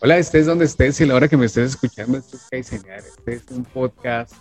Hola, 0.00 0.16
estés 0.16 0.46
donde 0.46 0.64
estés 0.64 1.00
y 1.00 1.06
la 1.06 1.16
hora 1.16 1.26
que 1.26 1.36
me 1.36 1.46
estés 1.46 1.70
escuchando, 1.70 2.18
esto 2.18 2.36
es 2.36 2.46
Kaizenear. 2.48 3.00
Este 3.00 3.32
es 3.34 3.42
un 3.50 3.64
podcast 3.64 4.32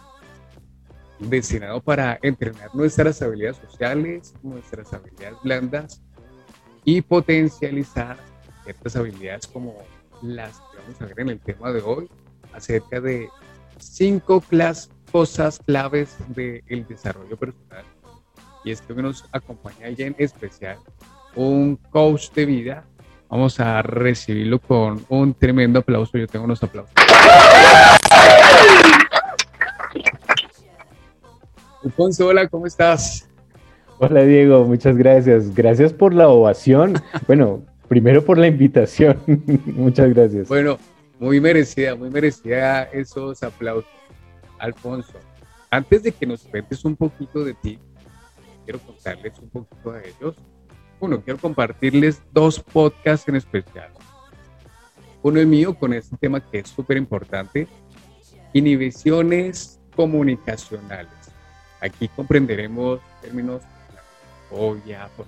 destinado 1.17 1.81
para 1.81 2.19
entrenar 2.21 2.69
nuestras 2.75 3.19
habilidades 3.23 3.57
sociales, 3.57 4.35
nuestras 4.43 4.93
habilidades 4.93 5.39
blandas 5.43 6.03
y 6.85 7.01
potencializar 7.01 8.17
ciertas 8.65 8.95
habilidades 8.97 9.47
como 9.47 9.75
las 10.21 10.59
que 10.59 10.77
vamos 10.77 11.01
a 11.01 11.05
ver 11.05 11.21
en 11.21 11.29
el 11.29 11.39
tema 11.39 11.71
de 11.71 11.81
hoy, 11.81 12.07
acerca 12.53 13.01
de 13.01 13.27
cinco 13.79 14.43
cosas 15.11 15.59
claves 15.65 16.17
del 16.27 16.85
desarrollo 16.87 17.35
personal. 17.35 17.83
Y 18.63 18.69
es 18.69 18.81
que 18.81 18.93
nos 18.93 19.25
acompaña 19.31 19.87
ella 19.87 20.05
en 20.05 20.15
especial 20.19 20.77
un 21.35 21.77
coach 21.89 22.29
de 22.33 22.45
vida 22.45 22.85
Vamos 23.29 23.59
a 23.59 23.81
recibirlo 23.81 24.59
con 24.59 25.05
un 25.09 25.33
tremendo 25.33 25.79
aplauso. 25.79 26.17
Yo 26.17 26.27
tengo 26.27 26.45
unos 26.45 26.63
aplausos. 26.63 26.93
Alfonso, 31.83 32.27
hola, 32.27 32.47
¿cómo 32.47 32.65
estás? 32.65 33.29
Hola 33.99 34.23
Diego, 34.23 34.63
muchas 34.65 34.95
gracias. 34.95 35.53
Gracias 35.53 35.91
por 35.91 36.13
la 36.13 36.29
ovación. 36.29 37.01
Bueno, 37.27 37.63
primero 37.87 38.23
por 38.23 38.37
la 38.37 38.47
invitación. 38.47 39.19
muchas 39.65 40.13
gracias. 40.13 40.47
Bueno, 40.47 40.77
muy 41.19 41.41
merecida, 41.41 41.95
muy 41.95 42.09
merecida 42.09 42.83
esos 42.83 43.43
aplausos. 43.43 43.89
Alfonso, 44.59 45.13
antes 45.69 46.03
de 46.03 46.11
que 46.11 46.25
nos 46.25 46.43
cuentes 46.43 46.83
un 46.85 46.95
poquito 46.95 47.43
de 47.43 47.53
ti, 47.55 47.79
quiero 48.63 48.79
contarles 48.79 49.37
un 49.39 49.49
poquito 49.49 49.91
de 49.91 50.09
ellos 50.09 50.35
uno, 50.99 51.21
quiero 51.21 51.39
compartirles 51.39 52.21
dos 52.31 52.59
podcasts 52.59 53.27
en 53.27 53.35
especial. 53.35 53.91
Uno 55.21 55.39
es 55.39 55.47
mío 55.47 55.75
con 55.75 55.93
este 55.93 56.15
tema 56.17 56.39
que 56.39 56.59
es 56.59 56.69
súper 56.69 56.97
importante, 56.97 57.67
inhibiciones 58.53 59.79
comunicacionales. 59.95 61.11
Aquí 61.81 62.07
comprenderemos 62.07 62.99
términos 63.21 63.61
como 63.61 64.73
la 64.73 64.81
fobia, 64.81 65.09
por 65.15 65.25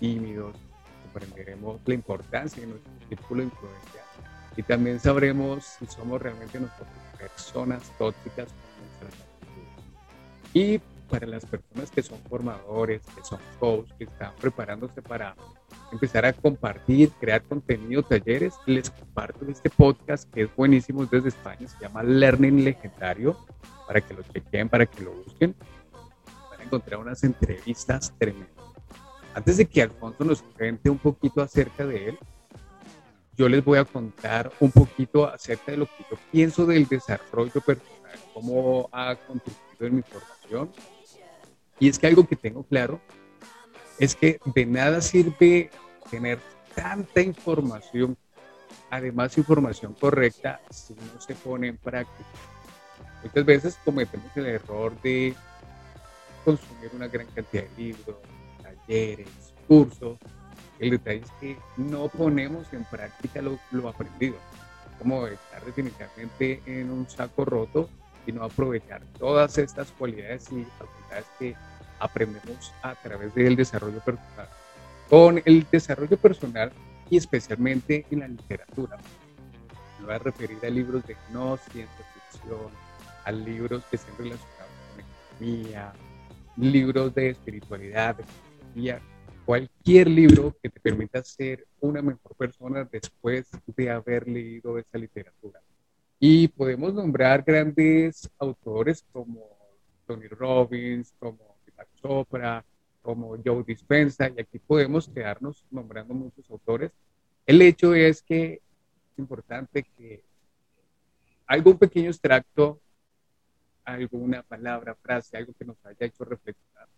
tímidos, 0.00 0.56
comprenderemos 1.04 1.80
la 1.84 1.94
importancia 1.94 2.60
de 2.62 2.68
nuestro 2.68 2.92
círculo 3.08 3.40
de 3.40 3.46
influencia 3.46 4.02
y 4.56 4.62
también 4.62 4.98
sabremos 4.98 5.64
si 5.78 5.86
somos 5.86 6.20
realmente 6.20 6.58
nosotros 6.58 6.88
personas 7.16 7.82
tóxicas. 7.98 8.48
Y 10.52 10.80
para 11.08 11.26
las 11.26 11.44
personas 11.44 11.90
que 11.90 12.02
son 12.02 12.18
formadores, 12.28 13.02
que 13.16 13.24
son 13.24 13.40
coaches, 13.58 13.94
que 13.98 14.04
están 14.04 14.34
preparándose 14.36 15.02
para 15.02 15.34
empezar 15.90 16.26
a 16.26 16.32
compartir, 16.32 17.10
crear 17.18 17.42
contenido, 17.42 18.02
talleres, 18.02 18.54
les 18.66 18.90
comparto 18.90 19.46
este 19.46 19.70
podcast 19.70 20.30
que 20.32 20.42
es 20.42 20.56
buenísimo 20.56 21.06
desde 21.06 21.28
España, 21.28 21.66
se 21.66 21.78
llama 21.80 22.02
Learning 22.02 22.64
Legendario, 22.64 23.36
para 23.86 24.00
que 24.00 24.14
lo 24.14 24.22
chequen, 24.22 24.68
para 24.68 24.86
que 24.86 25.02
lo 25.02 25.12
busquen. 25.12 25.54
Van 26.50 26.60
a 26.60 26.64
encontrar 26.64 27.00
unas 27.00 27.24
entrevistas 27.24 28.12
tremendas. 28.18 28.50
Antes 29.34 29.56
de 29.56 29.66
que 29.66 29.82
Alfonso 29.82 30.24
nos 30.24 30.42
cuente 30.42 30.90
un 30.90 30.98
poquito 30.98 31.42
acerca 31.42 31.86
de 31.86 32.10
él, 32.10 32.18
yo 33.36 33.48
les 33.48 33.64
voy 33.64 33.78
a 33.78 33.84
contar 33.84 34.50
un 34.58 34.72
poquito 34.72 35.26
acerca 35.26 35.70
de 35.70 35.78
lo 35.78 35.86
que 35.86 36.04
yo 36.10 36.18
pienso 36.32 36.66
del 36.66 36.86
desarrollo 36.86 37.60
personal, 37.60 38.18
cómo 38.34 38.88
ha 38.92 39.14
contribuido 39.14 39.86
en 39.86 39.94
mi 39.96 40.02
formación 40.02 40.70
y 41.80 41.88
es 41.88 41.98
que 41.98 42.06
algo 42.06 42.26
que 42.26 42.36
tengo 42.36 42.64
claro 42.64 43.00
es 43.98 44.14
que 44.14 44.40
de 44.44 44.66
nada 44.66 45.00
sirve 45.00 45.70
tener 46.10 46.38
tanta 46.74 47.20
información, 47.20 48.16
además 48.90 49.36
información 49.36 49.94
correcta, 49.94 50.60
si 50.70 50.94
no 50.94 51.20
se 51.20 51.34
pone 51.34 51.68
en 51.68 51.76
práctica. 51.76 52.28
Muchas 53.22 53.44
veces 53.44 53.78
cometemos 53.84 54.30
el 54.36 54.46
error 54.46 55.00
de 55.02 55.34
consumir 56.44 56.90
una 56.94 57.08
gran 57.08 57.26
cantidad 57.26 57.64
de 57.64 57.82
libros, 57.82 58.16
talleres, 58.62 59.28
cursos. 59.66 60.18
El 60.78 60.90
detalle 60.90 61.22
es 61.24 61.30
que 61.40 61.56
no 61.76 62.08
ponemos 62.08 62.72
en 62.72 62.84
práctica 62.84 63.42
lo, 63.42 63.58
lo 63.72 63.88
aprendido. 63.88 64.36
Como 64.98 65.26
estar 65.26 65.64
definitivamente 65.64 66.62
en 66.66 66.90
un 66.90 67.08
saco 67.08 67.44
roto 67.44 67.90
y 68.26 68.32
no 68.32 68.44
aprovechar 68.44 69.02
todas 69.18 69.58
estas 69.58 69.90
cualidades 69.92 70.50
y 70.52 70.66
habilidades 70.78 71.26
que 71.38 71.54
aprendemos 71.98 72.72
a 72.82 72.94
través 72.94 73.34
del 73.34 73.56
desarrollo 73.56 74.00
personal. 74.00 74.48
Con 75.08 75.42
el 75.44 75.66
desarrollo 75.70 76.16
personal 76.16 76.70
y 77.10 77.16
especialmente 77.16 78.06
en 78.10 78.20
la 78.20 78.28
literatura. 78.28 78.98
Me 79.98 80.06
voy 80.06 80.14
a 80.14 80.18
referir 80.18 80.58
a 80.62 80.70
libros 80.70 81.06
de 81.06 81.16
no 81.32 81.56
ciencia 81.56 82.04
ficción, 82.30 82.70
a 83.24 83.32
libros 83.32 83.82
que 83.90 83.96
estén 83.96 84.14
relacionados 84.16 84.72
con 84.90 85.04
economía, 85.04 85.92
libros 86.56 87.14
de 87.14 87.30
espiritualidad, 87.30 88.16
de 88.16 88.24
filosofía, 88.24 89.00
cualquier 89.44 90.08
libro 90.08 90.54
que 90.62 90.68
te 90.68 90.80
permita 90.80 91.22
ser 91.24 91.66
una 91.80 92.02
mejor 92.02 92.34
persona 92.36 92.84
después 92.84 93.48
de 93.66 93.90
haber 93.90 94.28
leído 94.28 94.78
esa 94.78 94.98
literatura. 94.98 95.60
Y 96.20 96.48
podemos 96.48 96.92
nombrar 96.94 97.42
grandes 97.42 98.28
autores 98.38 99.04
como 99.12 99.40
Tony 100.06 100.26
Robbins, 100.26 101.14
como 101.18 101.56
Chopra, 102.02 102.64
como 103.02 103.36
Joe 103.44 103.64
Dispensa, 103.64 104.28
y 104.28 104.40
aquí 104.40 104.58
podemos 104.58 105.08
quedarnos 105.08 105.64
nombrando 105.70 106.14
muchos 106.14 106.50
autores. 106.50 106.92
El 107.46 107.62
hecho 107.62 107.94
es 107.94 108.22
que 108.22 108.54
es 108.54 109.18
importante 109.18 109.86
que 109.96 110.22
algún 111.46 111.78
pequeño 111.78 112.10
extracto, 112.10 112.80
alguna 113.84 114.42
palabra, 114.42 114.94
frase, 114.94 115.36
algo 115.36 115.54
que 115.58 115.64
nos 115.64 115.76
haya 115.86 116.06
hecho 116.06 116.24
reflexionar, 116.24 116.88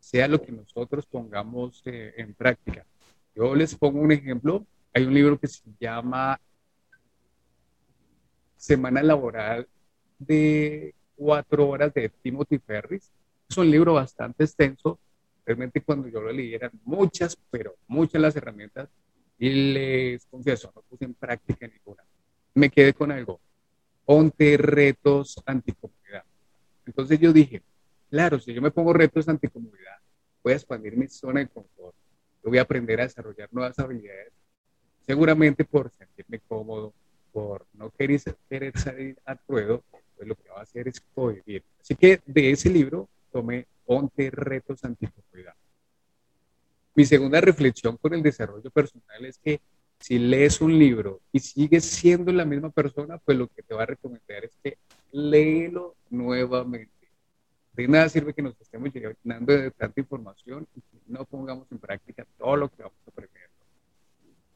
sea 0.00 0.26
lo 0.26 0.42
que 0.42 0.50
nosotros 0.50 1.06
pongamos 1.06 1.80
eh, 1.84 2.12
en 2.16 2.34
práctica. 2.34 2.84
Yo 3.36 3.54
les 3.54 3.74
pongo 3.76 4.00
un 4.00 4.10
ejemplo. 4.10 4.66
Hay 4.92 5.04
un 5.04 5.14
libro 5.14 5.38
que 5.38 5.46
se 5.46 5.62
llama 5.78 6.40
Semana 8.62 9.02
Laboral 9.02 9.66
de 10.20 10.94
cuatro 11.16 11.68
horas 11.68 11.92
de 11.94 12.08
Timothy 12.08 12.58
Ferris. 12.58 13.10
Es 13.50 13.56
un 13.56 13.68
libro 13.68 13.94
bastante 13.94 14.44
extenso. 14.44 15.00
Realmente 15.44 15.80
cuando 15.80 16.06
yo 16.06 16.20
lo 16.20 16.30
leí 16.30 16.54
eran 16.54 16.70
muchas, 16.84 17.36
pero 17.50 17.74
muchas 17.88 18.22
las 18.22 18.36
herramientas 18.36 18.88
y 19.36 19.50
les 19.72 20.26
confieso, 20.26 20.70
no 20.76 20.82
puse 20.82 21.06
en 21.06 21.14
práctica 21.14 21.66
ninguna. 21.66 22.04
Me 22.54 22.70
quedé 22.70 22.94
con 22.94 23.10
algo. 23.10 23.40
Ponte 24.04 24.56
retos 24.56 25.42
anticomunidad. 25.44 26.22
Entonces 26.86 27.18
yo 27.18 27.32
dije, 27.32 27.62
claro, 28.10 28.38
si 28.38 28.54
yo 28.54 28.62
me 28.62 28.70
pongo 28.70 28.92
retos 28.92 29.28
anticomunidad, 29.28 29.98
voy 30.40 30.52
a 30.52 30.56
expandir 30.56 30.96
mi 30.96 31.08
zona 31.08 31.40
de 31.40 31.48
confort. 31.48 31.96
Yo 32.44 32.50
voy 32.50 32.58
a 32.58 32.62
aprender 32.62 33.00
a 33.00 33.04
desarrollar 33.08 33.48
nuevas 33.50 33.76
habilidades, 33.80 34.32
seguramente 35.04 35.64
por 35.64 35.90
sentirme 35.90 36.38
cómodo, 36.46 36.94
por 37.32 37.66
no 37.74 37.90
querer, 37.90 38.20
querer 38.48 38.78
salir 38.78 39.18
al 39.24 39.40
ruedo, 39.48 39.82
pues 40.16 40.28
lo 40.28 40.36
que 40.36 40.48
va 40.50 40.60
a 40.60 40.62
hacer 40.62 40.88
es 40.88 41.00
convivir. 41.14 41.64
Así 41.80 41.94
que 41.94 42.20
de 42.26 42.50
ese 42.50 42.70
libro 42.70 43.08
tomé 43.32 43.66
Ponte 43.84 44.30
Retos 44.30 44.84
Anticomunidad. 44.84 45.54
Mi 46.94 47.04
segunda 47.06 47.40
reflexión 47.40 47.96
con 47.96 48.14
el 48.14 48.22
desarrollo 48.22 48.70
personal 48.70 49.24
es 49.24 49.38
que 49.38 49.60
si 49.98 50.18
lees 50.18 50.60
un 50.60 50.78
libro 50.78 51.20
y 51.32 51.38
sigues 51.38 51.84
siendo 51.84 52.32
la 52.32 52.44
misma 52.44 52.70
persona, 52.70 53.18
pues 53.18 53.38
lo 53.38 53.46
que 53.48 53.62
te 53.62 53.74
va 53.74 53.84
a 53.84 53.86
recomendar 53.86 54.44
es 54.44 54.56
que 54.62 54.76
léelo 55.12 55.94
nuevamente. 56.10 56.90
De 57.72 57.88
nada 57.88 58.08
sirve 58.08 58.34
que 58.34 58.42
nos 58.42 58.60
estemos 58.60 58.90
llenando 58.92 59.52
de 59.52 59.70
tanta 59.70 60.00
información 60.00 60.66
y 60.76 60.80
que 60.80 60.98
no 61.06 61.24
pongamos 61.24 61.70
en 61.70 61.78
práctica 61.78 62.26
todo 62.36 62.56
lo 62.56 62.68
que 62.68 62.82
vamos 62.82 62.98
a 63.06 63.10
aprender. 63.10 63.48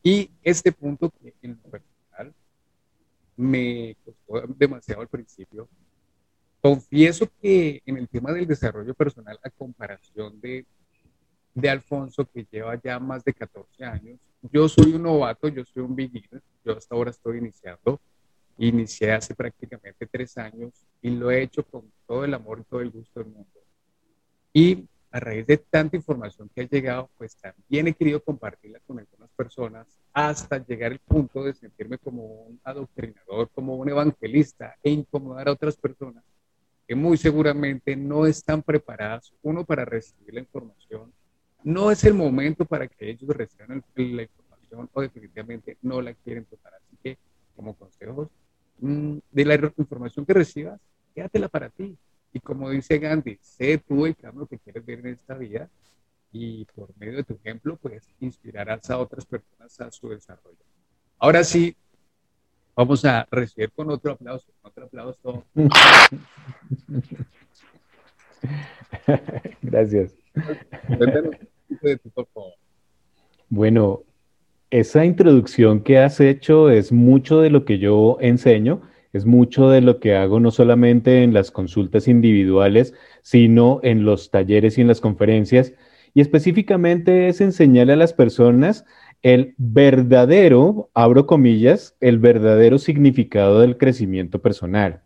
Y 0.03 0.31
este 0.43 0.73
punto 0.73 1.11
que 1.11 1.35
en 1.43 1.59
lo 1.65 1.71
me 3.37 3.97
costó 4.05 4.55
demasiado 4.55 5.03
al 5.03 5.09
principio, 5.09 5.69
Confieso 6.67 7.31
que 7.41 7.81
en 7.87 7.97
el 7.97 8.09
tema 8.09 8.33
del 8.33 8.45
desarrollo 8.45 8.93
personal, 8.93 9.39
a 9.41 9.51
comparación 9.51 10.41
de, 10.41 10.67
de 11.55 11.71
Alfonso, 11.71 12.29
que 12.29 12.45
lleva 12.51 12.75
ya 12.83 12.99
más 12.99 13.23
de 13.23 13.33
14 13.33 13.85
años, 13.85 14.19
yo 14.43 14.69
soy 14.69 14.95
un 14.95 15.05
novato, 15.05 15.47
yo 15.47 15.65
soy 15.65 15.85
un 15.85 15.95
beginner, 15.95 16.43
yo 16.65 16.77
hasta 16.77 16.93
ahora 16.97 17.11
estoy 17.11 17.39
iniciando, 17.39 18.01
inicié 18.59 19.13
hace 19.13 19.33
prácticamente 19.33 20.09
tres 20.09 20.37
años 20.39 20.73
y 21.01 21.11
lo 21.11 21.31
he 21.31 21.43
hecho 21.43 21.63
con 21.63 21.85
todo 22.05 22.25
el 22.25 22.35
amor 22.35 22.59
y 22.59 22.65
todo 22.65 22.81
el 22.81 22.91
gusto 22.91 23.21
del 23.21 23.29
mundo. 23.29 23.61
Y 24.53 24.89
a 25.17 25.21
raíz 25.21 25.47
de 25.47 25.57
tanta 25.57 25.97
información 25.97 26.51
que 26.55 26.61
ha 26.61 26.69
llegado, 26.69 27.11
pues 27.17 27.37
también 27.37 27.89
he 27.89 27.95
querido 27.95 28.23
compartirla 28.23 28.81
con 28.87 28.99
algunas 28.99 29.31
personas 29.31 29.87
hasta 30.13 30.65
llegar 30.65 30.93
al 30.93 30.99
punto 30.99 31.43
de 31.43 31.55
sentirme 31.55 31.97
como 31.99 32.23
un 32.23 32.61
adoctrinador, 32.63 33.49
como 33.51 33.77
un 33.77 33.89
evangelista 33.89 34.77
e 34.83 34.91
incomodar 34.91 35.49
a 35.49 35.53
otras 35.53 35.77
personas 35.77 36.23
que 36.87 36.95
muy 36.95 37.17
seguramente 37.17 37.97
no 37.97 38.27
están 38.27 38.63
preparadas, 38.63 39.33
uno, 39.43 39.65
para 39.65 39.85
recibir 39.85 40.35
la 40.35 40.41
información. 40.41 41.13
No 41.65 41.91
es 41.91 42.05
el 42.05 42.15
momento 42.15 42.65
para 42.65 42.87
que 42.87 43.11
ellos 43.11 43.29
reciban 43.29 43.83
la 43.97 44.23
información 44.23 44.89
o 44.93 45.01
definitivamente 45.01 45.79
no 45.83 46.01
la 46.01 46.15
quieren 46.15 46.45
tocar. 46.45 46.75
Así 46.75 46.97
que 47.03 47.19
como 47.57 47.75
consejos, 47.75 48.29
mm, 48.81 49.17
de 49.33 49.45
la 49.45 49.73
información 49.79 50.27
que 50.27 50.35
recibas, 50.35 50.81
quédatela 51.15 51.49
para 51.49 51.71
ti. 51.71 51.97
Y 52.37 52.41
como 52.41 52.69
dice 52.69 52.99
Gandhi, 52.99 53.39
sé 53.41 53.79
tú 53.79 54.05
el 54.05 54.15
cambio 54.15 54.47
que 54.47 54.59
quieres 54.59 54.85
ver 54.85 54.99
en 54.99 55.07
esta 55.07 55.39
vida 55.39 55.71
y 56.31 56.67
por 56.67 56.95
medio 56.99 57.17
de 57.17 57.25
tu 57.25 57.33
ejemplo, 57.33 57.79
pues 57.81 58.15
inspirarás 58.21 58.91
a 58.91 58.99
otras 58.99 59.25
personas 59.25 59.81
a 59.81 59.91
su 59.91 60.11
desarrollo. 60.11 60.59
Ahora 61.19 61.43
sí, 61.43 61.75
vamos 62.75 63.07
a 63.07 63.27
recibir 63.31 63.73
con 63.73 63.91
otro 63.91 64.13
aplauso, 64.13 64.53
otro 64.61 64.85
aplauso. 64.85 65.47
Gracias. 69.63 70.15
Bueno, 73.49 74.03
esa 74.69 75.07
introducción 75.07 75.83
que 75.83 76.01
has 76.01 76.21
hecho 76.21 76.69
es 76.69 76.93
mucho 76.93 77.41
de 77.41 77.49
lo 77.49 77.65
que 77.65 77.79
yo 77.79 78.19
enseño, 78.21 78.83
es 79.13 79.25
mucho 79.25 79.71
de 79.71 79.81
lo 79.81 80.01
que 80.01 80.15
hago 80.15 80.41
no 80.41 80.51
solamente 80.51 81.23
en 81.23 81.33
las 81.33 81.51
consultas 81.51 82.09
individuales, 82.09 82.95
sino 83.23 83.81
en 83.83 84.05
los 84.05 84.31
talleres 84.31 84.79
y 84.79 84.83
en 84.83 84.89
las 84.89 85.01
conferencias. 85.01 85.73
Y 86.15 86.21
específicamente 86.21 87.29
es 87.29 87.41
enseñarle 87.41 87.95
a 87.95 87.97
las 87.97 88.13
personas 88.13 88.85
el 89.23 89.55
verdadero, 89.59 90.91
abro 90.95 91.27
comillas, 91.27 91.97
el 92.01 92.19
verdadero 92.19 92.79
significado 92.79 93.61
del 93.61 93.77
crecimiento 93.77 94.41
personal. 94.41 95.03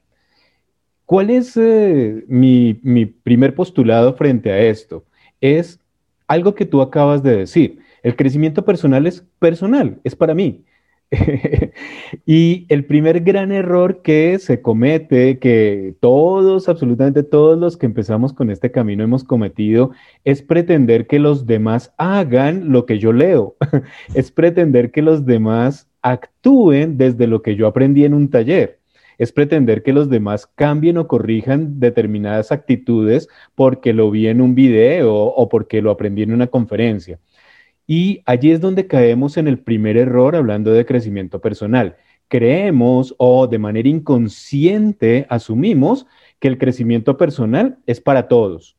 ¿Cuál 1.06 1.30
es 1.30 1.56
eh, 1.56 2.24
mi, 2.28 2.78
mi 2.82 3.06
primer 3.06 3.54
postulado 3.54 4.14
frente 4.14 4.52
a 4.52 4.60
esto? 4.60 5.04
Es 5.40 5.80
algo 6.28 6.54
que 6.54 6.66
tú 6.66 6.80
acabas 6.80 7.22
de 7.22 7.38
decir. 7.38 7.80
El 8.02 8.14
crecimiento 8.14 8.64
personal 8.64 9.06
es 9.06 9.26
personal, 9.38 9.98
es 10.04 10.14
para 10.14 10.34
mí. 10.34 10.64
y 12.26 12.66
el 12.68 12.84
primer 12.84 13.20
gran 13.20 13.50
error 13.50 14.02
que 14.02 14.38
se 14.38 14.62
comete, 14.62 15.38
que 15.38 15.94
todos, 16.00 16.68
absolutamente 16.68 17.22
todos 17.22 17.58
los 17.58 17.76
que 17.76 17.86
empezamos 17.86 18.32
con 18.32 18.50
este 18.50 18.70
camino 18.70 19.02
hemos 19.02 19.24
cometido, 19.24 19.90
es 20.24 20.42
pretender 20.42 21.06
que 21.06 21.18
los 21.18 21.46
demás 21.46 21.92
hagan 21.98 22.70
lo 22.72 22.86
que 22.86 22.98
yo 22.98 23.12
leo, 23.12 23.56
es 24.14 24.30
pretender 24.30 24.92
que 24.92 25.02
los 25.02 25.26
demás 25.26 25.88
actúen 26.02 26.96
desde 26.96 27.26
lo 27.26 27.42
que 27.42 27.56
yo 27.56 27.66
aprendí 27.66 28.04
en 28.04 28.14
un 28.14 28.30
taller. 28.30 28.78
Es 29.18 29.32
pretender 29.32 29.82
que 29.82 29.92
los 29.92 30.08
demás 30.08 30.46
cambien 30.46 30.96
o 30.96 31.06
corrijan 31.06 31.78
determinadas 31.78 32.52
actitudes 32.52 33.28
porque 33.54 33.92
lo 33.92 34.10
vi 34.10 34.28
en 34.28 34.40
un 34.40 34.54
video 34.54 35.12
o 35.12 35.48
porque 35.50 35.82
lo 35.82 35.90
aprendí 35.90 36.22
en 36.22 36.32
una 36.32 36.46
conferencia. 36.46 37.18
Y 37.92 38.22
allí 38.24 38.52
es 38.52 38.60
donde 38.60 38.86
caemos 38.86 39.36
en 39.36 39.48
el 39.48 39.58
primer 39.58 39.96
error 39.96 40.36
hablando 40.36 40.70
de 40.70 40.86
crecimiento 40.86 41.40
personal. 41.40 41.96
Creemos 42.28 43.16
o 43.18 43.48
de 43.48 43.58
manera 43.58 43.88
inconsciente 43.88 45.26
asumimos 45.28 46.06
que 46.38 46.46
el 46.46 46.56
crecimiento 46.56 47.16
personal 47.16 47.78
es 47.86 48.00
para 48.00 48.28
todos 48.28 48.76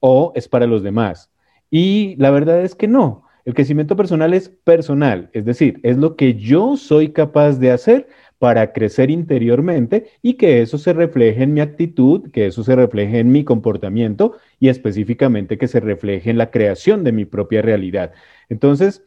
o 0.00 0.32
es 0.34 0.48
para 0.48 0.66
los 0.66 0.82
demás. 0.82 1.30
Y 1.70 2.16
la 2.16 2.30
verdad 2.30 2.62
es 2.62 2.74
que 2.74 2.88
no. 2.88 3.24
El 3.44 3.52
crecimiento 3.52 3.94
personal 3.94 4.32
es 4.32 4.48
personal, 4.48 5.28
es 5.34 5.44
decir, 5.44 5.78
es 5.82 5.98
lo 5.98 6.16
que 6.16 6.34
yo 6.34 6.78
soy 6.78 7.10
capaz 7.10 7.58
de 7.58 7.72
hacer 7.72 8.08
para 8.38 8.72
crecer 8.72 9.10
interiormente 9.10 10.10
y 10.22 10.34
que 10.34 10.60
eso 10.60 10.78
se 10.78 10.92
refleje 10.92 11.42
en 11.42 11.54
mi 11.54 11.60
actitud, 11.60 12.30
que 12.30 12.46
eso 12.46 12.62
se 12.62 12.76
refleje 12.76 13.18
en 13.18 13.32
mi 13.32 13.44
comportamiento 13.44 14.36
y 14.60 14.68
específicamente 14.68 15.58
que 15.58 15.68
se 15.68 15.80
refleje 15.80 16.30
en 16.30 16.38
la 16.38 16.50
creación 16.50 17.04
de 17.04 17.12
mi 17.12 17.24
propia 17.24 17.62
realidad. 17.62 18.12
Entonces, 18.48 19.04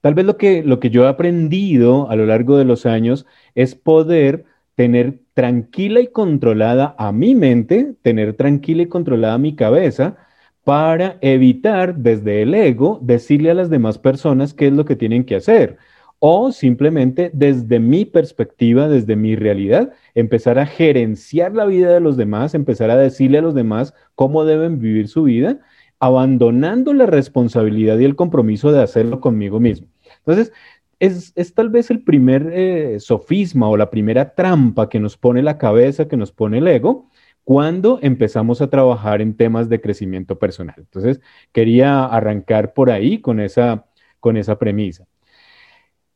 tal 0.00 0.14
vez 0.14 0.24
lo 0.24 0.36
que, 0.36 0.62
lo 0.64 0.80
que 0.80 0.90
yo 0.90 1.04
he 1.04 1.08
aprendido 1.08 2.10
a 2.10 2.16
lo 2.16 2.26
largo 2.26 2.56
de 2.58 2.64
los 2.64 2.86
años 2.86 3.26
es 3.54 3.74
poder 3.74 4.44
tener 4.74 5.20
tranquila 5.34 6.00
y 6.00 6.08
controlada 6.08 6.94
a 6.98 7.12
mi 7.12 7.34
mente, 7.34 7.94
tener 8.02 8.34
tranquila 8.34 8.82
y 8.82 8.86
controlada 8.86 9.38
mi 9.38 9.54
cabeza 9.54 10.16
para 10.64 11.18
evitar 11.20 11.96
desde 11.96 12.42
el 12.42 12.54
ego 12.54 12.98
decirle 13.02 13.50
a 13.50 13.54
las 13.54 13.70
demás 13.70 13.98
personas 13.98 14.54
qué 14.54 14.68
es 14.68 14.72
lo 14.72 14.84
que 14.84 14.96
tienen 14.96 15.24
que 15.24 15.36
hacer 15.36 15.78
o 16.20 16.52
simplemente 16.52 17.30
desde 17.34 17.80
mi 17.80 18.04
perspectiva, 18.04 18.88
desde 18.88 19.16
mi 19.16 19.34
realidad, 19.34 19.92
empezar 20.14 20.58
a 20.58 20.66
gerenciar 20.66 21.54
la 21.54 21.64
vida 21.66 21.92
de 21.92 22.00
los 22.00 22.16
demás, 22.16 22.54
empezar 22.54 22.90
a 22.90 22.96
decirle 22.96 23.38
a 23.38 23.42
los 23.42 23.54
demás 23.54 23.94
cómo 24.14 24.44
deben 24.44 24.78
vivir 24.78 25.08
su 25.08 25.24
vida 25.24 25.60
abandonando 26.00 26.94
la 26.94 27.06
responsabilidad 27.06 27.98
y 27.98 28.06
el 28.06 28.16
compromiso 28.16 28.72
de 28.72 28.82
hacerlo 28.82 29.20
conmigo 29.20 29.60
mismo. 29.60 29.86
Entonces, 30.18 30.52
es, 30.98 31.54
tal 31.54 31.68
vez 31.68 31.90
el 31.90 32.02
primer 32.02 32.50
eh, 32.52 33.00
sofisma 33.00 33.68
o 33.68 33.76
la 33.76 33.90
primera 33.90 34.34
trampa 34.34 34.88
que 34.88 34.98
nos 34.98 35.16
pone 35.16 35.42
la 35.42 35.58
cabeza, 35.58 36.08
que 36.08 36.16
nos 36.16 36.32
pone 36.32 36.58
el 36.58 36.68
ego, 36.68 37.08
cuando 37.44 37.98
empezamos 38.02 38.60
a 38.60 38.68
trabajar 38.68 39.20
en 39.20 39.34
temas 39.34 39.68
de 39.68 39.80
crecimiento 39.80 40.38
personal. 40.38 40.76
Entonces, 40.78 41.20
quería 41.52 42.04
arrancar 42.04 42.74
por 42.74 42.90
ahí 42.90 43.20
con 43.20 43.40
esa, 43.40 43.86
con 44.20 44.36
esa 44.36 44.58
premisa. 44.58 45.06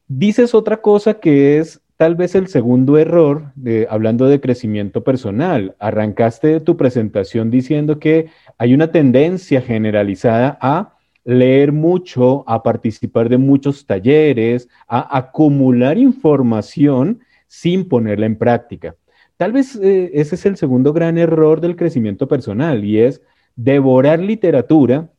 Dices 0.07 0.55
otra 0.55 0.83
cosa 0.83 1.15
que 1.15 1.59
es 1.59 1.81
tal 1.97 2.15
vez 2.15 2.35
el 2.35 2.49
segundo 2.49 2.99
error, 2.99 3.53
de, 3.55 3.87
hablando 3.89 4.27
de 4.27 4.41
crecimiento 4.41 5.03
personal. 5.05 5.77
Arrancaste 5.79 6.61
tu 6.61 6.77
presentación 6.77 7.51
diciendo 7.51 7.99
que 7.99 8.27
hay 8.59 8.75
una 8.75 8.91
tendencia 8.91 9.63
generalizada 9.63 10.59
a 10.61 10.95
leer 11.25 11.73
mucho, 11.73 12.45
a 12.47 12.63
participar 12.63 13.29
de 13.29 13.39
muchos 13.39 13.87
talleres, 13.87 14.69
a 14.89 15.17
acumular 15.17 15.97
información 15.97 17.21
sin 17.47 17.89
ponerla 17.89 18.27
en 18.27 18.37
práctica. 18.37 18.97
Tal 19.37 19.53
vez 19.53 19.77
eh, 19.77 20.11
ese 20.15 20.35
es 20.35 20.47
el 20.47 20.57
segundo 20.57 20.93
gran 20.93 21.17
error 21.17 21.61
del 21.61 21.77
crecimiento 21.77 22.29
personal 22.29 22.85
y 22.85 22.99
es 22.99 23.23
devorar 23.57 24.21
literatura, 24.21 25.11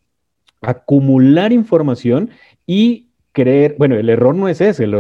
acumular 0.62 1.52
información 1.52 2.30
y 2.68 3.10
creer, 3.36 3.76
bueno, 3.78 3.96
el 3.96 4.10
error 4.10 4.34
no 4.34 4.48
es 4.48 4.62
ese, 4.62 4.86
el 4.86 4.94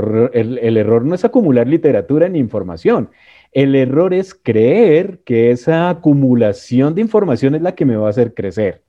error, 0.77 1.05
no 1.05 1.15
es 1.15 1.23
acumular 1.23 1.67
literatura 1.67 2.27
ni 2.27 2.37
información. 2.37 3.09
El 3.53 3.75
error 3.75 4.13
es 4.13 4.35
creer 4.35 5.21
que 5.23 5.51
esa 5.51 5.89
acumulación 5.89 6.93
de 6.95 7.01
información 7.01 7.55
es 7.55 7.61
la 7.61 7.75
que 7.75 7.85
me 7.85 7.95
va 7.95 8.07
a 8.07 8.09
hacer 8.09 8.33
crecer. 8.33 8.83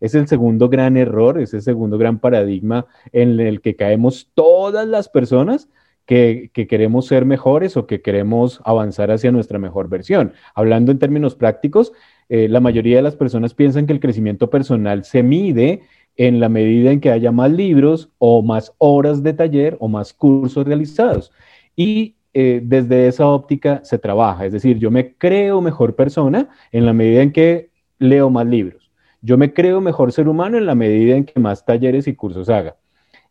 Es 0.00 0.14
el 0.14 0.28
segundo 0.28 0.68
gran 0.68 0.98
error, 0.98 1.40
es 1.40 1.54
el 1.54 1.62
segundo 1.62 1.96
gran 1.96 2.18
paradigma 2.18 2.86
en 3.12 3.40
el 3.40 3.62
que 3.62 3.74
caemos 3.74 4.30
todas 4.34 4.86
las 4.86 5.08
personas 5.08 5.70
que, 6.04 6.50
queremos 6.68 7.06
ser 7.06 7.24
mejores 7.24 7.76
o 7.78 7.86
que 7.86 8.02
queremos 8.02 8.60
avanzar 8.64 9.10
hacia 9.10 9.32
nuestra 9.32 9.58
mejor 9.58 9.88
versión. 9.88 10.34
Hablando 10.54 10.92
en 10.92 10.98
términos 10.98 11.36
prácticos, 11.36 11.92
eh, 12.28 12.48
la 12.48 12.60
mayoría 12.60 12.96
de 12.96 13.02
las 13.02 13.16
personas 13.16 13.54
piensan 13.54 13.86
que 13.86 13.92
el 13.92 14.00
crecimiento 14.00 14.50
personal 14.50 15.04
se 15.04 15.22
mide 15.22 15.82
en 16.20 16.38
la 16.38 16.50
medida 16.50 16.92
en 16.92 17.00
que 17.00 17.10
haya 17.10 17.32
más 17.32 17.50
libros 17.50 18.10
o 18.18 18.42
más 18.42 18.74
horas 18.76 19.22
de 19.22 19.32
taller 19.32 19.78
o 19.80 19.88
más 19.88 20.12
cursos 20.12 20.66
realizados. 20.66 21.32
Y 21.74 22.16
eh, 22.34 22.60
desde 22.62 23.08
esa 23.08 23.26
óptica 23.26 23.80
se 23.84 23.96
trabaja, 23.98 24.44
es 24.44 24.52
decir, 24.52 24.76
yo 24.78 24.90
me 24.90 25.14
creo 25.14 25.62
mejor 25.62 25.96
persona 25.96 26.50
en 26.72 26.84
la 26.84 26.92
medida 26.92 27.22
en 27.22 27.32
que 27.32 27.70
leo 27.98 28.28
más 28.28 28.46
libros. 28.46 28.90
Yo 29.22 29.38
me 29.38 29.54
creo 29.54 29.80
mejor 29.80 30.12
ser 30.12 30.28
humano 30.28 30.58
en 30.58 30.66
la 30.66 30.74
medida 30.74 31.16
en 31.16 31.24
que 31.24 31.40
más 31.40 31.64
talleres 31.64 32.06
y 32.06 32.14
cursos 32.14 32.50
haga. 32.50 32.76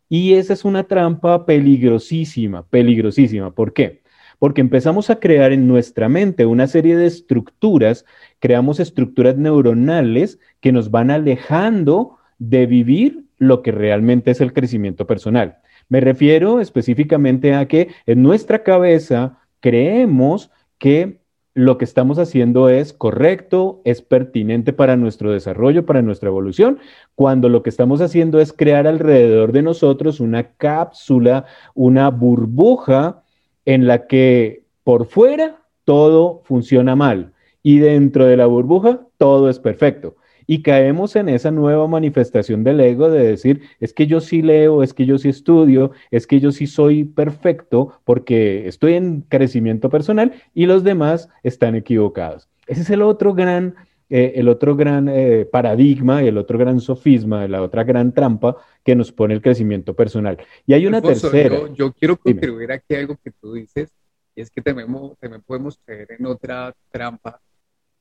Y 0.08 0.34
esa 0.34 0.52
es 0.52 0.64
una 0.64 0.82
trampa 0.82 1.46
peligrosísima, 1.46 2.66
peligrosísima. 2.66 3.52
¿Por 3.52 3.72
qué? 3.72 4.02
Porque 4.40 4.62
empezamos 4.62 5.10
a 5.10 5.20
crear 5.20 5.52
en 5.52 5.68
nuestra 5.68 6.08
mente 6.08 6.44
una 6.44 6.66
serie 6.66 6.96
de 6.96 7.06
estructuras, 7.06 8.04
creamos 8.40 8.80
estructuras 8.80 9.36
neuronales 9.36 10.40
que 10.58 10.72
nos 10.72 10.90
van 10.90 11.12
alejando 11.12 12.16
de 12.40 12.66
vivir 12.66 13.26
lo 13.38 13.62
que 13.62 13.70
realmente 13.70 14.32
es 14.32 14.40
el 14.40 14.52
crecimiento 14.52 15.06
personal. 15.06 15.58
Me 15.88 16.00
refiero 16.00 16.58
específicamente 16.58 17.54
a 17.54 17.68
que 17.68 17.88
en 18.06 18.22
nuestra 18.22 18.64
cabeza 18.64 19.38
creemos 19.60 20.50
que 20.78 21.20
lo 21.52 21.78
que 21.78 21.84
estamos 21.84 22.18
haciendo 22.18 22.68
es 22.68 22.92
correcto, 22.92 23.82
es 23.84 24.02
pertinente 24.02 24.72
para 24.72 24.96
nuestro 24.96 25.32
desarrollo, 25.32 25.84
para 25.84 26.00
nuestra 26.00 26.28
evolución, 26.28 26.78
cuando 27.14 27.48
lo 27.48 27.62
que 27.62 27.70
estamos 27.70 28.00
haciendo 28.00 28.40
es 28.40 28.52
crear 28.52 28.86
alrededor 28.86 29.52
de 29.52 29.62
nosotros 29.62 30.20
una 30.20 30.52
cápsula, 30.52 31.44
una 31.74 32.08
burbuja 32.08 33.22
en 33.64 33.86
la 33.86 34.06
que 34.06 34.64
por 34.84 35.06
fuera 35.06 35.62
todo 35.84 36.40
funciona 36.44 36.96
mal 36.96 37.32
y 37.62 37.78
dentro 37.78 38.26
de 38.26 38.36
la 38.36 38.46
burbuja 38.46 39.00
todo 39.18 39.50
es 39.50 39.58
perfecto 39.58 40.16
y 40.50 40.62
caemos 40.62 41.14
en 41.14 41.28
esa 41.28 41.52
nueva 41.52 41.86
manifestación 41.86 42.64
del 42.64 42.80
ego 42.80 43.08
de 43.08 43.24
decir, 43.24 43.62
es 43.78 43.94
que 43.94 44.08
yo 44.08 44.20
sí 44.20 44.42
leo, 44.42 44.82
es 44.82 44.92
que 44.92 45.06
yo 45.06 45.16
sí 45.16 45.28
estudio, 45.28 45.92
es 46.10 46.26
que 46.26 46.40
yo 46.40 46.50
sí 46.50 46.66
soy 46.66 47.04
perfecto 47.04 48.00
porque 48.02 48.66
estoy 48.66 48.94
en 48.94 49.20
crecimiento 49.20 49.90
personal 49.90 50.42
y 50.52 50.66
los 50.66 50.82
demás 50.82 51.28
están 51.44 51.76
equivocados. 51.76 52.48
Ese 52.66 52.80
es 52.80 52.90
el 52.90 53.02
otro 53.02 53.32
gran, 53.32 53.76
eh, 54.08 54.32
el 54.34 54.48
otro 54.48 54.74
gran 54.74 55.08
eh, 55.08 55.44
paradigma, 55.44 56.20
el 56.20 56.36
otro 56.36 56.58
gran 56.58 56.80
sofisma, 56.80 57.46
la 57.46 57.62
otra 57.62 57.84
gran 57.84 58.12
trampa 58.12 58.56
que 58.82 58.96
nos 58.96 59.12
pone 59.12 59.34
el 59.34 59.42
crecimiento 59.42 59.94
personal. 59.94 60.36
Y 60.66 60.72
hay 60.72 60.84
una 60.84 61.00
tercera. 61.00 61.60
Yo, 61.74 61.92
quiero 61.92 62.16
contribuir 62.16 62.72
aquí 62.72 62.96
a 62.96 62.98
algo 62.98 63.16
que 63.22 63.30
tú 63.30 63.52
dices 63.52 63.92
Y 64.34 64.40
es 64.40 64.50
que 64.50 64.60
también, 64.60 64.88
también 65.20 65.42
podemos 65.46 65.78
caer 65.86 66.08
en 66.18 66.26
otra 66.26 66.74
trampa 66.90 67.40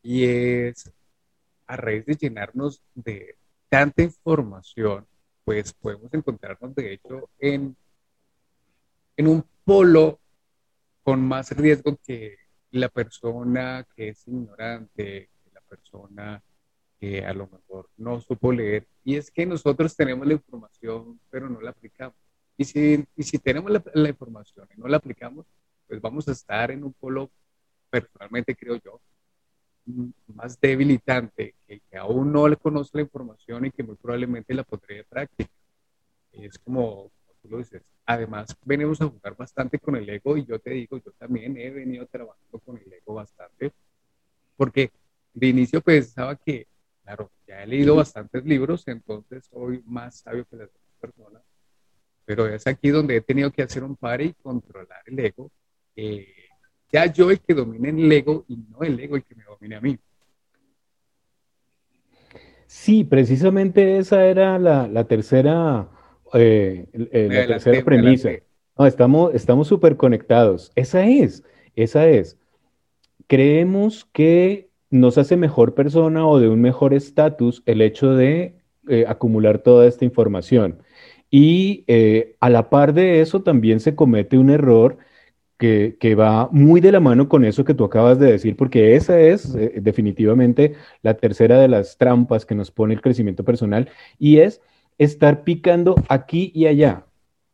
y 0.01 0.23
es 0.23 0.91
a 1.69 1.75
raíz 1.77 2.03
de 2.05 2.15
llenarnos 2.15 2.81
de 2.95 3.37
tanta 3.69 4.01
información, 4.01 5.05
pues 5.45 5.71
podemos 5.73 6.11
encontrarnos 6.11 6.73
de 6.73 6.93
hecho 6.93 7.29
en, 7.37 7.77
en 9.15 9.27
un 9.27 9.45
polo 9.63 10.19
con 11.03 11.21
más 11.21 11.55
riesgo 11.55 11.95
que 12.03 12.37
la 12.71 12.89
persona 12.89 13.85
que 13.95 14.09
es 14.09 14.27
ignorante, 14.27 15.29
la 15.53 15.61
persona 15.61 16.43
que 16.99 17.23
a 17.23 17.33
lo 17.33 17.47
mejor 17.47 17.87
no 17.97 18.19
supo 18.19 18.51
leer. 18.51 18.87
Y 19.03 19.15
es 19.15 19.29
que 19.29 19.45
nosotros 19.45 19.95
tenemos 19.95 20.25
la 20.25 20.33
información, 20.33 21.19
pero 21.29 21.49
no 21.49 21.61
la 21.61 21.69
aplicamos. 21.69 22.17
Y 22.57 22.65
si, 22.65 23.05
y 23.15 23.23
si 23.23 23.37
tenemos 23.37 23.71
la, 23.71 23.83
la, 23.93 24.09
información 24.09 24.67
y 24.75 24.81
no 24.81 24.87
la 24.87 24.97
aplicamos, 24.97 25.45
pues 25.87 26.01
vamos 26.01 26.27
a 26.27 26.31
estar 26.31 26.71
en 26.71 26.83
un 26.83 26.93
polo, 26.93 27.29
personalmente 27.91 28.55
creo 28.55 28.75
yo, 28.83 28.99
más 30.27 30.59
debilitante, 30.59 31.55
que, 31.67 31.79
que 31.79 31.97
aún 31.97 32.31
no 32.31 32.47
le 32.47 32.57
conoce 32.57 32.91
la 32.93 33.01
información 33.01 33.65
y 33.65 33.71
que 33.71 33.83
muy 33.83 33.95
probablemente 33.95 34.53
la 34.53 34.63
pondría 34.63 34.97
de 34.97 35.03
práctica. 35.03 35.51
Es 36.31 36.57
como, 36.59 37.09
como 37.09 37.33
tú 37.41 37.49
lo 37.49 37.57
dices. 37.57 37.81
Además, 38.05 38.55
venimos 38.65 39.01
a 39.01 39.07
jugar 39.07 39.35
bastante 39.35 39.77
con 39.77 39.95
el 39.95 40.09
ego 40.09 40.35
y 40.35 40.45
yo 40.45 40.57
te 40.59 40.71
digo, 40.71 40.97
yo 40.97 41.11
también 41.11 41.57
he 41.57 41.69
venido 41.69 42.07
trabajando 42.07 42.59
con 42.59 42.77
el 42.77 42.91
ego 42.91 43.13
bastante, 43.13 43.71
porque 44.57 44.91
de 45.33 45.47
inicio 45.47 45.79
pensaba 45.81 46.35
que, 46.35 46.65
claro, 47.03 47.29
ya 47.47 47.61
he 47.61 47.67
leído 47.67 47.95
bastantes 47.95 48.43
libros, 48.45 48.87
entonces 48.87 49.45
soy 49.45 49.83
más 49.85 50.19
sabio 50.19 50.45
que 50.45 50.55
las 50.55 50.73
demás 50.73 50.95
personas, 50.99 51.43
pero 52.25 52.47
es 52.47 52.65
aquí 52.65 52.89
donde 52.89 53.17
he 53.17 53.21
tenido 53.21 53.51
que 53.51 53.61
hacer 53.61 53.83
un 53.83 53.95
par 53.95 54.21
y 54.21 54.33
controlar 54.33 55.01
el 55.05 55.19
ego. 55.19 55.51
Eh, 55.95 56.38
ya 56.91 57.05
yo 57.05 57.31
el 57.31 57.39
que 57.39 57.53
domine 57.53 57.89
el 57.89 58.11
ego 58.11 58.45
y 58.47 58.57
no 58.57 58.81
el 58.81 58.99
ego 58.99 59.15
el 59.15 59.23
que 59.23 59.35
me 59.35 59.43
domine 59.43 59.75
a 59.75 59.81
mí. 59.81 59.97
Sí, 62.65 63.03
precisamente 63.03 63.97
esa 63.97 64.25
era 64.25 64.59
la, 64.59 65.03
tercera, 65.05 65.89
eh, 66.33 66.85
eh, 66.93 67.27
la 67.31 67.47
tercera 67.47 67.83
premisa. 67.83 68.29
No, 68.77 68.85
estamos 68.85 69.33
estamos 69.33 69.67
súper 69.67 69.97
conectados. 69.97 70.71
Esa 70.75 71.05
es, 71.05 71.43
esa 71.75 72.07
es. 72.07 72.37
Creemos 73.25 74.05
que 74.13 74.69
nos 74.91 75.17
hace 75.17 75.35
mejor 75.35 75.73
persona 75.73 76.27
o 76.27 76.39
de 76.39 76.47
un 76.47 76.61
mejor 76.61 76.93
estatus 76.93 77.63
el 77.65 77.81
hecho 77.81 78.13
de 78.13 78.59
eh, 78.87 79.05
acumular 79.07 79.59
toda 79.59 79.87
esta 79.87 80.05
información. 80.05 80.79
Y 81.31 81.85
a 82.39 82.49
la 82.49 82.69
par 82.69 82.93
de 82.93 83.21
eso 83.21 83.41
también 83.41 83.79
se 83.79 83.95
comete 83.95 84.37
un 84.37 84.49
error 84.49 84.97
que, 85.59 86.15
va 86.15 86.47
muy 86.51 86.79
de 86.79 86.91
la 86.91 87.01
mano 87.01 87.27
con 87.27 87.43
eso 87.43 87.65
que 87.65 87.73
tú 87.73 87.83
acabas 87.83 88.17
de 88.17 88.31
decir, 88.31 88.55
porque 88.55 88.95
esa 88.95 89.19
es 89.19 89.53
eh, 89.55 89.73
definitivamente 89.81 90.75
la 91.03 91.15
tercera 91.15 91.59
de 91.59 91.67
las 91.67 91.97
trampas 91.97 92.45
que 92.45 92.55
nos 92.55 92.71
pone 92.71 92.93
el 92.93 93.01
crecimiento 93.01 93.43
personal 93.43 93.89
y 94.17 94.37
es 94.37 94.61
estar 94.97 95.43
picando 95.43 95.95
aquí 96.07 96.51
y 96.55 96.65
allá, 96.65 97.05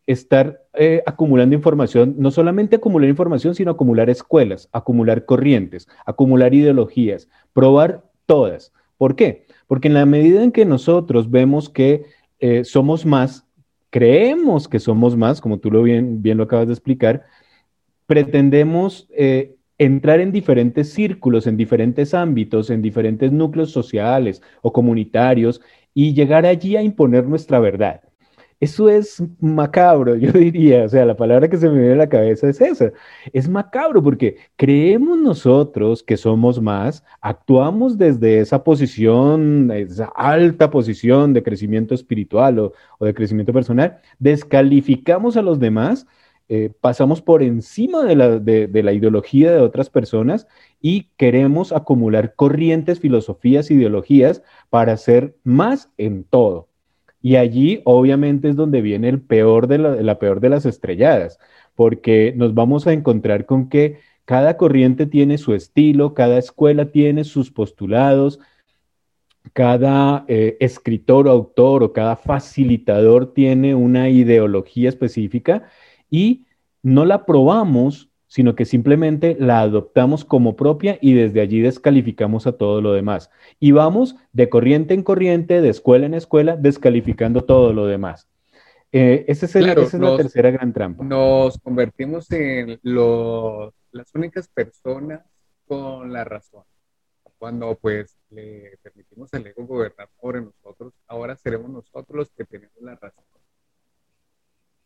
estar 0.06 0.62
eh, 0.76 1.02
acumulando 1.08 1.56
información, 1.56 2.16
no 2.20 2.30
solamente 2.30 2.76
acumular 2.76 3.10
información, 3.10 3.56
sino 3.56 3.72
acumular 3.72 4.10
escuelas, 4.12 4.70
acumular 4.72 5.26
corrientes, 5.26 5.88
acumular 6.06 6.54
ideologías, 6.54 7.28
probar 7.54 8.04
todas. 8.28 8.72
¿Por 8.98 9.16
qué? 9.16 9.48
Porque 9.66 9.88
en 9.88 9.96
la 9.96 10.06
medida 10.06 10.44
en 10.44 10.52
que 10.52 10.66
nosotros 10.66 11.32
vemos 11.32 11.70
que 11.70 12.06
eh, 12.40 12.64
somos 12.66 13.04
más, 13.04 13.48
creemos 13.90 14.68
que 14.68 14.80
somos 14.80 15.18
más, 15.18 15.42
como 15.42 15.58
tú 15.58 15.72
lo 15.72 15.82
bien, 15.82 16.22
bien 16.22 16.38
lo 16.38 16.44
acabas 16.44 16.68
de 16.68 16.74
explicar, 16.74 17.26
pretendemos 18.08 19.08
eh, 19.16 19.56
entrar 19.78 20.20
en 20.20 20.32
diferentes 20.32 20.94
círculos, 20.94 21.48
en 21.48 21.58
diferentes 21.58 22.14
ámbitos, 22.14 22.70
en 22.70 22.82
diferentes 22.82 23.32
núcleos 23.32 23.72
sociales 23.72 24.42
o 24.62 24.72
comunitarios 24.72 25.62
y 25.94 26.14
llegar 26.14 26.46
allí 26.46 26.76
a 26.76 26.82
imponer 26.82 27.26
nuestra 27.26 27.60
verdad. 27.60 28.02
Eso 28.60 28.90
es 28.90 29.22
macabro, 29.42 30.16
yo 30.18 30.32
diría, 30.32 30.86
o 30.86 30.90
sea, 30.90 31.06
la 31.06 31.18
palabra 31.18 31.50
que 31.50 31.58
se 31.58 31.70
me 31.70 31.78
viene 31.80 31.94
a 31.94 31.98
la 31.98 32.10
cabeza 32.10 32.48
es 32.50 32.62
esa. 32.62 32.92
Es 33.34 33.50
macabro 33.50 34.02
porque 34.02 34.38
creemos 34.56 35.18
nosotros 35.20 36.02
que 36.04 36.16
somos 36.16 36.62
más, 36.62 37.04
actuamos 37.22 37.98
desde 37.98 38.40
esa 38.40 38.64
posición, 38.64 39.72
esa 39.72 40.06
alta 40.16 40.70
posición 40.70 41.34
de 41.34 41.44
crecimiento 41.44 41.94
espiritual 41.94 42.60
o, 42.60 42.74
o 42.98 43.06
de 43.06 43.14
crecimiento 43.14 43.52
personal, 43.52 44.00
descalificamos 44.20 45.36
a 45.36 45.42
los 45.42 45.60
demás 45.60 46.08
eh, 46.48 46.72
pasamos 46.80 47.22
por 47.22 47.42
encima 47.42 48.04
de 48.04 48.16
la, 48.16 48.94
ideología 48.94 49.52
de 49.52 49.60
otras 49.60 49.90
personas 49.90 50.48
y 50.82 51.10
queremos 51.18 51.72
acumular 51.72 52.36
corrientes, 52.36 53.00
filosofías, 53.00 53.72
ideologías 53.72 54.44
para 54.70 54.96
ser 54.98 55.36
más 55.44 55.90
en 55.98 56.24
todo. 56.24 56.68
Y 57.22 57.38
allí 57.38 57.82
obviamente 57.86 58.50
es 58.50 58.56
donde 58.56 58.82
viene 58.82 59.10
el 59.10 59.22
peor 59.22 59.68
de 59.68 59.80
la, 59.80 59.96
la 59.96 60.20
peor 60.20 60.40
de 60.40 60.50
las 60.50 60.66
estrelladas, 60.66 61.40
porque 61.74 62.34
nos 62.36 62.54
vamos 62.54 62.86
a 62.86 62.94
encontrar 62.94 63.48
con 63.48 63.68
que 63.68 63.98
cada 64.26 64.58
corriente 64.58 65.08
tiene 65.08 65.38
su 65.40 65.54
estilo, 65.56 66.14
cada 66.14 66.38
escuela 66.38 66.92
tiene 66.92 67.24
sus 67.24 67.52
postulados, 67.52 68.40
cada 69.54 70.26
eh, 70.28 70.58
escritor 70.60 71.28
autor 71.28 71.84
o 71.84 71.94
cada 71.94 72.16
facilitador 72.16 73.34
tiene 73.34 73.76
una 73.76 74.10
ideología 74.10 74.90
específica 74.90 75.64
y 76.10 76.46
no 76.84 77.06
la 77.06 77.26
probamos, 77.26 78.10
sino 78.28 78.56
que 78.56 78.66
simplemente 78.66 79.38
la 79.40 79.62
adoptamos 79.62 80.26
como 80.26 80.56
propia 80.56 80.98
y 81.02 81.14
desde 81.14 81.42
allí 81.42 81.62
descalificamos 81.62 82.48
a 82.48 82.54
todo 82.58 82.82
lo 82.82 82.94
demás. 82.94 83.32
Y 83.60 83.72
vamos 83.72 84.16
de 84.34 84.50
corriente 84.50 84.94
en 84.94 85.04
corriente, 85.04 85.62
de 85.62 85.70
escuela 85.70 86.06
en 86.06 86.14
escuela, 86.14 86.56
descalificando 86.56 87.44
todo 87.44 87.74
lo 87.74 87.86
demás. 87.86 88.28
Eh, 88.92 89.26
ese 89.28 89.46
es 89.46 89.56
esa 89.56 89.82
es 89.82 89.94
la 89.94 90.18
tercera 90.18 90.52
gran 90.52 90.72
trampa. 90.74 91.04
Nos 91.04 91.58
convertimos 91.60 92.32
en 92.32 92.80
las 92.84 94.14
únicas 94.14 94.48
personas 94.48 95.22
con 95.68 96.14
la 96.14 96.24
razón. 96.24 96.64
Cuando 97.38 97.76
pues 97.76 98.18
le 98.30 98.78
permitimos 98.82 99.34
al 99.34 99.46
ego 99.48 99.66
gobernar 99.66 100.10
sobre 100.20 100.42
nosotros, 100.42 100.94
ahora 101.08 101.36
seremos 101.36 101.70
nosotros 101.70 102.16
los 102.16 102.30
que 102.32 102.46
tenemos 102.46 102.82
la 102.82 102.96
razón 102.96 103.24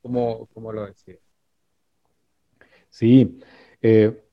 como, 0.02 0.48
lo 0.72 0.86
decía. 0.86 1.16
Sí, 2.90 3.40
eh, 3.82 4.24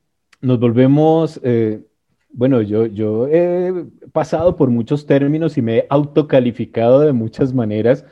nos 0.41 0.59
volvemos, 0.59 1.41
eh, 1.43 1.85
bueno, 2.31 2.63
yo, 2.63 2.87
yo 2.87 3.29
he 3.29 3.87
pasado 4.13 4.57
por 4.57 4.71
muchos 4.71 5.07
términos 5.07 5.57
y 5.59 5.63
me 5.63 5.79
he 5.79 5.87
autocalificado 5.91 7.01
de 7.01 7.13
muchas 7.13 7.53
maneras, 7.53 8.05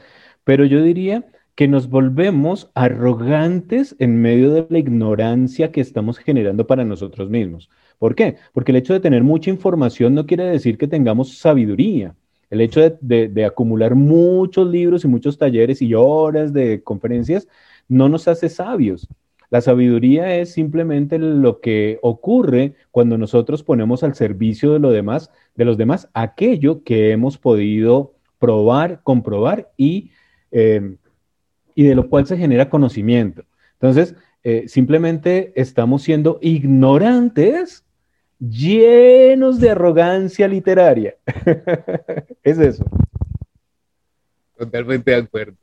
pero 0.45 0.65
yo 0.65 0.83
diría 0.83 1.27
que 1.55 1.69
nos 1.69 1.89
volvemos 1.89 2.71
arrogantes 2.75 3.95
en 3.99 4.21
medio 4.21 4.53
de 4.53 4.67
la 4.69 4.79
ignorancia 4.79 5.71
que 5.71 5.81
estamos 5.81 6.19
generando 6.19 6.67
para 6.67 6.85
nosotros 6.85 7.31
mismos. 7.31 7.71
¿Por 7.99 8.15
qué? 8.15 8.37
Porque 8.53 8.73
el 8.73 8.77
hecho 8.77 8.93
de 8.93 9.01
tener 9.01 9.23
mucha 9.23 9.51
información 9.51 10.15
no 10.15 10.27
quiere 10.27 10.45
decir 10.45 10.79
que 10.79 10.89
tengamos 10.89 11.39
sabiduría. 11.39 12.17
El 12.55 12.61
hecho 12.61 12.81
de, 13.01 13.45
acumular 13.45 13.97
muchos 13.97 14.71
libros 14.71 15.05
y 15.05 15.09
muchos 15.09 15.39
talleres 15.39 15.83
y 15.83 15.93
horas 15.93 16.53
de 16.53 16.85
conferencias 16.85 17.49
no 17.89 18.09
nos 18.09 18.29
hace 18.29 18.49
sabios. 18.49 19.09
La 19.51 19.61
sabiduría 19.61 20.37
es 20.37 20.53
simplemente 20.53 21.19
lo 21.19 21.61
que 21.61 21.99
ocurre 22.01 22.75
cuando 22.93 23.19
nosotros 23.19 23.65
ponemos 23.65 24.05
al 24.05 24.15
servicio 24.15 24.73
de, 24.73 24.79
los 24.79 25.77
demás 25.77 26.09
aquello 26.15 26.85
que 26.85 27.11
hemos 27.11 27.39
podido 27.39 28.15
probar, 28.39 29.01
comprobar 29.03 29.73
y, 29.77 30.13
eh, 30.53 30.95
de 31.75 31.95
lo 31.97 32.09
cual 32.09 32.25
se 32.25 32.37
genera 32.37 32.71
conocimiento. 32.71 33.43
Entonces, 33.73 34.15
eh, 34.45 34.69
simplemente 34.69 35.53
estamos 35.57 36.03
siendo 36.03 36.39
ignorantes 36.41 37.84
llenos 38.51 39.61
de 39.61 39.71
arrogancia 39.71 40.49
literaria. 40.49 41.17
es 42.43 42.59
eso. 42.59 42.85
Totalmente 44.57 45.11
de 45.11 45.17
acuerdo. 45.17 45.57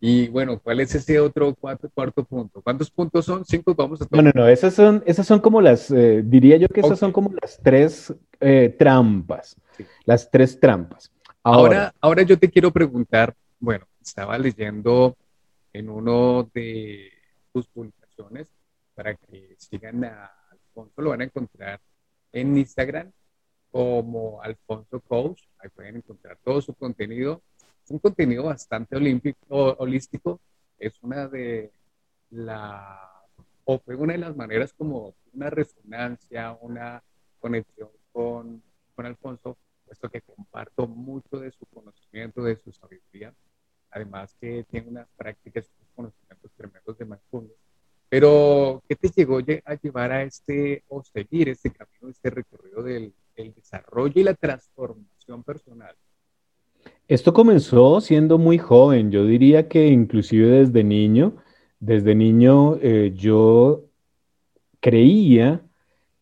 Y 0.00 0.28
bueno, 0.28 0.60
¿cuál 0.60 0.80
es 0.80 0.94
ese 0.94 1.18
otro 1.18 1.54
cuarto, 1.54 1.90
cuarto 1.92 2.24
punto? 2.24 2.62
¿Cuántos 2.62 2.90
puntos 2.90 3.24
son? 3.24 3.44
¿Cinco? 3.44 3.74
Vamos 3.74 4.00
a 4.00 4.06
No, 4.10 4.22
no, 4.22 4.30
no, 4.32 4.46
esas 4.46 4.74
son, 4.74 5.02
esas 5.06 5.26
son 5.26 5.40
como 5.40 5.60
las, 5.60 5.90
eh, 5.90 6.22
diría 6.24 6.56
yo 6.56 6.68
que 6.68 6.80
esas 6.80 6.98
son 6.98 7.10
como 7.10 7.32
las 7.40 7.58
tres 7.60 8.14
eh, 8.38 8.74
trampas. 8.78 9.56
Las 10.04 10.30
tres 10.30 10.58
trampas. 10.60 11.10
Ahora, 11.42 11.92
ahora, 12.00 12.22
yo 12.22 12.38
te 12.38 12.48
quiero 12.48 12.70
preguntar, 12.72 13.34
bueno, 13.58 13.86
estaba 14.00 14.38
leyendo 14.38 15.16
en 15.72 15.88
uno 15.88 16.48
de 16.54 17.10
tus 17.52 17.66
publicaciones 17.68 18.48
para 18.94 19.14
que 19.14 19.56
sigan 19.58 20.04
a 20.04 20.30
Alfonso, 20.50 21.02
lo 21.02 21.10
van 21.10 21.22
a 21.22 21.24
encontrar 21.24 21.80
en 22.32 22.56
Instagram 22.56 23.12
como 23.70 24.42
Alfonso 24.42 25.00
Coach. 25.00 25.42
Ahí 25.58 25.70
pueden 25.70 25.96
encontrar 25.96 26.38
todo 26.44 26.60
su 26.60 26.74
contenido. 26.74 27.42
Es 27.84 27.90
un 27.90 27.98
contenido 27.98 28.44
bastante 28.44 28.96
olímpico, 28.96 29.38
holístico. 29.78 30.40
Es 30.78 31.02
una 31.02 31.28
de 31.28 31.72
las 32.30 33.18
o 33.70 33.78
fue 33.80 33.96
una 33.96 34.14
de 34.14 34.18
las 34.18 34.34
maneras 34.34 34.72
como 34.72 35.14
una 35.34 35.50
resonancia, 35.50 36.56
una 36.62 37.04
conexión 37.38 37.90
con, 38.12 38.62
con 38.94 39.04
Alfonso, 39.04 39.58
puesto 39.84 40.08
que 40.08 40.22
comparto 40.22 40.86
mucho 40.86 41.38
de 41.38 41.52
su 41.52 41.66
conocimiento, 41.66 42.42
de 42.42 42.56
su 42.56 42.72
sabiduría, 42.72 43.34
además 43.90 44.34
que 44.40 44.64
tiene 44.70 44.88
unas 44.88 45.08
prácticas 45.18 45.70
unos 45.76 45.90
conocimientos 45.94 46.50
tremendos 46.56 46.96
de 46.96 47.04
mindfulness. 47.04 47.67
Pero, 48.08 48.82
¿qué 48.88 48.96
te 48.96 49.08
llegó 49.08 49.38
a 49.38 49.74
llevar 49.74 50.12
a 50.12 50.22
este, 50.22 50.82
o 50.88 51.02
seguir 51.02 51.50
este 51.50 51.70
camino, 51.70 52.08
este 52.08 52.30
recorrido 52.30 52.82
del 52.82 53.12
desarrollo 53.36 54.20
y 54.20 54.24
la 54.24 54.34
transformación 54.34 55.42
personal? 55.44 55.94
Esto 57.06 57.32
comenzó 57.32 58.00
siendo 58.00 58.38
muy 58.38 58.58
joven, 58.58 59.10
yo 59.10 59.24
diría 59.24 59.68
que 59.68 59.88
inclusive 59.88 60.46
desde 60.46 60.84
niño, 60.84 61.36
desde 61.80 62.14
niño 62.14 62.76
eh, 62.82 63.12
yo 63.14 63.84
creía 64.80 65.62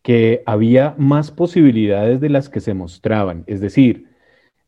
que 0.01 0.43
había 0.45 0.95
más 0.97 1.31
posibilidades 1.31 2.21
de 2.21 2.29
las 2.29 2.47
que 2.47 2.61
se 2.61 2.73
mostraban. 2.73 3.43
Es 3.47 3.59
decir, 3.59 4.07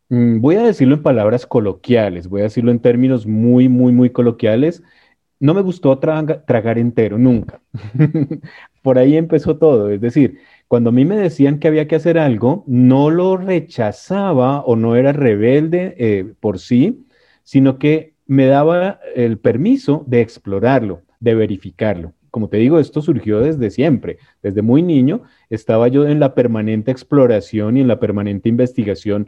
mm, 0.09 0.41
voy 0.41 0.57
a 0.57 0.63
decirlo 0.63 0.95
en 0.95 1.03
palabras 1.03 1.45
coloquiales, 1.45 2.27
voy 2.27 2.41
a 2.41 2.45
decirlo 2.45 2.71
en 2.71 2.79
términos 2.79 3.25
muy, 3.25 3.69
muy, 3.69 3.93
muy 3.93 4.09
coloquiales. 4.09 4.83
No 5.39 5.53
me 5.53 5.61
gustó 5.61 5.97
tragar 5.99 6.77
entero, 6.77 7.17
nunca. 7.17 7.61
Por 8.81 8.97
ahí 8.97 9.15
empezó 9.15 9.57
todo. 9.57 9.89
Es 9.89 10.01
decir, 10.01 10.39
cuando 10.67 10.89
a 10.89 10.93
mí 10.93 11.05
me 11.05 11.15
decían 11.15 11.59
que 11.59 11.67
había 11.67 11.87
que 11.87 11.95
hacer 11.95 12.17
algo, 12.17 12.63
no 12.67 13.09
lo 13.09 13.37
rechazaba 13.37 14.61
o 14.61 14.75
no 14.75 14.95
era 14.95 15.13
rebelde 15.13 15.95
eh, 15.97 16.33
por 16.39 16.59
sí, 16.59 17.05
sino 17.43 17.79
que 17.79 18.13
me 18.27 18.45
daba 18.45 18.99
el 19.15 19.39
permiso 19.39 20.03
de 20.07 20.21
explorarlo, 20.21 21.01
de 21.19 21.35
verificarlo 21.35 22.13
como 22.31 22.49
te 22.49 22.57
digo, 22.57 22.79
esto 22.79 23.01
surgió 23.01 23.39
desde 23.39 23.69
siempre, 23.69 24.17
desde 24.41 24.61
muy 24.61 24.81
niño 24.81 25.23
estaba 25.49 25.87
yo 25.87 26.07
en 26.07 26.19
la 26.19 26.35
permanente 26.35 26.91
exploración 26.91 27.77
y 27.77 27.81
en 27.81 27.87
la 27.87 27.99
permanente 27.99 28.49
investigación. 28.49 29.27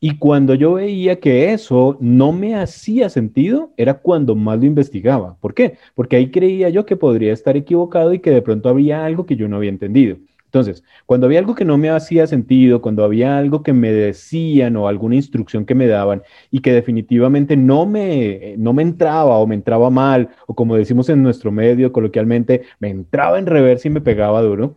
Y 0.00 0.18
cuando 0.18 0.54
yo 0.54 0.74
veía 0.74 1.20
que 1.20 1.52
eso 1.52 1.96
no 2.00 2.32
me 2.32 2.54
hacía 2.56 3.08
sentido, 3.08 3.72
era 3.76 3.94
cuando 3.94 4.34
más 4.34 4.58
lo 4.58 4.66
investigaba. 4.66 5.36
¿Por 5.40 5.54
qué? 5.54 5.78
Porque 5.94 6.16
ahí 6.16 6.30
creía 6.30 6.68
yo 6.70 6.86
que 6.86 6.96
podría 6.96 7.32
estar 7.32 7.56
equivocado 7.56 8.12
y 8.14 8.18
que 8.20 8.30
de 8.30 8.42
pronto 8.42 8.68
había 8.68 9.04
algo 9.04 9.26
que 9.26 9.36
yo 9.36 9.48
no 9.48 9.56
había 9.56 9.70
entendido. 9.70 10.16
Entonces, 10.44 10.84
cuando 11.06 11.26
había 11.26 11.38
algo 11.38 11.54
que 11.54 11.64
no 11.64 11.78
me 11.78 11.88
hacía 11.88 12.26
sentido, 12.26 12.82
cuando 12.82 13.04
había 13.04 13.38
algo 13.38 13.62
que 13.62 13.72
me 13.72 13.90
decían 13.90 14.76
o 14.76 14.86
alguna 14.86 15.14
instrucción 15.16 15.64
que 15.64 15.74
me 15.74 15.86
daban 15.86 16.22
y 16.50 16.60
que 16.60 16.72
definitivamente 16.72 17.56
no 17.56 17.86
me, 17.86 18.54
no 18.58 18.74
me 18.74 18.82
entraba 18.82 19.38
o 19.38 19.46
me 19.46 19.54
entraba 19.54 19.88
mal, 19.88 20.28
o 20.46 20.54
como 20.54 20.76
decimos 20.76 21.08
en 21.08 21.22
nuestro 21.22 21.50
medio 21.52 21.90
coloquialmente, 21.92 22.62
me 22.80 22.90
entraba 22.90 23.38
en 23.38 23.46
reversa 23.46 23.88
y 23.88 23.92
me 23.92 24.02
pegaba 24.02 24.42
duro, 24.42 24.76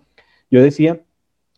yo 0.50 0.62
decía, 0.63 1.01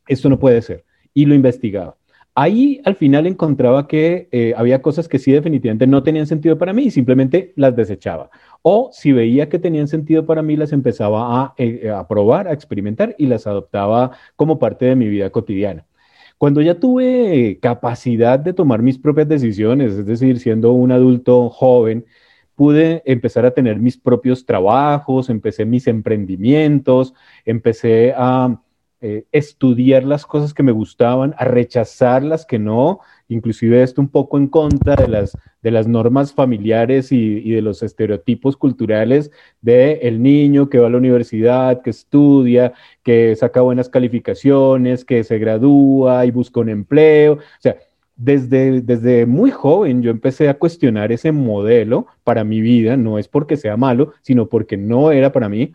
esto 0.07 0.29
no 0.29 0.39
puede 0.39 0.61
ser. 0.63 0.85
Y 1.13 1.25
lo 1.25 1.35
investigaba. 1.35 1.96
Ahí 2.39 2.81
al 2.85 2.93
final 2.93 3.25
encontraba 3.25 3.87
que 3.87 4.29
eh, 4.31 4.53
había 4.55 4.83
cosas 4.83 5.07
que 5.07 5.17
sí 5.17 5.31
definitivamente 5.31 5.87
no 5.87 6.03
tenían 6.03 6.27
sentido 6.27 6.55
para 6.55 6.71
mí 6.71 6.83
y 6.83 6.91
simplemente 6.91 7.51
las 7.55 7.75
desechaba. 7.75 8.29
O 8.61 8.91
si 8.93 9.11
veía 9.11 9.49
que 9.49 9.57
tenían 9.57 9.87
sentido 9.87 10.23
para 10.27 10.43
mí, 10.43 10.55
las 10.55 10.71
empezaba 10.71 11.55
eh, 11.57 11.89
a, 11.89 12.07
probar, 12.07 12.47
a 12.47 12.53
experimentar 12.53 13.15
y 13.17 13.25
las 13.25 13.47
adoptaba 13.47 14.11
como 14.35 14.59
parte 14.59 14.85
de 14.85 14.95
mi 14.95 15.07
vida 15.07 15.31
cotidiana. 15.31 15.87
Cuando 16.37 16.61
ya 16.61 16.79
tuve 16.79 17.57
capacidad 17.59 18.37
de 18.37 18.53
tomar 18.53 18.83
mis 18.83 18.99
propias 18.99 19.27
decisiones, 19.27 19.93
es 19.93 20.05
decir, 20.05 20.37
siendo 20.37 20.73
un 20.73 20.91
adulto 20.91 21.49
joven, 21.49 22.05
pude 22.53 23.01
empezar 23.07 23.47
a 23.47 23.51
tener 23.55 23.79
mis 23.79 23.97
propios 23.97 24.45
trabajos, 24.45 25.31
empecé 25.31 25.65
mis 25.65 25.87
emprendimientos, 25.87 27.15
empecé 27.45 28.13
a 28.15 28.61
eh, 28.99 29.25
estudiar 29.31 30.03
las 30.03 30.25
cosas 30.25 30.55
que 30.55 30.63
me 30.63 30.71
gustaban, 30.71 31.35
a 31.37 31.45
rechazar 31.45 32.23
las 32.23 32.47
que 32.47 32.57
no, 32.57 32.99
inclusive 33.27 33.83
esto 33.83 34.01
un 34.01 34.07
poco 34.07 34.39
en 34.39 34.47
contra 34.47 34.95
de 34.95 35.07
las, 35.07 35.37
de 35.61 35.69
las 35.69 35.87
normas 35.87 36.33
familiares 36.33 37.11
y, 37.11 37.51
de 37.51 37.61
los 37.61 37.83
estereotipos 37.83 38.57
culturales 38.57 39.29
de 39.61 39.99
el 40.01 40.23
niño 40.23 40.67
que 40.69 40.79
va 40.79 40.87
a 40.87 40.89
la 40.89 40.97
universidad, 40.97 41.83
que 41.83 41.91
estudia, 41.91 42.73
que 43.03 43.35
saca 43.35 43.61
buenas 43.61 43.87
calificaciones, 43.87 45.05
que 45.05 45.23
se 45.23 45.37
gradúa 45.37 46.25
y 46.25 46.31
busca 46.31 46.59
un 46.61 46.69
empleo. 46.69 47.33
O 47.33 47.61
sea, 47.61 47.77
desde, 48.15 48.81
desde 48.81 49.27
muy 49.27 49.51
joven 49.51 50.01
yo 50.01 50.09
empecé 50.09 50.49
a 50.49 50.57
cuestionar 50.57 51.11
ese 51.11 51.31
modelo 51.31 52.07
para 52.23 52.43
mi 52.43 52.61
vida, 52.61 52.97
no 52.97 53.19
es 53.19 53.27
porque 53.27 53.57
sea 53.57 53.77
malo, 53.77 54.13
sino 54.23 54.49
porque 54.49 54.75
no 54.75 55.11
era 55.11 55.31
para 55.31 55.49
mí. 55.49 55.73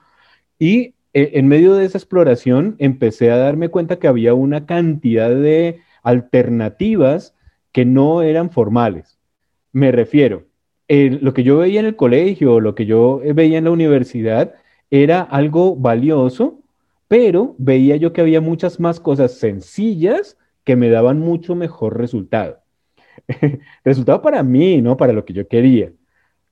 Y 0.58 0.94
en 1.14 1.48
medio 1.48 1.74
de 1.74 1.84
esa 1.84 1.98
exploración 1.98 2.76
empecé 2.78 3.30
a 3.30 3.36
darme 3.36 3.68
cuenta 3.68 3.98
que 3.98 4.08
había 4.08 4.34
una 4.34 4.66
cantidad 4.66 5.30
de 5.30 5.80
alternativas 6.02 7.34
que 7.72 7.84
no 7.84 8.22
eran 8.22 8.50
formales. 8.50 9.18
Me 9.72 9.92
refiero, 9.92 10.46
lo 10.88 11.32
que 11.34 11.42
yo 11.42 11.58
veía 11.58 11.80
en 11.80 11.86
el 11.86 11.96
colegio, 11.96 12.60
lo 12.60 12.74
que 12.74 12.86
yo 12.86 13.20
veía 13.34 13.58
en 13.58 13.64
la 13.64 13.70
universidad, 13.70 14.54
era 14.90 15.22
algo 15.22 15.74
valioso, 15.74 16.60
pero 17.08 17.54
veía 17.58 17.96
yo 17.96 18.12
que 18.12 18.20
había 18.20 18.40
muchas 18.40 18.78
más 18.78 19.00
cosas 19.00 19.32
sencillas 19.32 20.36
que 20.64 20.76
me 20.76 20.90
daban 20.90 21.18
mucho 21.18 21.54
mejor 21.54 21.98
resultado. 21.98 22.60
resultado 23.84 24.22
para 24.22 24.42
mí, 24.42 24.82
¿no? 24.82 24.96
Para 24.96 25.12
lo 25.12 25.24
que 25.24 25.32
yo 25.32 25.48
quería. 25.48 25.92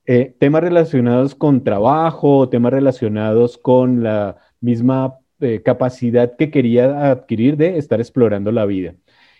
Eh, 0.05 0.35
temas 0.39 0.63
relacionados 0.63 1.35
con 1.35 1.63
trabajo, 1.63 2.49
temas 2.49 2.73
relacionados 2.73 3.57
con 3.57 4.03
la 4.03 4.37
misma 4.61 5.15
eh, 5.39 5.61
capacidad 5.63 6.35
que 6.37 6.51
quería 6.51 7.11
adquirir 7.11 7.57
de 7.57 7.77
estar 7.77 7.99
explorando 7.99 8.51
la 8.51 8.65
vida. 8.65 8.93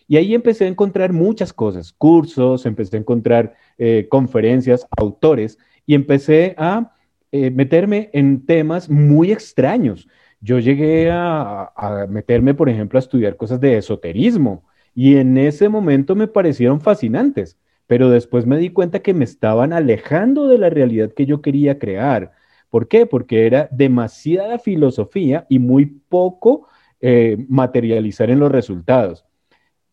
Y 0.08 0.18
ahí 0.18 0.34
empecé 0.34 0.66
a 0.66 0.68
encontrar 0.68 1.14
muchas 1.14 1.54
cosas, 1.54 1.94
cursos, 1.94 2.66
empecé 2.66 2.98
a 2.98 3.00
encontrar 3.00 3.54
eh, 3.78 4.08
conferencias, 4.10 4.86
autores, 4.98 5.58
y 5.86 5.94
empecé 5.94 6.56
a 6.58 6.94
eh, 7.32 7.50
meterme 7.52 8.10
en 8.14 8.46
temas 8.46 8.90
muy 8.90 9.32
extraños. 9.32 10.08
Yo 10.42 10.60
llegué 10.60 11.10
a, 11.12 11.72
a, 11.76 12.08
meterme, 12.08 12.54
por 12.54 12.68
ejemplo, 12.68 12.98
a 12.98 13.02
estudiar 13.02 13.38
cosas 13.38 13.62
de 13.62 13.78
esoterismo, 13.78 14.66
y 14.94 15.18
en 15.18 15.38
ese 15.38 15.70
momento 15.70 16.16
me 16.16 16.28
parecieron 16.28 16.82
fascinantes, 16.82 17.58
pero 17.88 18.10
después 18.10 18.46
me 18.46 18.58
di 18.58 18.72
cuenta 18.72 19.00
que 19.00 19.14
me 19.14 19.24
estaban 19.24 19.72
alejando 19.72 20.48
de 20.48 20.58
la 20.58 20.70
realidad 20.70 21.14
que 21.14 21.26
yo 21.26 21.42
quería 21.42 21.80
crear. 21.80 22.34
¿Por 22.72 22.88
qué? 22.88 23.06
Porque 23.06 23.46
era 23.46 23.70
demasiada 23.72 24.58
filosofía 24.58 25.46
y 25.50 25.60
muy 25.60 25.86
poco 25.86 26.68
eh, 27.00 27.38
materializar 27.48 28.32
en 28.32 28.40
los 28.40 28.52
resultados 28.52 29.26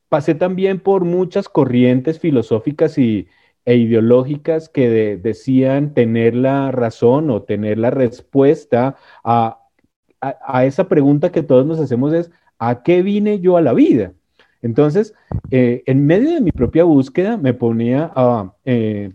pasé 0.08 0.34
también 0.34 0.80
por 0.80 1.04
muchas 1.04 1.48
corrientes 1.50 2.18
filosóficas 2.18 2.98
y, 2.98 3.28
e 3.64 3.76
ideológicas 3.76 4.68
que 4.70 5.18
decían 5.18 5.92
tener 5.92 6.34
la 6.34 6.72
razón 6.72 7.30
o 7.30 7.42
tener 7.42 7.78
la 7.78 7.90
respuesta 7.90 8.96
a, 9.22 9.60
esa 10.64 10.88
pregunta 10.88 11.30
que 11.30 11.42
todos 11.42 11.66
nos 11.66 11.78
hacemos 11.78 12.14
es, 12.14 12.30
¿a 12.58 12.82
qué 12.82 13.02
vine 13.02 13.40
yo 13.40 13.58
a 13.58 13.60
la 13.60 13.74
vida? 13.74 14.14
Entonces, 14.62 15.14
eh, 15.50 15.82
en 15.84 16.06
medio 16.06 16.32
de 16.32 16.40
mi 16.40 16.50
propia 16.50 16.84
búsqueda 16.84 17.36
me 17.36 17.52
ponía 17.52 18.10
a 18.16 18.54
eh, 18.64 19.12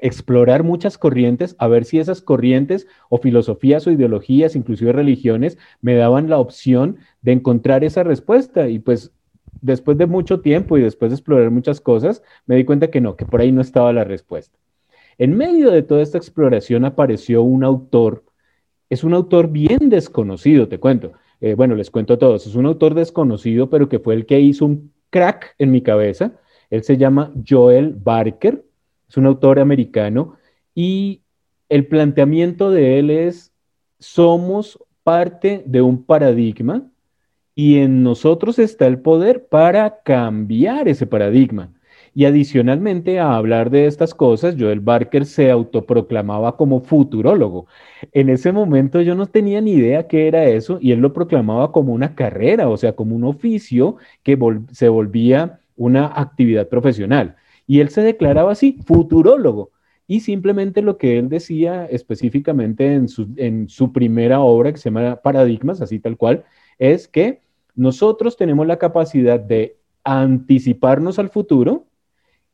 explorar 0.00 0.62
muchas 0.62 0.98
corrientes, 0.98 1.54
a 1.58 1.68
ver 1.68 1.84
si 1.84 1.98
esas 1.98 2.22
corrientes 2.22 2.86
o 3.08 3.18
filosofías 3.18 3.86
o 3.86 3.90
ideologías, 3.90 4.56
inclusive 4.56 4.92
religiones, 4.92 5.58
me 5.80 5.94
daban 5.94 6.28
la 6.28 6.38
opción 6.38 6.96
de 7.22 7.32
encontrar 7.32 7.84
esa 7.84 8.02
respuesta. 8.02 8.68
Y 8.68 8.78
pues 8.78 9.12
después 9.60 9.98
de 9.98 10.06
mucho 10.06 10.40
tiempo 10.40 10.78
y 10.78 10.82
después 10.82 11.10
de 11.10 11.16
explorar 11.16 11.50
muchas 11.50 11.80
cosas, 11.80 12.22
me 12.46 12.56
di 12.56 12.64
cuenta 12.64 12.90
que 12.90 13.00
no, 13.00 13.16
que 13.16 13.26
por 13.26 13.40
ahí 13.40 13.52
no 13.52 13.60
estaba 13.60 13.92
la 13.92 14.04
respuesta. 14.04 14.58
En 15.18 15.36
medio 15.36 15.70
de 15.70 15.82
toda 15.82 16.02
esta 16.02 16.18
exploración 16.18 16.84
apareció 16.84 17.42
un 17.42 17.62
autor, 17.62 18.24
es 18.88 19.04
un 19.04 19.14
autor 19.14 19.48
bien 19.50 19.90
desconocido, 19.90 20.68
te 20.68 20.78
cuento. 20.78 21.12
Eh, 21.40 21.54
bueno, 21.54 21.74
les 21.74 21.90
cuento 21.90 22.14
a 22.14 22.18
todos, 22.18 22.46
es 22.46 22.54
un 22.54 22.66
autor 22.66 22.94
desconocido, 22.94 23.70
pero 23.70 23.88
que 23.88 23.98
fue 23.98 24.14
el 24.14 24.26
que 24.26 24.40
hizo 24.40 24.64
un 24.64 24.92
crack 25.10 25.54
en 25.58 25.70
mi 25.70 25.82
cabeza. 25.82 26.32
Él 26.70 26.82
se 26.84 26.96
llama 26.96 27.32
Joel 27.46 27.94
Barker, 27.94 28.64
es 29.10 29.16
un 29.16 29.26
autor 29.26 29.58
americano 29.58 30.36
y 30.72 31.22
el 31.68 31.86
planteamiento 31.86 32.70
de 32.70 33.00
él 33.00 33.10
es, 33.10 33.52
somos 33.98 34.78
parte 35.02 35.64
de 35.66 35.82
un 35.82 36.04
paradigma 36.04 36.88
y 37.56 37.78
en 37.78 38.04
nosotros 38.04 38.60
está 38.60 38.86
el 38.86 39.00
poder 39.00 39.46
para 39.48 40.00
cambiar 40.02 40.86
ese 40.86 41.06
paradigma. 41.06 41.72
Y 42.14 42.24
adicionalmente 42.24 43.18
a 43.18 43.34
hablar 43.34 43.70
de 43.70 43.86
estas 43.86 44.14
cosas, 44.14 44.54
Joel 44.58 44.80
Barker 44.80 45.26
se 45.26 45.50
autoproclamaba 45.50 46.56
como 46.56 46.80
futurólogo. 46.80 47.66
En 48.12 48.28
ese 48.28 48.52
momento 48.52 49.00
yo 49.00 49.16
no 49.16 49.26
tenía 49.26 49.60
ni 49.60 49.72
idea 49.72 50.06
qué 50.06 50.28
era 50.28 50.44
eso 50.44 50.78
y 50.80 50.92
él 50.92 51.00
lo 51.00 51.12
proclamaba 51.12 51.72
como 51.72 51.92
una 51.92 52.14
carrera, 52.14 52.68
o 52.68 52.76
sea, 52.76 52.94
como 52.94 53.16
un 53.16 53.24
oficio 53.24 53.96
que 54.22 54.38
se 54.72 54.88
volvía 54.88 55.60
una 55.76 56.06
actividad 56.06 56.68
profesional. 56.68 57.36
Y 57.70 57.78
él 57.78 57.90
se 57.90 58.02
declaraba 58.02 58.50
así, 58.50 58.78
futurólogo. 58.84 59.70
y 60.08 60.18
simplemente 60.18 60.82
lo 60.82 60.98
que 60.98 61.18
él 61.18 61.28
decía 61.28 61.86
específicamente 61.86 62.94
en 62.94 63.06
su, 63.06 63.28
en 63.36 63.68
su 63.68 63.92
primera 63.92 64.40
obra 64.40 64.72
que 64.72 64.78
se 64.78 64.90
llama 64.90 65.20
Paradigmas, 65.22 65.80
así 65.80 66.00
tal 66.00 66.16
cual, 66.16 66.42
es 66.80 67.06
que 67.06 67.42
nosotros 67.76 68.36
tenemos 68.36 68.66
la 68.66 68.76
capacidad 68.78 69.38
de 69.38 69.76
anticiparnos 70.02 71.20
al 71.20 71.28
futuro, 71.28 71.86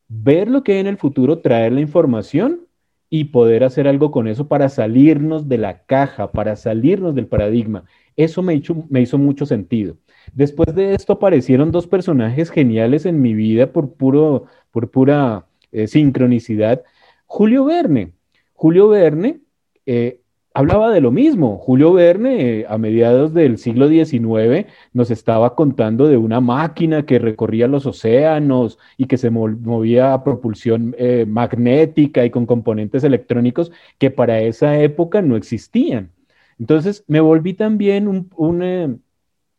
ver 0.07 0.51
lo 0.51 0.61
que 0.63 0.73
hay 0.73 0.79
en 0.81 0.87
el 0.87 0.97
futuro, 0.97 1.39
traer 1.39 1.71
la 1.71 1.81
información 1.81 2.67
y 3.09 3.23
poder 3.23 3.63
hacer 3.63 3.87
algo 3.87 4.11
con 4.11 4.27
eso 4.27 4.47
para 4.47 4.69
salirnos 4.69 5.49
de 5.49 5.57
la 5.57 5.83
caja, 5.85 6.31
para 6.31 6.55
salirnos 6.55 7.15
del 7.15 7.25
paradigma. 7.25 7.85
Eso 8.15 8.43
me 8.43 8.53
hizo, 8.53 8.85
me 8.87 9.01
hizo 9.01 9.17
mucho 9.17 9.47
sentido. 9.47 9.97
Después 10.33 10.73
de 10.75 10.93
esto 10.93 11.13
aparecieron 11.13 11.71
dos 11.71 11.87
personajes 11.87 12.49
geniales 12.49 13.05
en 13.05 13.21
mi 13.21 13.33
vida 13.33 13.71
por, 13.71 13.93
puro, 13.93 14.45
por 14.71 14.89
pura 14.89 15.45
eh, 15.71 15.87
sincronicidad. 15.87 16.83
Julio 17.25 17.65
Verne. 17.65 18.13
Julio 18.53 18.87
Verne 18.89 19.39
eh, 19.85 20.21
hablaba 20.53 20.91
de 20.91 21.01
lo 21.01 21.11
mismo. 21.11 21.57
Julio 21.57 21.93
Verne, 21.93 22.59
eh, 22.59 22.65
a 22.67 22.77
mediados 22.77 23.33
del 23.33 23.57
siglo 23.57 23.87
XIX, 23.87 24.67
nos 24.93 25.11
estaba 25.11 25.55
contando 25.55 26.07
de 26.07 26.17
una 26.17 26.41
máquina 26.41 27.05
que 27.05 27.19
recorría 27.19 27.67
los 27.67 27.85
océanos 27.85 28.79
y 28.97 29.05
que 29.05 29.17
se 29.17 29.29
movía 29.29 30.13
a 30.13 30.23
propulsión 30.23 30.95
magnética 31.27 32.25
y 32.25 32.29
con 32.29 32.45
componentes 32.45 33.03
electrónicos 33.03 33.71
que 33.97 34.09
para 34.11 34.39
esa 34.41 34.79
época 34.79 35.21
no 35.21 35.35
existían. 35.35 36.11
Entonces 36.59 37.03
me 37.07 37.19
volví 37.19 37.53
también 37.53 38.07
un, 38.07 39.01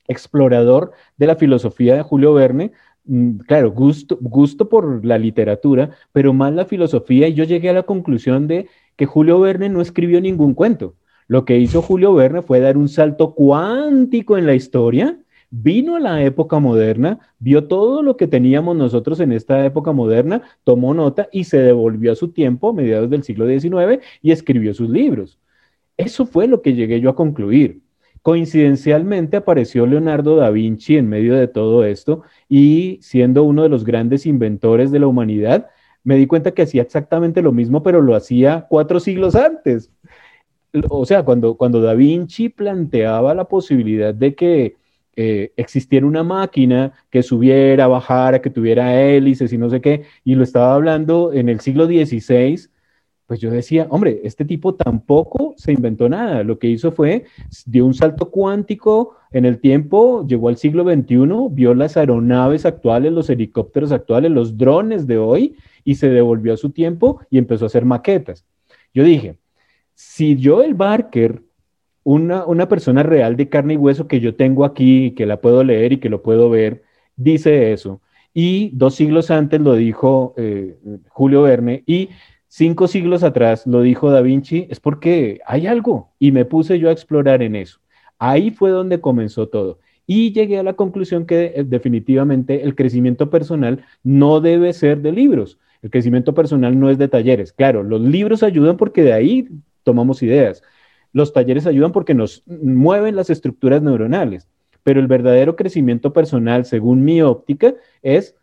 explorador 0.08 0.92
de 1.16 1.26
la 1.26 1.36
filosofía 1.36 1.94
de 1.94 2.02
Julio 2.02 2.34
Verne, 2.34 2.72
mm, 3.04 3.38
claro, 3.46 3.70
gusto, 3.70 4.18
gusto 4.20 4.68
por 4.68 5.04
la 5.04 5.18
literatura, 5.18 5.90
pero 6.12 6.32
más 6.32 6.52
la 6.52 6.64
filosofía, 6.64 7.28
y 7.28 7.34
yo 7.34 7.44
llegué 7.44 7.70
a 7.70 7.74
la 7.74 7.84
conclusión 7.84 8.48
de 8.48 8.68
que 8.96 9.06
Julio 9.06 9.38
Verne 9.40 9.68
no 9.68 9.80
escribió 9.80 10.20
ningún 10.20 10.54
cuento. 10.54 10.96
Lo 11.28 11.44
que 11.44 11.58
hizo 11.58 11.82
Julio 11.82 12.14
Verne 12.14 12.42
fue 12.42 12.60
dar 12.60 12.76
un 12.76 12.88
salto 12.88 13.34
cuántico 13.34 14.38
en 14.38 14.46
la 14.46 14.54
historia, 14.54 15.18
vino 15.50 15.96
a 15.96 16.00
la 16.00 16.22
época 16.22 16.58
moderna, 16.58 17.18
vio 17.38 17.68
todo 17.68 18.02
lo 18.02 18.16
que 18.16 18.26
teníamos 18.26 18.76
nosotros 18.76 19.20
en 19.20 19.32
esta 19.32 19.64
época 19.64 19.92
moderna, 19.92 20.42
tomó 20.64 20.94
nota 20.94 21.28
y 21.32 21.44
se 21.44 21.58
devolvió 21.58 22.12
a 22.12 22.16
su 22.16 22.28
tiempo, 22.28 22.70
a 22.70 22.72
mediados 22.72 23.10
del 23.10 23.22
siglo 23.22 23.46
XIX, 23.46 24.02
y 24.22 24.32
escribió 24.32 24.74
sus 24.74 24.90
libros. 24.90 25.38
Eso 25.96 26.26
fue 26.26 26.46
lo 26.46 26.62
que 26.62 26.74
llegué 26.74 27.00
yo 27.00 27.10
a 27.10 27.16
concluir. 27.16 27.82
Coincidencialmente 28.28 29.38
apareció 29.38 29.86
Leonardo 29.86 30.36
da 30.36 30.50
Vinci 30.50 30.98
en 30.98 31.08
medio 31.08 31.34
de 31.34 31.48
todo 31.48 31.82
esto 31.86 32.24
y 32.46 32.98
siendo 33.00 33.42
uno 33.42 33.62
de 33.62 33.70
los 33.70 33.86
grandes 33.86 34.26
inventores 34.26 34.90
de 34.90 34.98
la 34.98 35.06
humanidad, 35.06 35.70
me 36.04 36.16
di 36.16 36.26
cuenta 36.26 36.50
que 36.50 36.60
hacía 36.60 36.82
exactamente 36.82 37.40
lo 37.40 37.52
mismo, 37.52 37.82
pero 37.82 38.02
lo 38.02 38.14
hacía 38.14 38.66
cuatro 38.68 39.00
siglos 39.00 39.34
antes. 39.34 39.90
O 40.90 41.06
sea, 41.06 41.22
cuando, 41.22 41.56
cuando 41.56 41.80
Da 41.80 41.94
Vinci 41.94 42.50
planteaba 42.50 43.32
la 43.32 43.46
posibilidad 43.48 44.12
de 44.12 44.34
que 44.34 44.76
eh, 45.16 45.52
existiera 45.56 46.06
una 46.06 46.22
máquina 46.22 46.92
que 47.08 47.22
subiera, 47.22 47.86
bajara, 47.86 48.42
que 48.42 48.50
tuviera 48.50 49.00
hélices 49.00 49.54
y 49.54 49.56
no 49.56 49.70
sé 49.70 49.80
qué, 49.80 50.02
y 50.22 50.34
lo 50.34 50.44
estaba 50.44 50.74
hablando 50.74 51.32
en 51.32 51.48
el 51.48 51.60
siglo 51.60 51.86
XVI, 51.86 52.68
pues 53.28 53.40
yo 53.40 53.50
decía, 53.50 53.86
hombre, 53.90 54.22
este 54.24 54.46
tipo 54.46 54.74
tampoco 54.74 55.52
se 55.58 55.72
inventó 55.72 56.08
nada. 56.08 56.42
Lo 56.44 56.58
que 56.58 56.66
hizo 56.66 56.92
fue, 56.92 57.26
dio 57.66 57.84
un 57.84 57.92
salto 57.92 58.30
cuántico 58.30 59.16
en 59.32 59.44
el 59.44 59.60
tiempo, 59.60 60.26
llegó 60.26 60.48
al 60.48 60.56
siglo 60.56 60.82
XXI, 60.82 61.26
vio 61.50 61.74
las 61.74 61.98
aeronaves 61.98 62.64
actuales, 62.64 63.12
los 63.12 63.28
helicópteros 63.28 63.92
actuales, 63.92 64.30
los 64.30 64.56
drones 64.56 65.06
de 65.06 65.18
hoy, 65.18 65.56
y 65.84 65.96
se 65.96 66.08
devolvió 66.08 66.54
a 66.54 66.56
su 66.56 66.70
tiempo 66.70 67.20
y 67.28 67.36
empezó 67.36 67.66
a 67.66 67.66
hacer 67.66 67.84
maquetas. 67.84 68.46
Yo 68.94 69.04
dije, 69.04 69.36
si 69.92 70.42
Joel 70.42 70.72
Barker, 70.72 71.42
una, 72.04 72.46
una 72.46 72.66
persona 72.66 73.02
real 73.02 73.36
de 73.36 73.50
carne 73.50 73.74
y 73.74 73.76
hueso 73.76 74.08
que 74.08 74.20
yo 74.20 74.36
tengo 74.36 74.64
aquí, 74.64 75.10
que 75.10 75.26
la 75.26 75.38
puedo 75.38 75.62
leer 75.62 75.92
y 75.92 75.98
que 75.98 76.08
lo 76.08 76.22
puedo 76.22 76.48
ver, 76.48 76.82
dice 77.14 77.74
eso, 77.74 78.00
y 78.32 78.70
dos 78.72 78.94
siglos 78.94 79.30
antes 79.30 79.60
lo 79.60 79.74
dijo 79.74 80.32
eh, 80.38 80.78
Julio 81.08 81.42
Verne, 81.42 81.82
y 81.84 82.08
cinco 82.48 82.88
siglos 82.88 83.22
atrás 83.22 83.66
lo 83.66 83.82
dijo 83.82 84.10
Da 84.10 84.20
Vinci, 84.20 84.66
es 84.70 84.80
porque 84.80 85.40
hay 85.46 85.66
algo, 85.66 86.12
y 86.18 86.32
me 86.32 86.44
puse 86.44 86.78
yo 86.78 86.88
a 86.88 86.92
explorar 86.92 87.42
en 87.42 87.56
eso. 87.56 87.80
Ahí 88.18 88.50
fue 88.50 88.70
donde 88.70 89.00
comenzó 89.00 89.48
todo. 89.48 89.78
Y 90.06 90.32
llegué 90.32 90.58
a 90.58 90.62
la 90.62 90.72
conclusión 90.72 91.26
que 91.26 91.52
eh, 91.54 91.64
definitivamente 91.64 92.64
el 92.64 92.74
crecimiento 92.74 93.30
personal 93.30 93.84
no 94.02 94.40
debe 94.40 94.72
ser 94.72 95.02
de 95.02 95.12
libros, 95.12 95.58
el 95.82 95.90
crecimiento 95.90 96.34
personal 96.34 96.78
no 96.78 96.90
es 96.90 96.98
de 96.98 97.08
talleres. 97.08 97.52
Claro, 97.52 97.82
los 97.82 98.00
libros 98.00 98.42
ayudan 98.42 98.76
porque 98.76 99.02
de 99.02 99.12
ahí 99.12 99.48
tomamos 99.84 100.22
ideas. 100.22 100.62
Los 101.12 101.32
talleres 101.32 101.66
ayudan 101.66 101.92
porque 101.92 102.14
nos 102.14 102.42
mueven 102.46 103.16
las 103.16 103.30
estructuras 103.30 103.82
neuronales, 103.82 104.48
pero 104.82 105.00
el 105.00 105.06
verdadero 105.06 105.56
crecimiento 105.56 106.12
personal, 106.12 106.64
según 106.64 107.04
mi 107.04 107.22
óptica, 107.22 107.74
es 108.02 108.34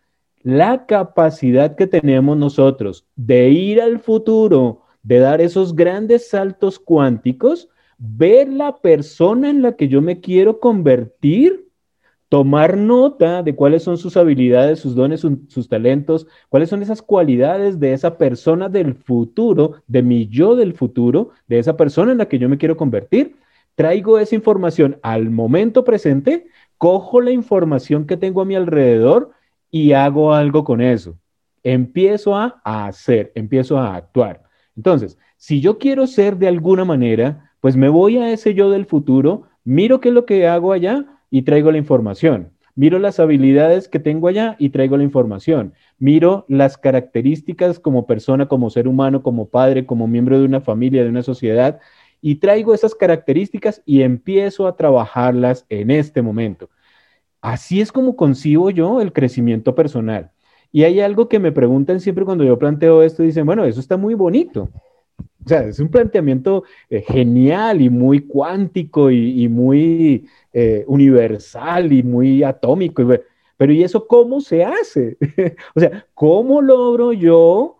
la 0.45 0.85
capacidad 0.85 1.75
que 1.75 1.87
tenemos 1.87 2.37
nosotros 2.37 3.07
de 3.15 3.49
ir 3.49 3.81
al 3.81 3.97
futuro, 3.97 4.83
de 5.01 5.17
dar 5.17 5.41
esos 5.41 5.75
grandes 5.75 6.29
saltos 6.29 6.77
cuánticos, 6.77 7.67
ver 7.97 8.49
la 8.49 8.77
persona 8.77 9.49
en 9.49 9.63
la 9.63 9.75
que 9.75 9.87
yo 9.87 10.03
me 10.03 10.19
quiero 10.19 10.59
convertir 10.59 11.67
tomar 12.29 12.77
nota 12.77 13.41
de 13.41 13.55
cuáles 13.55 13.81
son 13.81 13.97
sus 13.97 14.17
habilidades, 14.17 14.77
sus 14.77 14.93
dones, 14.93 15.25
sus 15.47 15.67
talentos, 15.67 16.27
cuáles 16.49 16.69
son 16.69 16.83
esas 16.83 17.01
cualidades 17.01 17.79
de 17.79 17.93
esa 17.93 18.15
persona 18.19 18.69
del 18.69 18.93
futuro, 18.93 19.81
de 19.87 20.03
mi 20.03 20.27
yo 20.27 20.55
del 20.55 20.73
futuro, 20.73 21.31
de 21.47 21.57
esa 21.57 21.75
persona 21.75 22.11
en 22.11 22.19
la 22.19 22.27
que 22.27 22.37
yo 22.37 22.49
me 22.49 22.59
quiero 22.59 22.77
convertir. 22.77 23.35
Traigo 23.73 24.19
esa 24.19 24.35
información 24.35 24.99
al 25.01 25.31
momento 25.31 25.83
presente, 25.83 26.45
cojo 26.77 27.19
la 27.19 27.31
información 27.31 28.05
que 28.05 28.15
tengo 28.15 28.41
a 28.41 28.45
mi 28.45 28.55
alrededor 28.55 29.31
y 29.71 29.93
hago 29.93 30.33
algo 30.33 30.63
con 30.63 30.81
eso. 30.81 31.17
Empiezo 31.63 32.35
a, 32.35 32.61
hacer, 32.63 33.31
empiezo 33.35 33.77
a 33.77 33.95
actuar. 33.95 34.43
Entonces, 34.75 35.17
si 35.37 35.61
yo 35.61 35.77
quiero 35.77 36.07
ser 36.07 36.37
de 36.37 36.47
alguna 36.47 36.85
manera, 36.85 37.51
pues 37.59 37.75
me 37.75 37.89
voy 37.89 38.17
a 38.17 38.31
ese 38.31 38.53
yo 38.53 38.69
del 38.69 38.85
futuro, 38.85 39.43
miro 39.63 39.99
qué 39.99 40.09
es 40.09 40.15
lo 40.15 40.25
que 40.25 40.47
hago 40.47 40.71
allá 40.71 41.05
y 41.31 41.41
traigo 41.41 41.71
la 41.71 41.77
información. 41.77 42.51
Miro 42.75 42.99
las 42.99 43.21
habilidades 43.21 43.87
que 43.87 43.99
tengo 43.99 44.27
allá 44.27 44.57
y 44.59 44.69
traigo 44.69 44.97
la 44.97 45.03
información. 45.03 45.73
Miro 45.97 46.45
las 46.49 46.77
características 46.77 47.79
como 47.79 48.05
persona, 48.05 48.47
como 48.47 48.69
ser 48.69 48.87
humano, 48.87 49.23
como 49.23 49.47
padre, 49.47 49.85
como 49.85 50.07
miembro 50.07 50.37
de 50.37 50.45
una 50.45 50.59
familia, 50.59 51.03
de 51.03 51.09
una 51.09 51.23
sociedad, 51.23 51.79
y 52.21 52.35
traigo 52.35 52.73
esas 52.73 52.93
características 52.93 53.81
y 53.85 54.01
empiezo 54.01 54.67
a 54.67 54.75
trabajarlas 54.75 55.65
en 55.69 55.89
este 55.89 56.21
momento. 56.21 56.69
Así 57.45 57.79
es 57.79 57.91
como 57.91 58.15
concibo 58.15 58.71
yo 58.71 59.01
el 59.01 59.13
crecimiento 59.13 59.75
personal. 59.75 60.31
Y 60.71 60.83
hay 60.83 60.99
algo 60.99 61.29
que 61.29 61.37
me 61.37 61.51
preguntan 61.51 61.99
siempre 61.99 62.25
cuando 62.25 62.43
yo 62.43 62.57
planteo 62.57 63.03
esto, 63.03 63.21
dicen, 63.21 63.45
bueno, 63.45 63.65
eso 63.65 63.79
está 63.79 63.97
muy 63.97 64.15
bonito. 64.15 64.69
O 65.19 65.47
sea, 65.47 65.63
es 65.65 65.79
un 65.79 65.89
planteamiento 65.89 66.63
eh, 66.89 67.01
genial 67.07 67.81
y 67.81 67.91
muy 67.91 68.21
cuántico 68.21 69.11
y 69.11 69.47
muy 69.47 70.27
eh, 70.53 70.85
universal 70.87 71.93
y 71.93 72.01
muy 72.01 72.41
atómico. 72.41 73.03
Pero 73.57 73.71
¿y 73.73 73.83
eso 73.83 74.07
cómo 74.07 74.41
se 74.41 74.63
hace? 74.63 75.15
o 75.75 75.79
sea, 75.79 76.07
¿cómo 76.15 76.63
logro 76.63 77.13
yo 77.13 77.74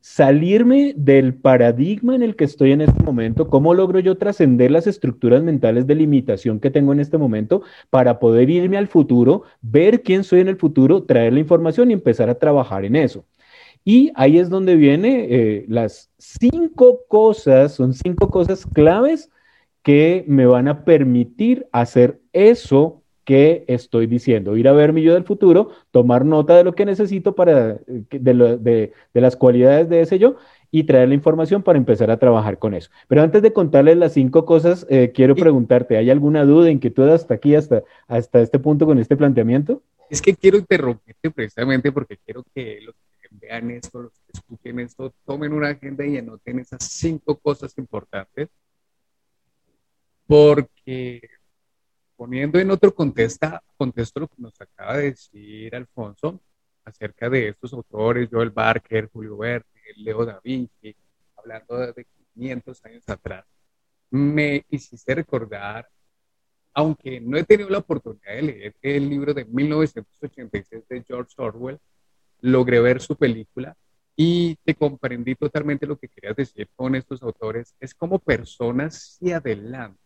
salirme 0.00 0.94
del 0.96 1.34
paradigma 1.34 2.14
en 2.14 2.22
el 2.22 2.36
que 2.36 2.44
estoy 2.44 2.72
en 2.72 2.80
este 2.80 3.02
momento? 3.02 3.48
¿Cómo 3.48 3.74
logro 3.74 4.00
yo 4.00 4.16
trascender 4.16 4.70
las 4.70 4.86
estructuras 4.86 5.42
mentales 5.42 5.86
de 5.86 5.94
limitación 5.94 6.58
que 6.60 6.70
tengo 6.70 6.92
en 6.92 7.00
este 7.00 7.18
momento 7.18 7.62
para 7.90 8.18
poder 8.18 8.50
irme 8.50 8.78
al 8.78 8.88
futuro, 8.88 9.42
ver 9.60 10.02
quién 10.02 10.24
soy 10.24 10.40
en 10.40 10.48
el 10.48 10.56
futuro, 10.56 11.02
traer 11.02 11.32
la 11.34 11.40
información 11.40 11.90
y 11.90 11.94
empezar 11.94 12.30
a 12.30 12.38
trabajar 12.38 12.84
en 12.84 12.96
eso? 12.96 13.24
Y 13.84 14.12
ahí 14.14 14.38
es 14.38 14.50
donde 14.50 14.76
vienen 14.76 15.26
eh, 15.28 15.64
las 15.68 16.10
cinco 16.18 17.00
cosas, 17.08 17.74
son 17.74 17.94
cinco 17.94 18.30
cosas 18.30 18.66
claves 18.66 19.30
que 19.82 20.24
me 20.26 20.46
van 20.46 20.68
a 20.68 20.84
permitir 20.84 21.66
hacer 21.72 22.20
eso 22.32 23.02
que 23.24 23.64
estoy 23.68 24.06
diciendo, 24.06 24.56
ir 24.56 24.68
a 24.68 24.72
ver 24.72 24.92
mi 24.92 25.02
yo 25.02 25.14
del 25.14 25.24
futuro, 25.24 25.70
tomar 25.90 26.24
nota 26.24 26.56
de 26.56 26.64
lo 26.64 26.74
que 26.74 26.86
necesito 26.86 27.34
para, 27.34 27.78
eh, 27.86 28.04
de, 28.10 28.92
las 29.14 29.36
cualidades 29.36 29.88
de 29.88 30.00
ese 30.00 30.18
yo 30.18 30.36
y 30.70 30.84
traer 30.84 31.08
la 31.08 31.14
información 31.14 31.62
para 31.62 31.78
empezar 31.78 32.10
a 32.10 32.18
trabajar 32.18 32.58
con 32.58 32.74
eso. 32.74 32.90
Pero 33.08 33.22
antes 33.22 33.42
de 33.42 33.52
contarles 33.52 33.96
las 33.96 34.12
cinco 34.12 34.44
cosas, 34.44 34.86
eh, 34.88 35.12
quiero 35.14 35.34
preguntarte, 35.34 35.96
¿hay 35.96 36.10
alguna 36.10 36.44
duda, 36.44 36.70
inquietud 36.70 37.08
hasta 37.08 37.34
aquí, 37.34 37.54
hasta, 37.54 37.82
hasta 38.06 38.40
este 38.40 38.58
punto 38.58 38.86
con 38.86 38.98
este 38.98 39.16
planteamiento? 39.16 39.82
Es 40.08 40.20
que 40.22 40.34
quiero 40.34 40.58
interrumpirte 40.58 41.30
precisamente 41.30 41.92
porque 41.92 42.16
quiero 42.24 42.44
que 42.54 42.80
los 42.82 42.94
que 43.20 43.28
vean 43.32 43.70
esto, 43.70 44.02
los 44.02 44.12
que 44.12 44.32
escuchen 44.32 44.80
esto, 44.80 45.12
tomen 45.24 45.52
una 45.52 45.68
agenda 45.68 46.04
y 46.04 46.16
anoten 46.16 46.58
esas 46.58 46.82
cinco 46.82 47.36
cosas 47.36 47.76
importantes 47.78 48.48
porque 50.30 51.28
poniendo 52.20 52.58
en 52.58 52.70
otro 52.70 52.94
contexto, 52.94 53.46
contexto 53.78 54.20
lo 54.20 54.28
que 54.28 54.42
nos 54.42 54.60
acaba 54.60 54.98
de 54.98 55.04
decir 55.04 55.74
Alfonso 55.74 56.38
acerca 56.84 57.30
de 57.30 57.48
estos 57.48 57.72
autores, 57.72 58.28
Joel 58.30 58.50
Barker, 58.50 59.08
Julio 59.10 59.38
Verne, 59.38 59.64
Leo 59.96 60.26
da 60.26 60.38
Vinci, 60.44 60.94
hablando 61.34 61.78
de 61.78 62.06
500 62.34 62.84
años 62.84 63.04
atrás, 63.06 63.46
me 64.10 64.66
hiciste 64.68 65.14
recordar, 65.14 65.88
aunque 66.74 67.22
no 67.22 67.38
he 67.38 67.44
tenido 67.44 67.70
la 67.70 67.78
oportunidad 67.78 68.34
de 68.34 68.42
leer 68.42 68.74
el 68.82 69.08
libro 69.08 69.32
de 69.32 69.46
1986 69.46 70.88
de 70.90 71.02
George 71.02 71.32
Orwell, 71.38 71.78
logré 72.42 72.80
ver 72.80 73.00
su 73.00 73.16
película 73.16 73.74
y 74.14 74.56
te 74.56 74.74
comprendí 74.74 75.36
totalmente 75.36 75.86
lo 75.86 75.96
que 75.96 76.08
querías 76.08 76.36
decir 76.36 76.68
con 76.76 76.94
estos 76.94 77.22
autores. 77.22 77.74
Es 77.80 77.94
como 77.94 78.18
personas 78.18 79.16
se 79.18 79.32
adelantan 79.32 79.96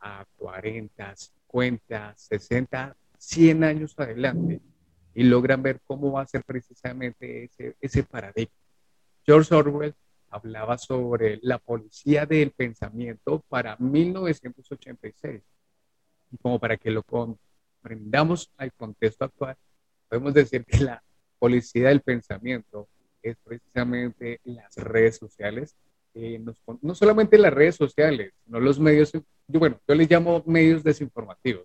a 0.00 0.24
40, 0.36 1.14
50, 1.16 2.14
60, 2.16 2.96
100 3.18 3.64
años 3.64 3.94
adelante 3.98 4.60
y 5.14 5.24
logran 5.24 5.62
ver 5.62 5.80
cómo 5.86 6.12
va 6.12 6.22
a 6.22 6.26
ser 6.26 6.44
precisamente 6.44 7.50
ese, 7.80 8.02
paradigma. 8.04 8.54
George 9.24 9.54
Orwell 9.54 9.94
hablaba 10.30 10.78
sobre 10.78 11.38
la 11.42 11.58
policía 11.58 12.26
del 12.26 12.52
pensamiento 12.52 13.44
para 13.48 13.76
1986. 13.76 15.42
Y 16.32 16.36
como 16.38 16.58
para 16.58 16.76
que 16.76 16.90
lo 16.90 17.02
comprendamos 17.02 18.50
al 18.56 18.72
contexto 18.72 19.24
actual, 19.24 19.56
podemos 20.08 20.32
decir 20.32 20.64
que 20.64 20.78
la 20.78 21.02
policía 21.38 21.88
del 21.88 22.00
pensamiento 22.00 22.88
es 23.22 23.36
precisamente 23.42 24.40
las 24.44 24.76
redes 24.76 25.16
sociales. 25.16 25.76
No 26.82 26.94
solamente 26.94 27.38
las 27.38 27.52
redes 27.52 27.76
sociales, 27.76 28.32
sino 28.44 28.60
los 28.60 28.78
medios, 28.78 29.12
yo, 29.12 29.58
bueno, 29.58 29.80
yo 29.86 29.94
les 29.94 30.10
llamo 30.10 30.42
medios 30.46 30.82
desinformativos. 30.82 31.64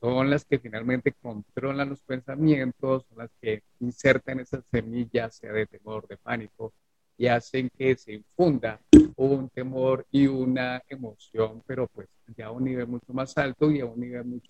Son 0.00 0.28
las 0.28 0.44
que 0.44 0.58
finalmente 0.58 1.12
controlan 1.12 1.90
los 1.90 2.02
pensamientos, 2.02 3.04
son 3.08 3.18
las 3.18 3.30
que 3.40 3.62
insertan 3.80 4.40
esas 4.40 4.64
semillas, 4.70 5.36
sea 5.36 5.52
de 5.52 5.66
temor, 5.66 6.06
de 6.08 6.16
pánico, 6.16 6.72
y 7.16 7.26
hacen 7.26 7.70
que 7.76 7.94
se 7.96 8.14
infunda 8.14 8.80
un 9.16 9.48
temor 9.50 10.06
y 10.10 10.26
una 10.26 10.82
emoción, 10.88 11.62
pero 11.66 11.86
pues 11.86 12.08
ya 12.36 12.46
a 12.46 12.50
un 12.50 12.64
nivel 12.64 12.88
mucho 12.88 13.12
más 13.12 13.36
alto 13.38 13.70
y 13.70 13.80
a 13.80 13.86
un 13.86 14.00
nivel 14.00 14.24
mucho 14.24 14.48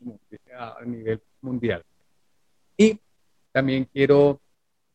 a 0.57 0.83
nivel 0.85 1.21
mundial. 1.41 1.83
Y 2.77 2.99
también 3.51 3.87
quiero 3.93 4.41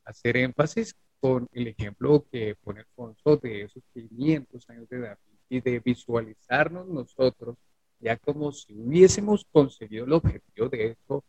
hacer 0.05 0.37
énfasis 0.37 0.95
con 1.19 1.47
el 1.51 1.67
ejemplo 1.67 2.25
que 2.31 2.55
pone 2.63 2.81
Alfonso 2.81 3.37
de 3.37 3.63
esos 3.63 3.83
500 3.93 4.69
años 4.69 4.89
de 4.89 4.97
edad 4.97 5.17
y 5.49 5.61
de 5.61 5.79
visualizarnos 5.79 6.87
nosotros 6.87 7.57
ya 7.99 8.17
como 8.17 8.51
si 8.51 8.73
hubiésemos 8.73 9.45
conseguido 9.51 10.05
el 10.05 10.13
objetivo 10.13 10.69
de 10.69 10.87
eso 10.87 11.23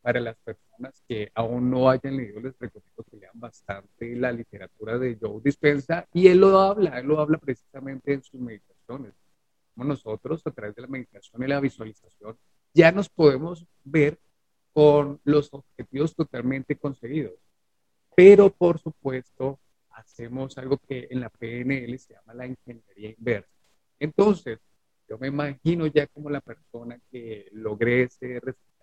para 0.00 0.20
las 0.20 0.36
personas 0.38 1.02
que 1.08 1.30
aún 1.34 1.70
no 1.70 1.88
hayan 1.88 2.16
leído, 2.16 2.40
les 2.40 2.58
recomiendo 2.58 3.04
que 3.10 3.16
lean 3.16 3.32
bastante 3.34 4.16
la 4.16 4.32
literatura 4.32 4.98
de 4.98 5.16
Joe 5.20 5.40
Dispensa 5.42 6.06
y 6.12 6.28
él 6.28 6.38
lo 6.40 6.58
habla, 6.58 6.98
él 6.98 7.06
lo 7.06 7.20
habla 7.20 7.38
precisamente 7.38 8.12
en 8.12 8.22
sus 8.22 8.40
meditaciones. 8.40 9.14
Como 9.74 9.88
nosotros, 9.88 10.42
a 10.44 10.50
través 10.50 10.74
de 10.76 10.82
la 10.82 10.88
meditación 10.88 11.42
y 11.42 11.46
la 11.46 11.60
visualización, 11.60 12.36
ya 12.74 12.92
nos 12.92 13.08
podemos 13.08 13.66
ver 13.82 14.18
con 14.72 15.20
los 15.24 15.48
objetivos 15.52 16.14
totalmente 16.14 16.76
conseguidos. 16.76 17.34
Pero, 18.16 18.50
por 18.50 18.78
supuesto, 18.78 19.60
hacemos 19.90 20.56
algo 20.58 20.78
que 20.78 21.08
en 21.10 21.20
la 21.20 21.30
PNL 21.30 21.98
se 21.98 22.14
llama 22.14 22.34
la 22.34 22.46
ingeniería 22.46 23.14
inversa. 23.16 23.50
Entonces, 23.98 24.58
yo 25.08 25.18
me 25.18 25.28
imagino 25.28 25.86
ya 25.86 26.06
como 26.06 26.30
la 26.30 26.40
persona 26.40 26.98
que 27.10 27.48
logré 27.52 28.04
ese 28.04 28.40
resultado 28.40 28.74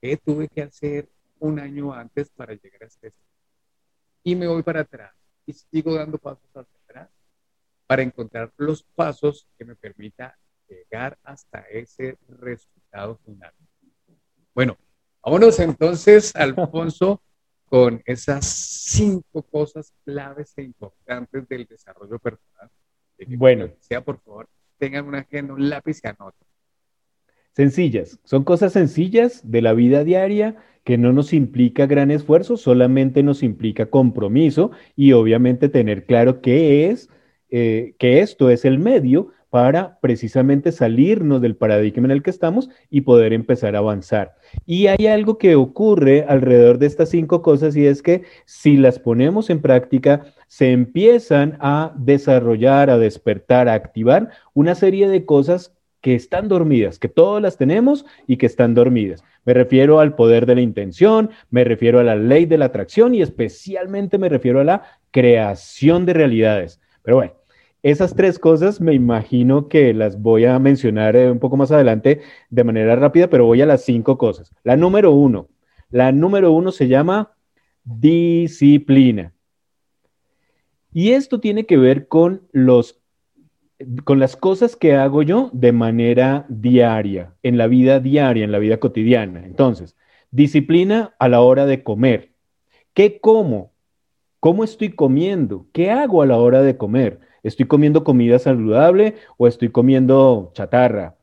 ¿Qué 0.00 0.16
tuve 0.18 0.48
que 0.48 0.62
hacer 0.62 1.08
un 1.38 1.58
año 1.58 1.92
antes 1.92 2.30
para 2.30 2.54
llegar 2.54 2.84
a 2.84 2.86
este 2.86 3.12
Y 4.22 4.36
me 4.36 4.46
voy 4.46 4.62
para 4.62 4.80
atrás 4.80 5.14
y 5.46 5.52
sigo 5.52 5.94
dando 5.94 6.18
pasos 6.18 6.48
hacia 6.54 6.78
atrás 6.84 7.10
para 7.86 8.02
encontrar 8.02 8.52
los 8.56 8.82
pasos 8.82 9.46
que 9.56 9.64
me 9.64 9.76
permita 9.76 10.36
llegar 10.68 11.18
hasta 11.22 11.60
ese 11.70 12.18
resultado 12.28 13.16
final. 13.24 13.52
Bueno, 14.54 14.76
vámonos 15.22 15.58
entonces, 15.60 16.34
Alfonso, 16.36 17.22
con 17.76 18.02
esas 18.06 18.46
cinco 18.46 19.42
cosas 19.42 19.92
claves 20.06 20.54
e 20.56 20.62
importantes 20.62 21.46
del 21.46 21.66
desarrollo 21.66 22.18
personal. 22.18 22.70
bueno, 23.36 23.68
sea 23.80 24.02
por 24.02 24.18
favor, 24.20 24.48
tengan 24.78 25.06
una 25.06 25.18
agenda, 25.18 25.52
un 25.52 25.68
lápiz 25.68 26.00
y 26.02 26.08
anoten. 26.08 26.48
Sencillas, 27.52 28.18
son 28.24 28.44
cosas 28.44 28.72
sencillas 28.72 29.42
de 29.50 29.60
la 29.60 29.74
vida 29.74 30.04
diaria 30.04 30.56
que 30.84 30.96
no 30.96 31.12
nos 31.12 31.34
implica 31.34 31.84
gran 31.84 32.10
esfuerzo, 32.10 32.56
solamente 32.56 33.22
nos 33.22 33.42
implica 33.42 33.90
compromiso 33.90 34.70
y 34.94 35.12
obviamente 35.12 35.68
tener 35.68 36.06
claro 36.06 36.40
qué 36.40 36.88
es, 36.88 37.10
eh, 37.50 37.94
que 37.98 38.20
esto 38.20 38.48
es 38.48 38.64
el 38.64 38.78
medio 38.78 39.32
para 39.50 39.98
precisamente 40.00 40.72
salirnos 40.72 41.40
del 41.40 41.56
paradigma 41.56 42.06
en 42.06 42.10
el 42.10 42.22
que 42.22 42.30
estamos 42.30 42.68
y 42.90 43.02
poder 43.02 43.32
empezar 43.32 43.74
a 43.74 43.78
avanzar. 43.78 44.34
Y 44.66 44.88
hay 44.88 45.06
algo 45.06 45.38
que 45.38 45.54
ocurre 45.54 46.24
alrededor 46.28 46.78
de 46.78 46.86
estas 46.86 47.10
cinco 47.10 47.42
cosas 47.42 47.76
y 47.76 47.86
es 47.86 48.02
que 48.02 48.22
si 48.44 48.76
las 48.76 48.98
ponemos 48.98 49.50
en 49.50 49.60
práctica, 49.60 50.24
se 50.48 50.72
empiezan 50.72 51.56
a 51.60 51.92
desarrollar, 51.96 52.90
a 52.90 52.98
despertar, 52.98 53.68
a 53.68 53.74
activar 53.74 54.30
una 54.54 54.74
serie 54.74 55.08
de 55.08 55.24
cosas 55.24 55.72
que 56.00 56.14
están 56.14 56.48
dormidas, 56.48 56.98
que 56.98 57.08
todas 57.08 57.42
las 57.42 57.56
tenemos 57.56 58.06
y 58.26 58.36
que 58.36 58.46
están 58.46 58.74
dormidas. 58.74 59.24
Me 59.44 59.54
refiero 59.54 60.00
al 60.00 60.14
poder 60.14 60.46
de 60.46 60.54
la 60.56 60.60
intención, 60.60 61.30
me 61.50 61.64
refiero 61.64 61.98
a 61.98 62.04
la 62.04 62.14
ley 62.14 62.46
de 62.46 62.58
la 62.58 62.66
atracción 62.66 63.14
y 63.14 63.22
especialmente 63.22 64.18
me 64.18 64.28
refiero 64.28 64.60
a 64.60 64.64
la 64.64 64.82
creación 65.10 66.06
de 66.06 66.12
realidades. 66.12 66.80
Pero 67.02 67.16
bueno, 67.16 67.32
esas 67.90 68.16
tres 68.16 68.40
cosas 68.40 68.80
me 68.80 68.94
imagino 68.94 69.68
que 69.68 69.94
las 69.94 70.20
voy 70.20 70.44
a 70.44 70.58
mencionar 70.58 71.14
eh, 71.14 71.30
un 71.30 71.38
poco 71.38 71.56
más 71.56 71.70
adelante 71.70 72.20
de 72.50 72.64
manera 72.64 72.96
rápida, 72.96 73.30
pero 73.30 73.46
voy 73.46 73.62
a 73.62 73.66
las 73.66 73.84
cinco 73.84 74.18
cosas. 74.18 74.52
La 74.64 74.76
número 74.76 75.12
uno, 75.12 75.48
la 75.90 76.10
número 76.10 76.50
uno 76.50 76.72
se 76.72 76.88
llama 76.88 77.36
disciplina. 77.84 79.32
Y 80.92 81.12
esto 81.12 81.38
tiene 81.38 81.64
que 81.64 81.76
ver 81.76 82.08
con 82.08 82.48
los 82.50 83.00
con 84.02 84.18
las 84.18 84.36
cosas 84.36 84.74
que 84.74 84.96
hago 84.96 85.22
yo 85.22 85.50
de 85.52 85.70
manera 85.70 86.44
diaria, 86.48 87.34
en 87.44 87.56
la 87.56 87.68
vida 87.68 88.00
diaria, 88.00 88.42
en 88.42 88.50
la 88.50 88.58
vida 88.58 88.78
cotidiana. 88.78 89.44
Entonces, 89.44 89.96
disciplina 90.32 91.14
a 91.20 91.28
la 91.28 91.40
hora 91.40 91.66
de 91.66 91.84
comer. 91.84 92.32
¿Qué 92.94 93.20
como? 93.20 93.74
¿Cómo 94.40 94.64
estoy 94.64 94.88
comiendo? 94.88 95.66
¿Qué 95.72 95.92
hago 95.92 96.22
a 96.22 96.26
la 96.26 96.38
hora 96.38 96.62
de 96.62 96.76
comer? 96.76 97.25
¿Estoy 97.46 97.66
comiendo 97.66 98.02
comida 98.02 98.40
saludable 98.40 99.14
o 99.36 99.46
estoy 99.46 99.68
comiendo 99.68 100.50
chatarra? 100.52 101.14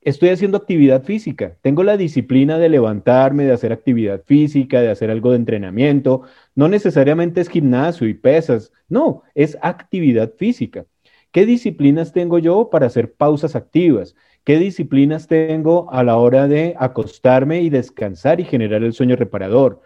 Estoy 0.00 0.28
haciendo 0.28 0.56
actividad 0.56 1.02
física. 1.02 1.56
Tengo 1.62 1.82
la 1.82 1.96
disciplina 1.96 2.58
de 2.58 2.68
levantarme, 2.68 3.44
de 3.44 3.52
hacer 3.52 3.72
actividad 3.72 4.22
física, 4.24 4.80
de 4.80 4.88
hacer 4.88 5.10
algo 5.10 5.32
de 5.32 5.38
entrenamiento. 5.38 6.22
No 6.54 6.68
necesariamente 6.68 7.40
es 7.40 7.48
gimnasio 7.48 8.06
y 8.06 8.14
pesas. 8.14 8.72
No, 8.88 9.24
es 9.34 9.58
actividad 9.62 10.32
física. 10.36 10.86
¿Qué 11.32 11.44
disciplinas 11.44 12.12
tengo 12.12 12.38
yo 12.38 12.70
para 12.70 12.86
hacer 12.86 13.12
pausas 13.12 13.56
activas? 13.56 14.14
¿Qué 14.44 14.58
disciplinas 14.58 15.26
tengo 15.26 15.92
a 15.92 16.04
la 16.04 16.18
hora 16.18 16.46
de 16.46 16.76
acostarme 16.78 17.62
y 17.62 17.68
descansar 17.68 18.38
y 18.38 18.44
generar 18.44 18.84
el 18.84 18.92
sueño 18.92 19.16
reparador? 19.16 19.82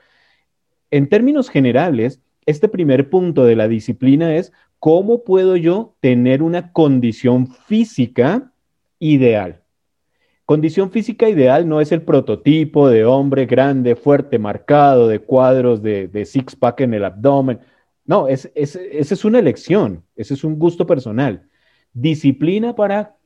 En 0.91 1.09
términos 1.09 1.49
generales, 1.49 2.21
este 2.45 2.69
primer 2.69 3.09
punto 3.09 3.45
de 3.45 3.57
la 3.57 3.69
disciplina 3.69 4.35
es 4.35 4.53
cómo 4.81 5.25
puedo 5.25 5.57
yo 5.57 5.95
tener 6.01 6.43
una 6.43 6.73
condición 6.73 7.47
física 7.47 8.53
ideal. 8.99 9.63
Condición 10.47 10.91
física 10.91 11.29
ideal 11.29 11.69
no 11.69 11.81
es 11.81 11.93
el 11.93 12.03
prototipo 12.03 12.89
de 12.89 13.05
hombre 13.05 13.47
grande, 13.47 13.95
fuerte, 13.95 14.39
marcado, 14.39 15.07
de 15.07 15.21
cuadros, 15.21 15.81
de, 15.81 16.25
six-pack 16.25 16.81
en 16.81 16.95
el 16.95 17.05
abdomen. 17.05 17.61
No, 18.05 18.27
es, 18.27 18.51
esa 18.57 18.81
es 18.91 19.25
una 19.25 19.39
elección, 19.39 20.03
ese 20.17 20.35
es 20.35 20.43
un 20.43 20.59
gusto 20.59 20.87
personal. 20.87 21.49
Disciplina 21.93 22.75
para, 22.75 23.17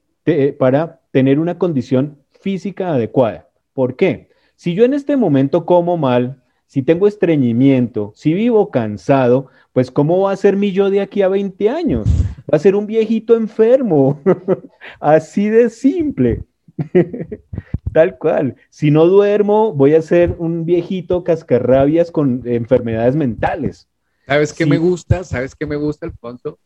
para 0.58 1.00
tener 1.12 1.38
una 1.38 1.56
condición 1.56 2.18
física 2.40 2.92
adecuada. 2.92 3.48
¿Por 3.72 3.96
qué? 3.96 4.28
Si 4.56 4.74
yo 4.74 4.84
en 4.84 4.92
este 4.92 5.16
momento 5.16 5.64
como 5.64 5.96
mal, 5.96 6.42
si 6.74 6.82
tengo 6.82 7.06
estreñimiento, 7.06 8.10
si 8.16 8.34
vivo 8.34 8.72
cansado, 8.72 9.46
pues 9.72 9.92
¿cómo 9.92 10.22
va 10.22 10.32
a 10.32 10.36
ser 10.36 10.56
mi 10.56 10.72
yo 10.72 10.90
de 10.90 11.00
aquí 11.02 11.22
a 11.22 11.28
20 11.28 11.68
años? 11.68 12.08
Va 12.52 12.56
a 12.56 12.58
ser 12.58 12.74
un 12.74 12.88
viejito 12.88 13.36
enfermo, 13.36 14.20
así 14.98 15.48
de 15.48 15.70
simple. 15.70 16.42
Tal 17.92 18.18
cual. 18.18 18.56
Si 18.70 18.90
no 18.90 19.06
duermo, 19.06 19.72
voy 19.72 19.94
a 19.94 20.02
ser 20.02 20.34
un 20.36 20.64
viejito 20.64 21.22
cascarrabias 21.22 22.10
con 22.10 22.42
enfermedades 22.44 23.14
mentales. 23.14 23.86
¿Sabes 24.26 24.52
qué 24.52 24.66
me 24.66 24.78
gusta? 24.78 25.22
¿Sabes 25.22 25.54
qué 25.54 25.66
me 25.66 25.76
gusta, 25.76 26.06
Alfonso? 26.06 26.58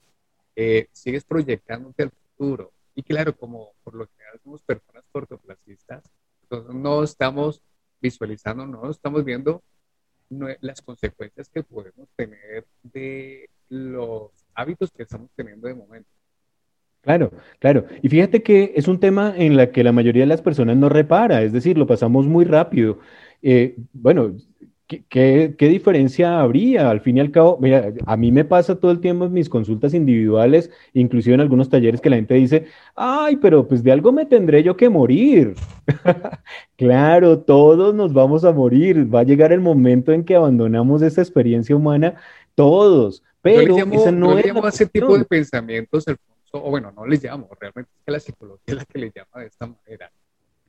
Eh, 0.56 0.86
sigues 0.90 1.24
proyectándote 1.24 2.04
al 2.04 2.12
futuro. 2.12 2.72
Y 2.94 3.02
claro, 3.02 3.36
como 3.36 3.72
por 3.84 3.94
lo 3.94 4.06
general 4.16 4.40
somos 4.42 4.62
personas 4.62 5.04
cortoplacistas, 5.12 6.02
entonces 6.44 6.74
no 6.74 7.02
estamos 7.02 7.62
visualizando, 8.00 8.64
no 8.64 8.90
estamos 8.90 9.22
viendo 9.22 9.62
las 10.30 10.82
consecuencias 10.82 11.48
que 11.48 11.62
podemos 11.62 12.08
tener 12.16 12.64
de 12.82 13.48
los 13.68 14.30
hábitos 14.54 14.90
que 14.90 15.02
estamos 15.02 15.30
teniendo 15.34 15.68
de 15.68 15.74
momento. 15.74 16.08
Claro, 17.00 17.32
claro. 17.58 17.86
Y 18.02 18.08
fíjate 18.08 18.42
que 18.42 18.72
es 18.76 18.88
un 18.88 19.00
tema 19.00 19.32
en 19.36 19.56
la 19.56 19.70
que 19.70 19.84
la 19.84 19.92
mayoría 19.92 20.22
de 20.22 20.28
las 20.28 20.42
personas 20.42 20.76
no 20.76 20.88
repara, 20.88 21.42
es 21.42 21.52
decir, 21.52 21.78
lo 21.78 21.86
pasamos 21.86 22.26
muy 22.26 22.44
rápido. 22.44 22.98
Eh, 23.40 23.76
bueno, 23.92 24.36
¿Qué, 24.88 25.54
diferencia 25.58 26.40
habría? 26.40 26.88
Al 26.88 27.00
fin 27.00 27.18
y 27.18 27.20
al 27.20 27.30
cabo, 27.30 27.58
mira, 27.60 27.92
a 28.06 28.16
mí 28.16 28.32
me 28.32 28.46
pasa 28.46 28.80
todo 28.80 28.90
el 28.90 29.00
tiempo 29.00 29.26
en 29.26 29.34
mis 29.34 29.50
consultas 29.50 29.92
individuales, 29.92 30.70
inclusive 30.94 31.34
en 31.34 31.42
algunos 31.42 31.68
talleres 31.68 32.00
que 32.00 32.08
la 32.08 32.16
gente 32.16 32.34
dice, 32.34 32.66
ay, 32.94 33.36
pero 33.36 33.68
pues 33.68 33.82
de 33.82 33.92
algo 33.92 34.12
me 34.12 34.24
tendré 34.24 34.62
yo 34.62 34.78
que 34.78 34.88
morir. 34.88 35.54
claro, 36.76 37.40
todos 37.40 37.94
nos 37.94 38.14
vamos 38.14 38.46
a 38.46 38.52
morir. 38.52 39.14
Va 39.14 39.20
a 39.20 39.24
llegar 39.24 39.52
el 39.52 39.60
momento 39.60 40.10
en 40.12 40.24
que 40.24 40.34
abandonamos 40.34 41.02
esa 41.02 41.20
experiencia 41.20 41.76
humana, 41.76 42.14
todos. 42.54 43.22
Pero 43.42 43.76
yo 43.76 43.76
llamo, 43.76 44.10
no 44.10 44.36
llamo 44.36 44.64
a 44.64 44.70
ese 44.70 44.86
tipo 44.86 45.18
de 45.18 45.26
pensamientos, 45.26 46.08
Alfonso, 46.08 46.66
o 46.66 46.70
bueno, 46.70 46.92
no 46.92 47.04
les 47.06 47.22
llamo, 47.22 47.46
realmente 47.60 47.90
es 47.94 48.04
que 48.06 48.12
la 48.12 48.20
psicología 48.20 48.64
es 48.66 48.74
la 48.74 48.84
que 48.86 48.98
le 48.98 49.12
llama 49.14 49.42
de 49.42 49.46
esta 49.48 49.66
manera 49.66 50.10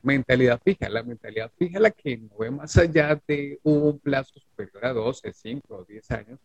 mentalidad 0.01 0.59
fija. 0.63 0.89
La 0.89 1.03
mentalidad 1.03 1.51
fija 1.57 1.79
la 1.79 1.91
que 1.91 2.17
no 2.17 2.37
ve 2.37 2.51
más 2.51 2.77
allá 2.77 3.19
de 3.27 3.59
un 3.63 3.99
plazo 3.99 4.39
superior 4.39 4.85
a 4.85 4.93
12, 4.93 5.33
5 5.33 5.75
o 5.75 5.83
10 5.83 6.11
años, 6.11 6.39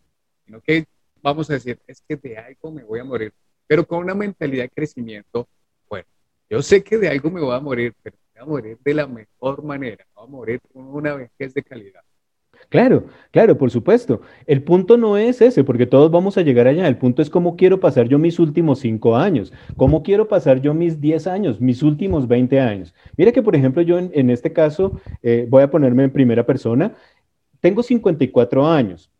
sino 0.45 0.61
que 0.61 0.87
vamos 1.23 1.49
a 1.51 1.55
decir, 1.55 1.79
es 1.87 2.03
que 2.07 2.17
de 2.17 2.37
algo 2.37 2.71
me 2.71 2.85
voy 2.85 3.01
a 3.01 3.05
morir, 3.05 3.33
pero 3.67 3.87
con 3.87 4.01
una 4.01 4.15
mentalidad 4.15 4.65
de 4.65 4.71
crecimiento, 4.71 5.49
bueno, 5.89 6.07
yo 6.51 6.63
sé 6.63 6.85
que 6.85 6.99
de 6.99 7.09
algo 7.09 7.31
me 7.31 7.41
voy 7.41 7.57
a 7.57 7.61
morir, 7.61 7.95
pero 8.03 8.17
me 8.35 8.41
voy 8.41 8.43
a 8.43 8.51
morir 8.51 8.79
de 8.85 8.95
la 8.95 9.07
mejor 9.07 9.63
manera, 9.63 10.05
me 10.05 10.15
voy 10.15 10.25
a 10.25 10.31
morir 10.31 10.61
con 10.73 10.87
una 10.87 11.15
vejez 11.15 11.55
de 11.55 11.63
calidad. 11.63 12.03
Claro, 12.69 13.05
claro, 13.31 13.57
por 13.57 13.71
supuesto. 13.71 14.21
El 14.47 14.63
punto 14.63 14.97
no 14.97 15.17
es 15.17 15.41
ese, 15.41 15.65
porque 15.65 15.87
todos 15.87 16.11
vamos 16.11 16.39
a 16.39 16.43
llegar 16.43 16.67
allá. 16.67 16.89
El 16.89 16.97
punto 16.97 17.23
es 17.23 17.31
cómo 17.31 17.57
quiero 17.57 17.81
pasar 17.81 18.09
yo 18.09 18.19
mis 18.19 18.39
últimos 18.39 18.81
cinco 18.81 19.17
años, 19.17 19.53
cómo 19.77 20.03
quiero 20.03 20.29
pasar 20.29 20.61
yo 20.61 20.75
mis 20.75 21.01
diez 21.01 21.27
años, 21.27 21.61
mis 21.61 21.83
últimos 21.83 22.29
veinte 22.29 22.61
años. 22.61 22.95
Mira 23.17 23.33
que, 23.33 23.43
por 23.43 23.55
ejemplo, 23.57 23.83
yo 23.83 23.99
en, 23.99 24.31
este 24.31 24.53
caso, 24.53 25.01
eh, 25.23 25.47
voy 25.49 25.63
a 25.63 25.71
ponerme 25.71 26.05
en 26.05 26.11
primera 26.11 26.45
persona, 26.45 26.95
tengo 27.61 27.83
54 27.83 28.67
años. 28.67 29.11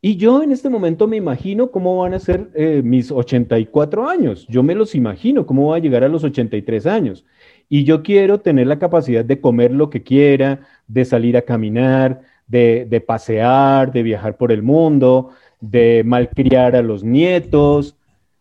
Y 0.00 0.16
yo 0.16 0.42
en 0.44 0.52
este 0.52 0.68
momento 0.68 1.08
me 1.08 1.16
imagino 1.16 1.72
cómo 1.72 1.96
van 1.96 2.14
a 2.14 2.20
ser 2.20 2.50
eh, 2.54 2.82
mis 2.84 3.10
84 3.10 4.08
años. 4.08 4.46
Yo 4.48 4.62
me 4.62 4.76
los 4.76 4.94
imagino 4.94 5.44
cómo 5.44 5.64
voy 5.64 5.80
a 5.80 5.82
llegar 5.82 6.04
a 6.04 6.08
los 6.08 6.22
83 6.22 6.86
años. 6.86 7.24
Y 7.68 7.82
yo 7.82 8.04
quiero 8.04 8.38
tener 8.38 8.68
la 8.68 8.78
capacidad 8.78 9.24
de 9.24 9.40
comer 9.40 9.72
lo 9.72 9.90
que 9.90 10.04
quiera, 10.04 10.60
de 10.86 11.04
salir 11.04 11.36
a 11.36 11.42
caminar, 11.42 12.20
de, 12.48 13.04
pasear, 13.06 13.92
de 13.92 14.02
viajar 14.02 14.36
por 14.36 14.50
el 14.52 14.62
mundo, 14.62 15.30
de 15.60 16.02
malcriar 16.04 16.74
a 16.74 16.82
los 16.82 17.04
nietos, 17.04 17.96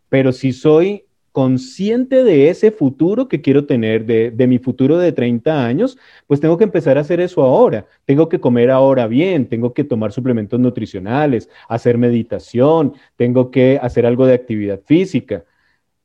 pero 0.10 0.32
si 0.32 0.54
soy 0.54 1.04
consciente 1.32 2.24
de 2.24 2.50
ese 2.50 2.72
futuro 2.72 3.28
que 3.28 3.42
quiero 3.42 3.66
tener, 3.66 4.06
de, 4.06 4.48
mi 4.48 4.58
futuro 4.58 4.98
de 4.98 5.12
30 5.12 5.66
años, 5.66 5.98
pues 6.26 6.40
tengo 6.40 6.58
que 6.58 6.64
empezar 6.64 6.98
a 6.98 7.02
hacer 7.02 7.20
eso 7.20 7.44
ahora. 7.44 7.86
Tengo 8.06 8.28
que 8.28 8.40
comer 8.40 8.72
ahora 8.72 9.06
bien, 9.06 9.48
tengo 9.48 9.74
que 9.74 9.84
tomar 9.84 10.12
suplementos 10.12 10.60
nutricionales, 10.60 11.48
hacer 11.70 11.98
meditación, 12.00 12.94
tengo 13.18 13.52
que 13.52 13.78
hacer 13.80 14.06
algo 14.08 14.26
de 14.26 14.34
actividad 14.34 14.80
física. 14.84 15.44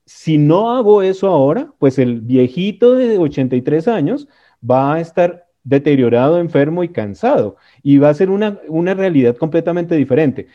Si 0.05 0.37
no 0.37 0.71
hago 0.77 1.01
eso 1.03 1.29
ahora, 1.29 1.73
pues 1.79 1.99
el 1.99 2.21
viejito 2.21 2.95
de 2.97 3.17
83 3.17 3.89
años 3.89 4.29
va 4.69 4.95
a 4.95 5.01
estar 5.01 5.42
deteriorado, 5.65 6.39
enfermo 6.39 6.85
y 6.85 6.89
cansado. 6.89 7.57
Y 7.83 7.99
va 7.99 8.09
a 8.11 8.15
ser 8.15 8.31
una, 8.31 8.59
realidad 8.95 9.37
completamente 9.37 9.95
diferente. 9.97 10.49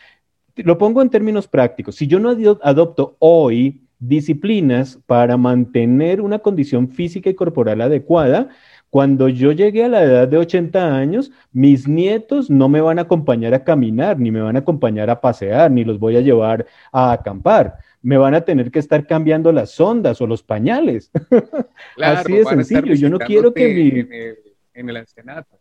Lo 0.56 0.78
pongo 0.78 1.02
en 1.02 1.10
términos 1.10 1.48
prácticos. 1.48 1.96
Si 1.96 2.08
yo 2.08 2.20
no 2.20 2.36
adopto 2.62 3.16
hoy 3.20 3.82
disciplinas 4.00 5.00
para 5.06 5.38
mantener 5.38 6.22
una 6.22 6.40
condición 6.40 6.90
física 6.90 7.30
y 7.30 7.36
corporal 7.36 7.82
adecuada, 7.82 8.50
cuando 8.90 9.28
yo 9.28 9.52
llegue 9.52 9.84
a 9.84 9.90
la 9.90 10.04
edad 10.04 10.28
de 10.28 10.38
80 10.38 10.96
años, 10.96 11.32
mis 11.52 11.88
nietos 11.88 12.50
no 12.50 12.70
me 12.70 12.82
van 12.82 13.00
a 13.00 13.04
acompañar 13.04 13.54
a 13.54 13.64
caminar, 13.64 14.20
ni 14.20 14.32
me 14.32 14.42
van 14.42 14.56
a 14.56 14.60
acompañar 14.60 15.10
a 15.10 15.20
pasear, 15.20 15.70
ni 15.72 15.84
los 15.84 16.00
voy 16.00 16.16
a 16.16 16.22
llevar 16.22 16.66
a 16.92 17.12
acampar. 17.12 17.76
Me 18.02 18.18
van 18.18 18.34
a 18.34 18.42
tener 18.42 18.72
que 18.72 18.80
estar 18.80 19.06
cambiando 19.06 19.52
las 19.52 19.72
sondas 19.72 20.22
o 20.22 20.28
los 20.28 20.42
pañales. 20.42 21.12
Así 22.02 22.34
de 22.34 22.46
sencillo. 22.46 22.94
Yo 22.94 23.10
no 23.10 23.20
quiero 23.20 23.54
que 23.54 23.74
mi 23.74 24.47
en 24.78 24.90
el 24.90 24.98
ancianato. 24.98 25.60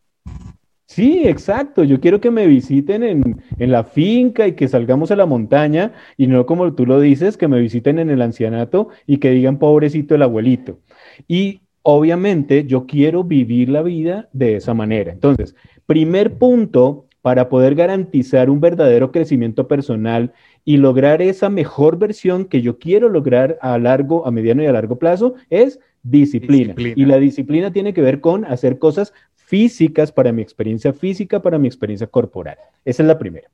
Sí, 0.86 1.26
exacto. 1.26 1.82
Yo 1.82 2.00
quiero 2.00 2.20
que 2.20 2.30
me 2.30 2.46
visiten 2.46 3.02
en, 3.02 3.42
la 3.58 3.82
finca 3.82 4.46
y 4.46 4.52
que 4.52 4.68
salgamos 4.68 5.10
a 5.10 5.16
la 5.16 5.26
montaña 5.26 5.92
y 6.16 6.28
no 6.28 6.46
como 6.46 6.72
tú 6.74 6.86
lo 6.86 7.00
dices, 7.00 7.36
que 7.36 7.48
me 7.48 7.60
visiten 7.60 7.98
en 7.98 8.08
el 8.08 8.22
ancianato 8.22 8.88
y 9.06 9.18
que 9.18 9.30
digan 9.30 9.58
pobrecito 9.58 10.14
el 10.14 10.22
abuelito. 10.22 10.78
Y 11.26 11.62
obviamente 11.82 12.66
yo 12.66 12.86
quiero 12.86 13.24
vivir 13.24 13.68
la 13.68 13.82
vida 13.82 14.28
de 14.32 14.56
esa 14.56 14.74
manera. 14.74 15.12
Entonces, 15.12 15.56
primer 15.86 16.38
punto 16.38 17.06
para 17.20 17.48
poder 17.48 17.74
garantizar 17.74 18.48
un 18.48 18.60
verdadero 18.60 19.10
crecimiento 19.10 19.66
personal 19.66 20.32
y 20.64 20.76
lograr 20.76 21.20
esa 21.20 21.48
mejor 21.48 21.98
versión 21.98 22.44
que 22.44 22.62
yo 22.62 22.78
quiero 22.78 23.08
lograr 23.08 23.58
a 23.60 23.76
largo, 23.78 24.24
a 24.28 24.30
mediano 24.30 24.62
y 24.62 24.66
a 24.66 24.72
largo 24.72 25.00
plazo 25.00 25.34
es 25.50 25.80
Disciplina. 26.08 26.74
Y 26.76 27.04
la 27.04 27.18
disciplina 27.18 27.72
tiene 27.72 27.92
que 27.92 28.00
ver 28.00 28.20
con 28.20 28.44
hacer 28.44 28.78
cosas 28.78 29.12
físicas 29.34 30.12
para 30.12 30.30
mi 30.30 30.40
experiencia 30.40 30.92
física, 30.92 31.42
para 31.42 31.58
mi 31.58 31.66
experiencia 31.66 32.06
corporal. 32.06 32.56
Esa 32.84 33.02
es 33.02 33.08
la 33.08 33.18
primera. 33.18 33.50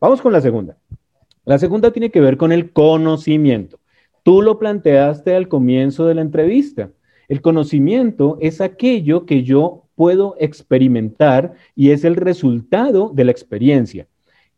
Vamos 0.00 0.20
con 0.20 0.32
la 0.32 0.40
segunda. 0.40 0.76
La 1.44 1.58
segunda 1.58 1.92
tiene 1.92 2.10
que 2.10 2.20
ver 2.20 2.36
con 2.36 2.50
el 2.50 2.72
conocimiento. 2.72 3.78
Tú 4.24 4.42
lo 4.42 4.58
planteaste 4.58 5.36
al 5.36 5.46
comienzo 5.46 6.06
de 6.06 6.14
la 6.16 6.22
entrevista. 6.22 6.90
El 7.28 7.40
conocimiento 7.40 8.38
es 8.40 8.60
aquello 8.60 9.24
que 9.24 9.44
yo 9.44 9.84
puedo 9.94 10.34
experimentar 10.40 11.54
y 11.76 11.90
es 11.90 12.04
el 12.04 12.16
resultado 12.16 13.12
de 13.14 13.24
la 13.24 13.30
experiencia. 13.30 14.08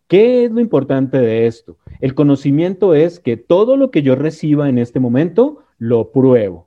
¿Qué 0.08 0.44
es 0.44 0.52
lo 0.52 0.60
importante 0.60 1.18
de 1.18 1.46
esto? 1.46 1.76
El 2.00 2.14
conocimiento 2.14 2.94
es 2.94 3.20
que 3.20 3.36
todo 3.36 3.76
lo 3.76 3.90
que 3.90 4.02
yo 4.02 4.14
reciba 4.14 4.68
en 4.68 4.78
este 4.78 5.00
momento 5.00 5.64
lo 5.78 6.12
pruebo. 6.12 6.66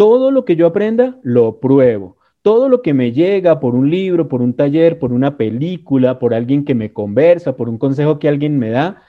Todo 0.00 0.30
lo 0.30 0.46
que 0.46 0.56
yo 0.56 0.66
aprenda, 0.66 1.18
lo 1.22 1.60
pruebo. 1.60 2.16
Todo 2.40 2.70
lo 2.70 2.80
que 2.80 2.94
me 2.94 3.12
llega 3.12 3.60
por 3.60 3.74
un 3.74 3.90
libro, 3.90 4.28
por 4.28 4.40
un 4.40 4.54
taller, 4.54 4.98
por 4.98 5.12
una 5.12 5.36
película, 5.36 6.18
por 6.18 6.32
alguien 6.32 6.64
que 6.64 6.74
me 6.74 6.90
conversa, 6.90 7.54
por 7.54 7.68
un 7.68 7.76
consejo 7.76 8.18
que 8.18 8.26
alguien 8.26 8.58
me 8.58 8.70
da, 8.70 9.02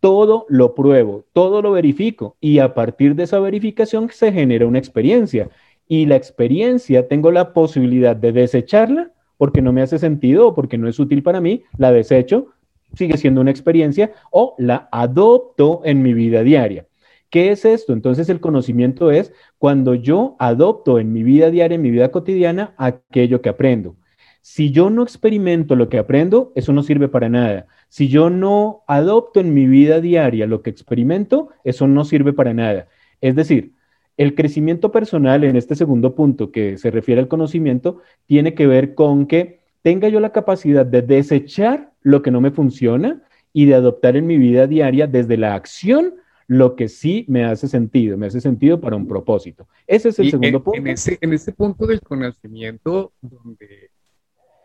todo 0.00 0.46
lo 0.48 0.74
pruebo, 0.74 1.26
todo 1.34 1.60
lo 1.60 1.72
verifico 1.72 2.38
y 2.40 2.60
a 2.60 2.72
partir 2.72 3.14
de 3.14 3.24
esa 3.24 3.38
verificación 3.40 4.08
se 4.10 4.32
genera 4.32 4.66
una 4.66 4.78
experiencia. 4.78 5.50
Y 5.86 6.06
la 6.06 6.16
experiencia 6.16 7.08
tengo 7.08 7.30
la 7.30 7.52
posibilidad 7.52 8.16
de 8.16 8.32
desecharla 8.32 9.12
porque 9.36 9.60
no 9.60 9.74
me 9.74 9.82
hace 9.82 9.98
sentido 9.98 10.48
o 10.48 10.54
porque 10.54 10.78
no 10.78 10.88
es 10.88 10.98
útil 10.98 11.22
para 11.22 11.42
mí, 11.42 11.64
la 11.76 11.92
desecho, 11.92 12.46
sigue 12.94 13.18
siendo 13.18 13.42
una 13.42 13.50
experiencia 13.50 14.12
o 14.30 14.54
la 14.56 14.88
adopto 14.92 15.82
en 15.84 16.00
mi 16.00 16.14
vida 16.14 16.42
diaria. 16.42 16.86
¿Qué 17.30 17.50
es 17.50 17.64
esto? 17.64 17.92
Entonces 17.92 18.28
el 18.28 18.40
conocimiento 18.40 19.10
es 19.10 19.32
cuando 19.58 19.94
yo 19.94 20.36
adopto 20.38 20.98
en 20.98 21.12
mi 21.12 21.22
vida 21.22 21.50
diaria, 21.50 21.74
en 21.74 21.82
mi 21.82 21.90
vida 21.90 22.10
cotidiana, 22.10 22.74
aquello 22.78 23.42
que 23.42 23.50
aprendo. 23.50 23.96
Si 24.40 24.70
yo 24.70 24.88
no 24.88 25.02
experimento 25.02 25.76
lo 25.76 25.90
que 25.90 25.98
aprendo, 25.98 26.52
eso 26.54 26.72
no 26.72 26.82
sirve 26.82 27.08
para 27.08 27.28
nada. 27.28 27.66
Si 27.88 28.08
yo 28.08 28.30
no 28.30 28.82
adopto 28.86 29.40
en 29.40 29.52
mi 29.52 29.66
vida 29.66 30.00
diaria 30.00 30.46
lo 30.46 30.62
que 30.62 30.70
experimento, 30.70 31.50
eso 31.64 31.86
no 31.86 32.04
sirve 32.04 32.32
para 32.32 32.54
nada. 32.54 32.88
Es 33.20 33.36
decir, 33.36 33.74
el 34.16 34.34
crecimiento 34.34 34.90
personal 34.90 35.44
en 35.44 35.56
este 35.56 35.74
segundo 35.74 36.14
punto 36.14 36.50
que 36.50 36.78
se 36.78 36.90
refiere 36.90 37.20
al 37.20 37.28
conocimiento 37.28 38.00
tiene 38.26 38.54
que 38.54 38.66
ver 38.66 38.94
con 38.94 39.26
que 39.26 39.60
tenga 39.82 40.08
yo 40.08 40.18
la 40.18 40.32
capacidad 40.32 40.86
de 40.86 41.02
desechar 41.02 41.92
lo 42.00 42.22
que 42.22 42.30
no 42.30 42.40
me 42.40 42.50
funciona 42.50 43.22
y 43.52 43.66
de 43.66 43.74
adoptar 43.74 44.16
en 44.16 44.26
mi 44.26 44.38
vida 44.38 44.66
diaria 44.66 45.06
desde 45.06 45.36
la 45.36 45.54
acción 45.54 46.14
lo 46.48 46.76
que 46.76 46.88
sí 46.88 47.26
me 47.28 47.44
hace 47.44 47.68
sentido, 47.68 48.16
me 48.16 48.26
hace 48.26 48.40
sentido 48.40 48.80
para 48.80 48.96
un 48.96 49.06
propósito. 49.06 49.68
Ese 49.86 50.08
es 50.08 50.18
el 50.18 50.30
segundo 50.30 50.64
punto. 50.64 50.78
En 50.78 50.86
ese, 50.88 51.18
en 51.20 51.34
ese 51.34 51.52
punto 51.52 51.86
del 51.86 52.00
conocimiento, 52.00 53.12
donde 53.20 53.90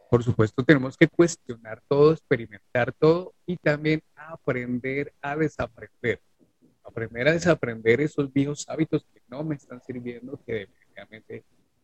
por 0.09 0.23
supuesto 0.23 0.63
tenemos 0.63 0.95
que 0.95 1.07
cuestionar 1.07 1.81
todo, 1.88 2.13
experimentar 2.13 2.93
todo 2.93 3.34
y 3.45 3.57
también 3.57 4.01
aprender 4.15 5.11
a 5.21 5.36
desaprender. 5.36 6.21
Aprender 6.84 7.27
a 7.27 7.34
desaprender 7.34 7.99
esos 7.99 8.31
viejos 8.31 8.63
hábitos 8.69 9.05
que 9.13 9.21
no 9.27 9.43
me 9.43 9.55
están 9.55 9.81
sirviendo, 9.81 10.39
que 10.45 10.53
definitivamente 10.53 11.43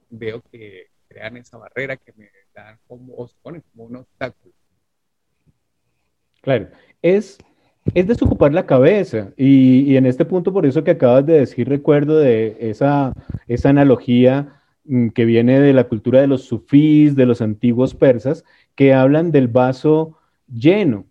veo 0.09 0.41
que 0.49 0.87
crean 1.09 1.37
esa 1.37 1.57
barrera, 1.57 1.97
que 1.97 2.13
me 2.13 2.29
dan 2.53 2.79
como, 2.87 3.29
ponen 3.41 3.63
como 3.71 3.85
un 3.85 3.95
obstáculo. 3.97 4.53
Claro, 6.41 6.69
es 7.01 7.37
es 7.93 8.07
desocupar 8.07 8.53
la 8.53 8.65
cabeza. 8.65 9.29
Y, 9.37 9.95
en 9.95 10.05
este 10.05 10.25
punto, 10.25 10.53
por 10.53 10.65
eso 10.65 10.83
que 10.83 10.91
acabas 10.91 11.25
de 11.25 11.39
decir, 11.39 11.67
recuerdo 11.67 12.17
de 12.19 12.57
esa, 12.59 13.13
esa 13.47 13.69
analogía 13.69 14.61
mm, 14.85 15.09
que 15.09 15.25
viene 15.25 15.59
de 15.59 15.73
la 15.73 15.85
cultura 15.85 16.21
de 16.21 16.27
los 16.27 16.43
sufís, 16.43 17.15
de 17.15 17.25
los 17.25 17.41
antiguos 17.41 17.95
persas, 17.95 18.43
que 18.75 18.93
hablan 18.93 19.31
del 19.31 19.47
vaso 19.47 20.17
lleno. 20.51 21.05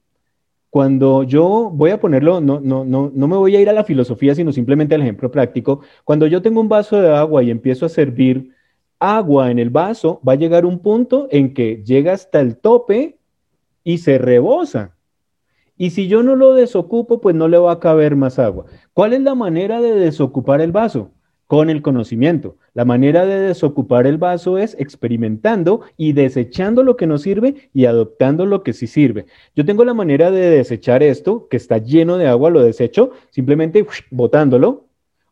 cuando 0.70 1.22
yo 1.24 1.70
voy 1.72 1.90
a 1.90 2.00
ponerlo, 2.00 2.40
no, 2.40 2.60
no, 2.60 2.84
no, 2.84 3.10
no 3.14 3.28
me 3.28 3.36
voy 3.36 3.56
a 3.56 3.60
ir 3.60 3.68
a 3.70 3.72
la 3.72 3.84
filosofía, 3.84 4.34
sino 4.34 4.52
simplemente 4.52 4.94
al 4.94 5.02
ejemplo 5.02 5.30
práctico, 5.30 5.80
cuando 6.04 6.26
yo 6.26 6.42
tengo 6.42 6.60
un 6.60 6.68
vaso 6.68 7.00
de 7.00 7.14
agua 7.14 7.42
y 7.42 7.50
empiezo 7.50 7.86
a 7.86 7.88
servir 7.88 8.52
agua 8.98 9.50
en 9.50 9.58
el 9.58 9.70
vaso, 9.70 10.20
va 10.26 10.34
a 10.34 10.36
llegar 10.36 10.66
un 10.66 10.80
punto 10.80 11.28
en 11.30 11.54
que 11.54 11.82
llega 11.84 12.12
hasta 12.12 12.40
el 12.40 12.58
tope 12.58 13.18
y 13.84 13.98
se 13.98 14.18
rebosa. 14.18 14.97
Y 15.78 15.90
si 15.90 16.08
yo 16.08 16.24
no 16.24 16.34
lo 16.34 16.54
desocupo, 16.54 17.20
pues 17.20 17.36
no 17.36 17.46
le 17.46 17.56
va 17.56 17.72
a 17.72 17.80
caber 17.80 18.16
más 18.16 18.40
agua. 18.40 18.66
¿Cuál 18.92 19.12
es 19.12 19.20
la 19.20 19.36
manera 19.36 19.80
de 19.80 19.92
desocupar 19.92 20.60
el 20.60 20.72
vaso? 20.72 21.12
Con 21.46 21.70
el 21.70 21.80
conocimiento. 21.80 22.56
La 22.74 22.84
manera 22.84 23.24
de 23.24 23.38
desocupar 23.40 24.06
el 24.06 24.18
vaso 24.18 24.58
es 24.58 24.76
experimentando 24.78 25.82
y 25.96 26.12
desechando 26.12 26.82
lo 26.82 26.96
que 26.96 27.06
no 27.06 27.16
sirve 27.16 27.70
y 27.72 27.86
adoptando 27.86 28.44
lo 28.44 28.64
que 28.64 28.72
sí 28.72 28.88
sirve. 28.88 29.26
Yo 29.54 29.64
tengo 29.64 29.84
la 29.84 29.94
manera 29.94 30.32
de 30.32 30.50
desechar 30.50 31.02
esto, 31.02 31.46
que 31.48 31.56
está 31.56 31.78
lleno 31.78 32.18
de 32.18 32.26
agua, 32.26 32.50
lo 32.50 32.60
desecho, 32.60 33.12
simplemente 33.30 33.86
botándolo 34.10 34.88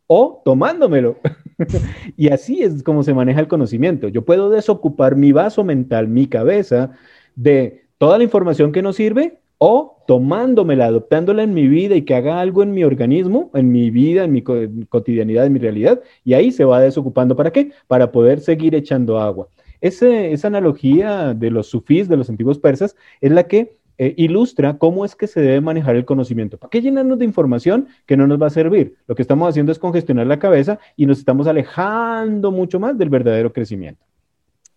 o 0.07 0.43
tomándomelo. 0.45 1.17
y 2.17 2.29
así 2.29 2.63
es 2.63 2.85
como 2.85 3.03
se 3.03 3.15
maneja 3.15 3.41
el 3.41 3.49
conocimiento. 3.49 4.07
Yo 4.09 4.25
puedo 4.25 4.49
desocupar 4.49 5.17
mi 5.17 5.33
vaso 5.33 5.65
mental, 5.65 6.07
mi 6.07 6.29
cabeza, 6.29 6.93
de 7.35 7.89
toda 7.99 8.17
la 8.17 8.25
información 8.25 8.71
que 8.73 8.81
no 8.81 8.93
sirve 8.93 9.41
o 9.59 10.05
tomándomela, 10.07 10.87
adoptándola 10.87 11.43
en 11.43 11.55
mi 11.55 11.67
vida 11.67 11.97
y 11.97 12.03
que 12.03 12.15
haga 12.15 12.41
algo 12.41 12.63
en 12.63 12.73
mi 12.73 12.85
organismo, 12.85 13.51
en 13.55 13.73
mi 13.73 13.91
vida, 13.91 14.25
en 14.25 14.33
mi 14.33 14.43
cotidianidad, 14.43 15.47
en 15.47 15.53
mi 15.53 15.59
realidad, 15.59 16.01
y 16.25 16.35
ahí 16.35 16.53
se 16.53 16.65
va 16.65 16.81
desocupando. 16.81 17.37
¿Para 17.37 17.51
qué? 17.53 17.73
Para 17.87 18.13
poder 18.13 18.41
seguir 18.41 18.75
echando 18.75 19.19
agua. 19.19 19.49
esa 19.81 20.47
analogía 20.47 21.35
de 21.35 21.51
los 21.51 21.69
sufís, 21.69 22.09
de 22.09 22.17
los 22.17 22.31
antiguos 22.31 22.59
persas, 22.59 22.97
es 23.21 23.33
la 23.33 23.45
que 23.45 23.77
eh, 23.99 24.13
ilustra 24.19 24.77
cómo 24.77 25.07
es 25.07 25.17
que 25.17 25.27
se 25.27 25.41
debe 25.41 25.61
manejar 25.61 25.97
el 25.97 26.05
conocimiento. 26.05 26.59
¿Para 26.59 26.71
qué 26.71 26.83
llenarnos 26.83 27.19
de 27.19 27.25
información 27.25 27.89
que 28.05 28.17
no 28.17 28.27
nos 28.27 28.41
va 28.41 28.49
a 28.49 28.51
servir? 28.51 28.97
Lo 29.07 29.15
que 29.15 29.23
estamos 29.23 29.49
haciendo 29.49 29.73
es 29.73 29.79
congestionar 29.79 30.27
la 30.27 30.39
cabeza 30.39 30.79
y 30.97 31.07
nos 31.07 31.19
estamos 31.19 31.47
alejando 31.47 32.51
mucho 32.51 32.79
más 32.79 32.99
del 32.99 33.09
verdadero 33.09 33.53
crecimiento. 33.53 34.05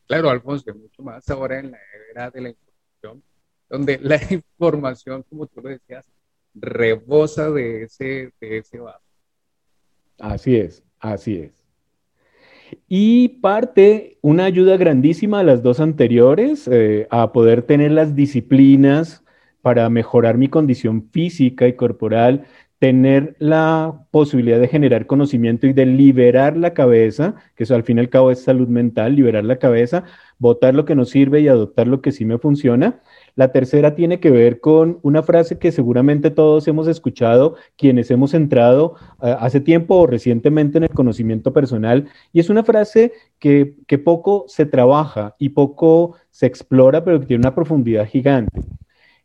Claro, 0.08 0.30
Alfonso, 0.30 0.74
mucho 0.74 1.04
más 1.04 1.30
ahora 1.30 1.60
en 1.60 1.72
la 1.72 1.78
era 2.12 2.32
de 2.32 2.42
la 2.42 2.50
información, 2.50 2.69
donde 3.70 4.00
la 4.02 4.20
información, 4.30 5.24
como 5.30 5.48
tú 5.48 5.62
lo 5.62 5.70
decías, 5.70 6.06
rebosa 6.54 7.50
de 7.52 7.84
ese, 7.84 8.32
de 8.40 8.58
ese 8.58 8.80
vaso. 8.80 9.06
Así 10.18 10.56
es, 10.56 10.84
así 11.00 11.38
es. 11.38 11.60
Y 12.88 13.30
parte 13.42 14.18
una 14.22 14.46
ayuda 14.46 14.78
grandísima 14.78 15.40
a 15.40 15.44
las 15.44 15.64
dos 15.64 15.80
anteriores, 15.80 16.68
eh, 16.72 17.08
a 17.10 17.32
poder 17.32 17.64
tener 17.64 17.92
las 17.92 18.16
disciplinas 18.16 19.24
para 19.62 19.90
mejorar 19.90 20.38
mi 20.38 20.50
condición 20.50 21.10
física 21.12 21.68
y 21.68 21.74
corporal, 21.74 22.46
tener 22.80 23.36
la 23.40 24.06
posibilidad 24.10 24.60
de 24.60 24.70
generar 24.70 25.06
conocimiento 25.06 25.68
y 25.68 25.74
de 25.74 25.86
liberar 25.86 26.56
la 26.56 26.74
cabeza, 26.74 27.36
que 27.56 27.64
eso 27.66 27.76
al 27.76 27.84
fin 27.84 27.98
y 27.98 28.02
al 28.02 28.10
cabo 28.10 28.32
es 28.32 28.42
salud 28.42 28.70
mental, 28.70 29.16
liberar 29.16 29.44
la 29.44 29.60
cabeza, 29.60 30.06
votar 30.38 30.74
lo 30.76 30.86
que 30.86 30.96
nos 30.96 31.10
sirve 31.10 31.42
y 31.42 31.50
adoptar 31.50 31.88
lo 31.88 32.02
que 32.02 32.14
sí 32.14 32.24
me 32.24 32.38
funciona. 32.38 33.02
La 33.40 33.54
tercera 33.54 33.96
tiene 33.96 34.20
que 34.20 34.32
ver 34.32 34.60
con 34.60 35.00
una 35.02 35.24
frase 35.24 35.58
que 35.58 35.72
seguramente 35.72 36.30
todos 36.30 36.68
hemos 36.68 36.90
escuchado, 36.90 37.56
quienes 37.78 38.12
hemos 38.12 38.34
entrado 38.34 38.98
eh, 39.22 39.34
hace 39.40 39.62
tiempo 39.62 39.96
o 39.96 40.08
recientemente 40.08 40.78
en 40.78 40.84
el 40.84 40.90
conocimiento 40.90 41.54
personal, 41.54 42.10
y 42.34 42.42
es 42.42 42.50
una 42.50 42.66
frase 42.66 43.14
que, 43.40 43.76
poco 44.04 44.44
se 44.50 44.66
trabaja 44.66 45.38
y 45.40 45.48
poco 45.48 46.18
se 46.32 46.48
explora, 46.48 47.06
pero 47.06 47.22
que 47.22 47.28
tiene 47.28 47.40
una 47.40 47.56
profundidad 47.56 48.10
gigante. 48.10 48.60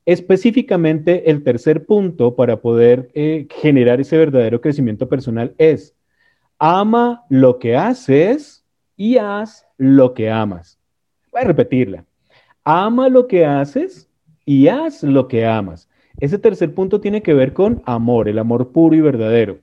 Específicamente, 0.06 1.28
el 1.28 1.42
tercer 1.42 1.84
punto 1.84 2.36
para 2.36 2.60
poder 2.60 3.10
eh, 3.14 3.48
generar 3.50 4.00
ese 4.00 4.16
verdadero 4.16 4.60
crecimiento 4.60 5.08
personal 5.08 5.56
es, 5.58 5.92
ama 6.60 7.24
lo 7.30 7.58
que 7.58 7.74
haces 7.74 8.64
y 8.96 9.16
haz 9.16 9.66
lo 9.76 10.14
que 10.14 10.30
amas. 10.30 10.78
Voy 11.32 11.42
a 11.42 11.46
repetirla 11.46 12.04
ama 12.64 13.08
lo 13.08 13.26
que 13.26 13.46
haces 13.46 14.08
y 14.44 14.68
haz 14.68 15.02
lo 15.02 15.28
que 15.28 15.46
amas. 15.46 15.88
Ese 16.18 16.38
tercer 16.38 16.74
punto 16.74 17.00
tiene 17.00 17.22
que 17.22 17.34
ver 17.34 17.52
con 17.52 17.82
amor, 17.86 18.28
el 18.28 18.38
amor 18.38 18.72
puro 18.72 18.94
y 18.96 19.00
verdadero. 19.00 19.58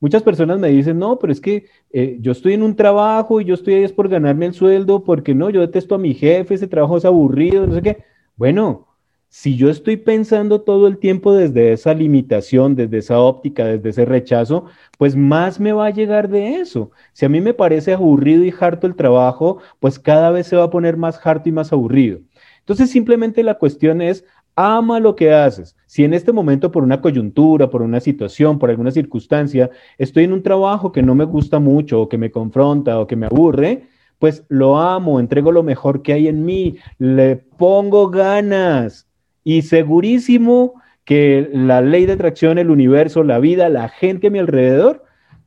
Muchas 0.00 0.22
personas 0.22 0.58
me 0.58 0.68
dicen, 0.68 0.98
no, 0.98 1.18
pero 1.18 1.32
es 1.32 1.40
que 1.40 1.66
eh, 1.90 2.18
yo 2.20 2.32
estoy 2.32 2.52
en 2.54 2.62
un 2.62 2.76
trabajo 2.76 3.40
y 3.40 3.44
yo 3.44 3.54
estoy 3.54 3.74
ahí 3.74 3.84
es 3.84 3.92
por 3.92 4.08
ganarme 4.08 4.46
el 4.46 4.52
sueldo, 4.54 5.04
porque 5.04 5.34
no, 5.34 5.50
yo 5.50 5.60
detesto 5.60 5.94
a 5.94 5.98
mi 5.98 6.14
jefe, 6.14 6.54
ese 6.54 6.68
trabajo 6.68 6.98
es 6.98 7.04
aburrido, 7.04 7.66
no 7.66 7.74
sé 7.74 7.82
qué. 7.82 8.04
Bueno, 8.36 8.86
si 9.28 9.56
yo 9.56 9.70
estoy 9.70 9.96
pensando 9.96 10.60
todo 10.62 10.86
el 10.86 10.98
tiempo 10.98 11.34
desde 11.34 11.72
esa 11.72 11.94
limitación, 11.94 12.74
desde 12.76 12.98
esa 12.98 13.18
óptica, 13.20 13.64
desde 13.66 13.88
ese 13.90 14.04
rechazo, 14.04 14.66
pues 14.98 15.16
más 15.16 15.58
me 15.60 15.72
va 15.72 15.86
a 15.86 15.90
llegar 15.90 16.28
de 16.28 16.56
eso. 16.60 16.90
Si 17.12 17.24
a 17.26 17.28
mí 17.28 17.40
me 17.40 17.54
parece 17.54 17.92
aburrido 17.94 18.44
y 18.44 18.54
harto 18.58 18.86
el 18.86 18.96
trabajo, 18.96 19.58
pues 19.80 19.98
cada 19.98 20.30
vez 20.30 20.46
se 20.46 20.56
va 20.56 20.64
a 20.64 20.70
poner 20.70 20.96
más 20.96 21.18
harto 21.26 21.48
y 21.48 21.52
más 21.52 21.72
aburrido. 21.72 22.20
Entonces 22.66 22.90
simplemente 22.90 23.44
la 23.44 23.54
cuestión 23.54 24.02
es, 24.02 24.24
ama 24.56 24.98
lo 24.98 25.14
que 25.14 25.32
haces. 25.32 25.76
Si 25.86 26.02
en 26.02 26.14
este 26.14 26.32
momento 26.32 26.72
por 26.72 26.82
una 26.82 27.00
coyuntura, 27.00 27.70
por 27.70 27.80
una 27.80 28.00
situación, 28.00 28.58
por 28.58 28.70
alguna 28.70 28.90
circunstancia, 28.90 29.70
estoy 29.98 30.24
en 30.24 30.32
un 30.32 30.42
trabajo 30.42 30.90
que 30.90 31.00
no 31.00 31.14
me 31.14 31.22
gusta 31.22 31.60
mucho 31.60 32.00
o 32.00 32.08
que 32.08 32.18
me 32.18 32.32
confronta 32.32 32.98
o 32.98 33.06
que 33.06 33.14
me 33.14 33.26
aburre, 33.26 33.84
pues 34.18 34.44
lo 34.48 34.78
amo, 34.78 35.20
entrego 35.20 35.52
lo 35.52 35.62
mejor 35.62 36.02
que 36.02 36.14
hay 36.14 36.26
en 36.26 36.44
mí, 36.44 36.76
le 36.98 37.36
pongo 37.36 38.10
ganas 38.10 39.06
y 39.44 39.62
segurísimo 39.62 40.74
que 41.04 41.48
la 41.52 41.82
ley 41.82 42.04
de 42.04 42.14
atracción, 42.14 42.58
el 42.58 42.70
universo, 42.70 43.22
la 43.22 43.38
vida, 43.38 43.68
la 43.68 43.88
gente 43.88 44.26
a 44.26 44.30
mi 44.30 44.40
alrededor 44.40 45.04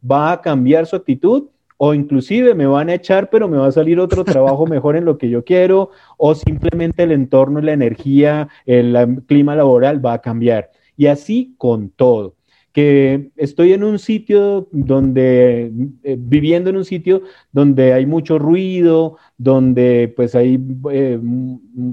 va 0.09 0.31
a 0.31 0.39
cambiar 0.39 0.85
su 0.85 0.95
actitud 0.95 1.49
o 1.81 1.93
inclusive 1.93 2.55
me 2.55 2.67
van 2.67 2.89
a 2.89 2.95
echar, 2.95 3.29
pero 3.29 3.47
me 3.47 3.57
va 3.57 3.67
a 3.67 3.71
salir 3.71 4.01
otro 4.01 4.25
trabajo 4.25 4.67
mejor 4.67 4.97
en 4.97 5.05
lo 5.05 5.17
que 5.17 5.29
yo 5.29 5.45
quiero, 5.45 5.91
o 6.17 6.35
simplemente 6.35 7.03
el 7.03 7.13
entorno, 7.13 7.61
la 7.61 7.71
energía, 7.71 8.49
el, 8.65 9.23
clima 9.27 9.55
laboral 9.55 10.05
va 10.05 10.13
a 10.13 10.21
cambiar. 10.21 10.71
Y 10.97 11.07
así 11.07 11.55
con 11.57 11.89
todo. 11.89 12.35
Que 12.73 13.31
estoy 13.37 13.71
en 13.71 13.85
un 13.85 13.97
sitio 13.97 14.67
donde, 14.73 15.71
eh, 16.03 16.17
viviendo 16.19 16.69
en 16.69 16.75
un 16.75 16.85
sitio 16.85 17.23
donde 17.53 17.93
hay 17.93 18.05
mucho 18.05 18.37
ruido, 18.39 19.15
donde 19.37 20.13
pues 20.13 20.35
hay 20.35 20.59
eh, 20.91 21.19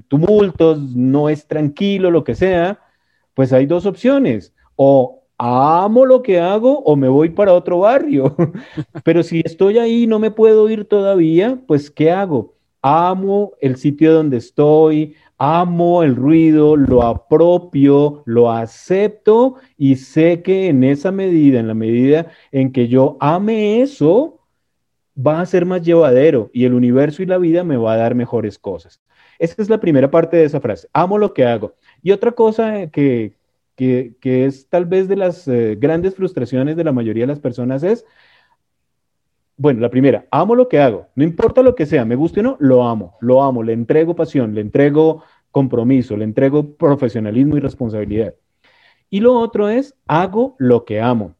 tumultos, 0.09 0.97
no 0.97 1.28
es 1.28 1.47
tranquilo, 1.47 2.11
lo 2.11 2.24
que 2.24 2.34
sea, 2.34 2.80
pues 3.34 3.53
hay 3.53 3.66
dos 3.66 3.87
opciones. 3.87 4.53
O 4.74 5.26
amo 5.39 6.07
lo 6.07 6.22
que 6.22 6.41
hago 6.41 6.80
o 6.80 6.97
me 6.97 7.09
voy 7.09 7.30
para 7.30 7.53
otro 7.53 7.80
barrio. 7.80 8.34
Pero 9.05 9.22
si 9.22 9.43
estoy 9.45 9.78
ahí 9.78 10.07
no 10.07 10.18
me 10.18 10.30
puedo 10.30 10.68
ir 10.68 10.84
todavía, 10.84 11.59
pues 11.66 11.91
¿qué 11.91 12.11
hago? 12.11 12.55
Amo 12.82 13.53
el 13.61 13.76
sitio 13.76 14.12
donde 14.12 14.37
estoy, 14.37 15.14
amo 15.39 16.03
el 16.03 16.14
ruido, 16.14 16.76
lo 16.76 17.03
apropio, 17.03 18.22
lo 18.26 18.51
acepto 18.51 19.57
y 19.76 19.97
sé 19.97 20.43
que 20.43 20.68
en 20.68 20.84
esa 20.84 21.11
medida, 21.11 21.59
en 21.59 21.68
la 21.68 21.74
medida 21.74 22.28
en 22.53 22.72
que 22.72 22.89
yo 22.89 23.16
ame 23.20 23.82
eso, 23.82 24.41
va 25.16 25.41
a 25.41 25.47
ser 25.47 25.64
más 25.64 25.82
llevadero 25.82 26.51
y 26.53 26.64
el 26.64 26.74
universo 26.74 27.22
y 27.22 27.26
la 27.26 27.39
vida 27.39 27.64
me 27.64 27.76
va 27.76 27.95
a 27.95 27.97
dar 27.97 28.14
mejores 28.14 28.59
cosas. 28.59 29.01
Esa 29.39 29.61
es 29.61 29.68
la 29.68 29.80
primera 29.80 30.11
parte 30.11 30.37
de 30.37 30.45
esa 30.45 30.61
frase. 30.61 30.89
Amo 30.93 31.18
lo 31.18 31.34
que 31.34 31.45
hago. 31.45 31.74
Y 32.03 32.12
otra 32.12 32.32
cosa 32.32 32.87
que, 32.91 33.32
que, 33.77 34.16
es 34.22 34.68
tal 34.68 34.87
vez 34.87 35.07
de 35.07 35.16
las 35.16 35.47
eh, 35.47 35.77
grandes 35.79 36.14
frustraciones 36.14 36.77
de 36.77 36.85
la 36.85 36.93
mayoría 36.93 37.24
de 37.24 37.29
las 37.29 37.41
personas 37.41 37.83
es, 37.83 38.05
bueno, 39.57 39.81
la 39.81 39.91
primera, 39.91 40.27
amo 40.31 40.55
lo 40.55 40.68
que 40.68 40.81
hago, 40.81 41.09
no 41.14 41.24
importa 41.24 41.62
lo 41.62 41.74
que 41.74 41.87
sea, 41.87 42.05
me 42.05 42.16
guste 42.16 42.41
o 42.41 42.43
no, 42.43 42.57
lo 42.59 42.87
amo, 42.87 43.16
lo 43.20 43.43
amo, 43.43 43.62
le 43.62 43.72
entrego 43.72 44.16
pasión, 44.16 44.55
le 44.55 44.62
entrego 44.62 45.22
compromiso, 45.51 46.16
le 46.16 46.24
entrego 46.24 46.74
profesionalismo 46.74 47.57
y 47.57 47.61
responsabilidad. 47.61 48.35
Y 49.09 49.20
lo 49.20 49.35
otro 49.39 49.68
es, 49.68 49.95
hago 50.07 50.57
lo 50.59 50.85
que 50.85 51.01
amo. 51.01 51.35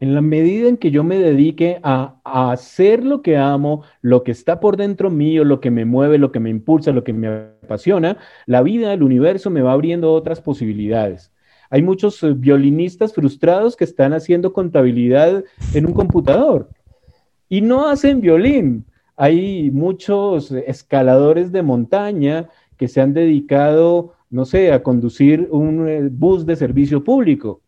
En 0.00 0.14
la 0.14 0.20
medida 0.20 0.68
en 0.68 0.78
que 0.78 0.90
yo 0.90 1.04
me 1.04 1.18
dedique 1.18 1.78
a, 1.82 2.20
a, 2.24 2.52
hacer 2.52 3.04
lo 3.04 3.22
que 3.22 3.36
amo, 3.36 3.82
lo 4.00 4.24
que 4.24 4.32
está 4.32 4.58
por 4.58 4.76
dentro 4.76 5.10
mío, 5.10 5.44
lo 5.44 5.60
que 5.60 5.70
me 5.70 5.84
mueve, 5.84 6.18
lo 6.18 6.32
que 6.32 6.40
me 6.40 6.50
impulsa, 6.50 6.92
lo 6.92 7.04
que 7.04 7.12
me 7.12 7.28
apasiona, 7.62 8.18
la 8.46 8.62
vida, 8.62 8.92
el 8.92 9.02
universo 9.02 9.50
me 9.50 9.62
va 9.62 9.72
abriendo 9.72 10.12
otras 10.12 10.40
posibilidades. 10.40 11.31
Hay 11.72 11.80
muchos 11.80 12.22
eh, 12.22 12.34
violinistas 12.34 13.14
frustrados 13.14 13.76
que 13.76 13.84
están 13.84 14.12
haciendo 14.12 14.52
contabilidad 14.52 15.42
en 15.72 15.86
un 15.86 15.94
computador 15.94 16.68
y 17.48 17.62
no 17.62 17.88
hacen 17.88 18.20
violín. 18.20 18.84
Hay 19.16 19.70
muchos 19.70 20.52
escaladores 20.52 21.50
de 21.50 21.62
montaña 21.62 22.50
que 22.76 22.88
se 22.88 23.00
han 23.00 23.14
dedicado, 23.14 24.12
no 24.28 24.44
sé, 24.44 24.70
a 24.70 24.82
conducir 24.82 25.48
un 25.50 25.88
eh, 25.88 26.08
bus 26.12 26.44
de 26.44 26.56
servicio 26.56 27.02
público. 27.02 27.62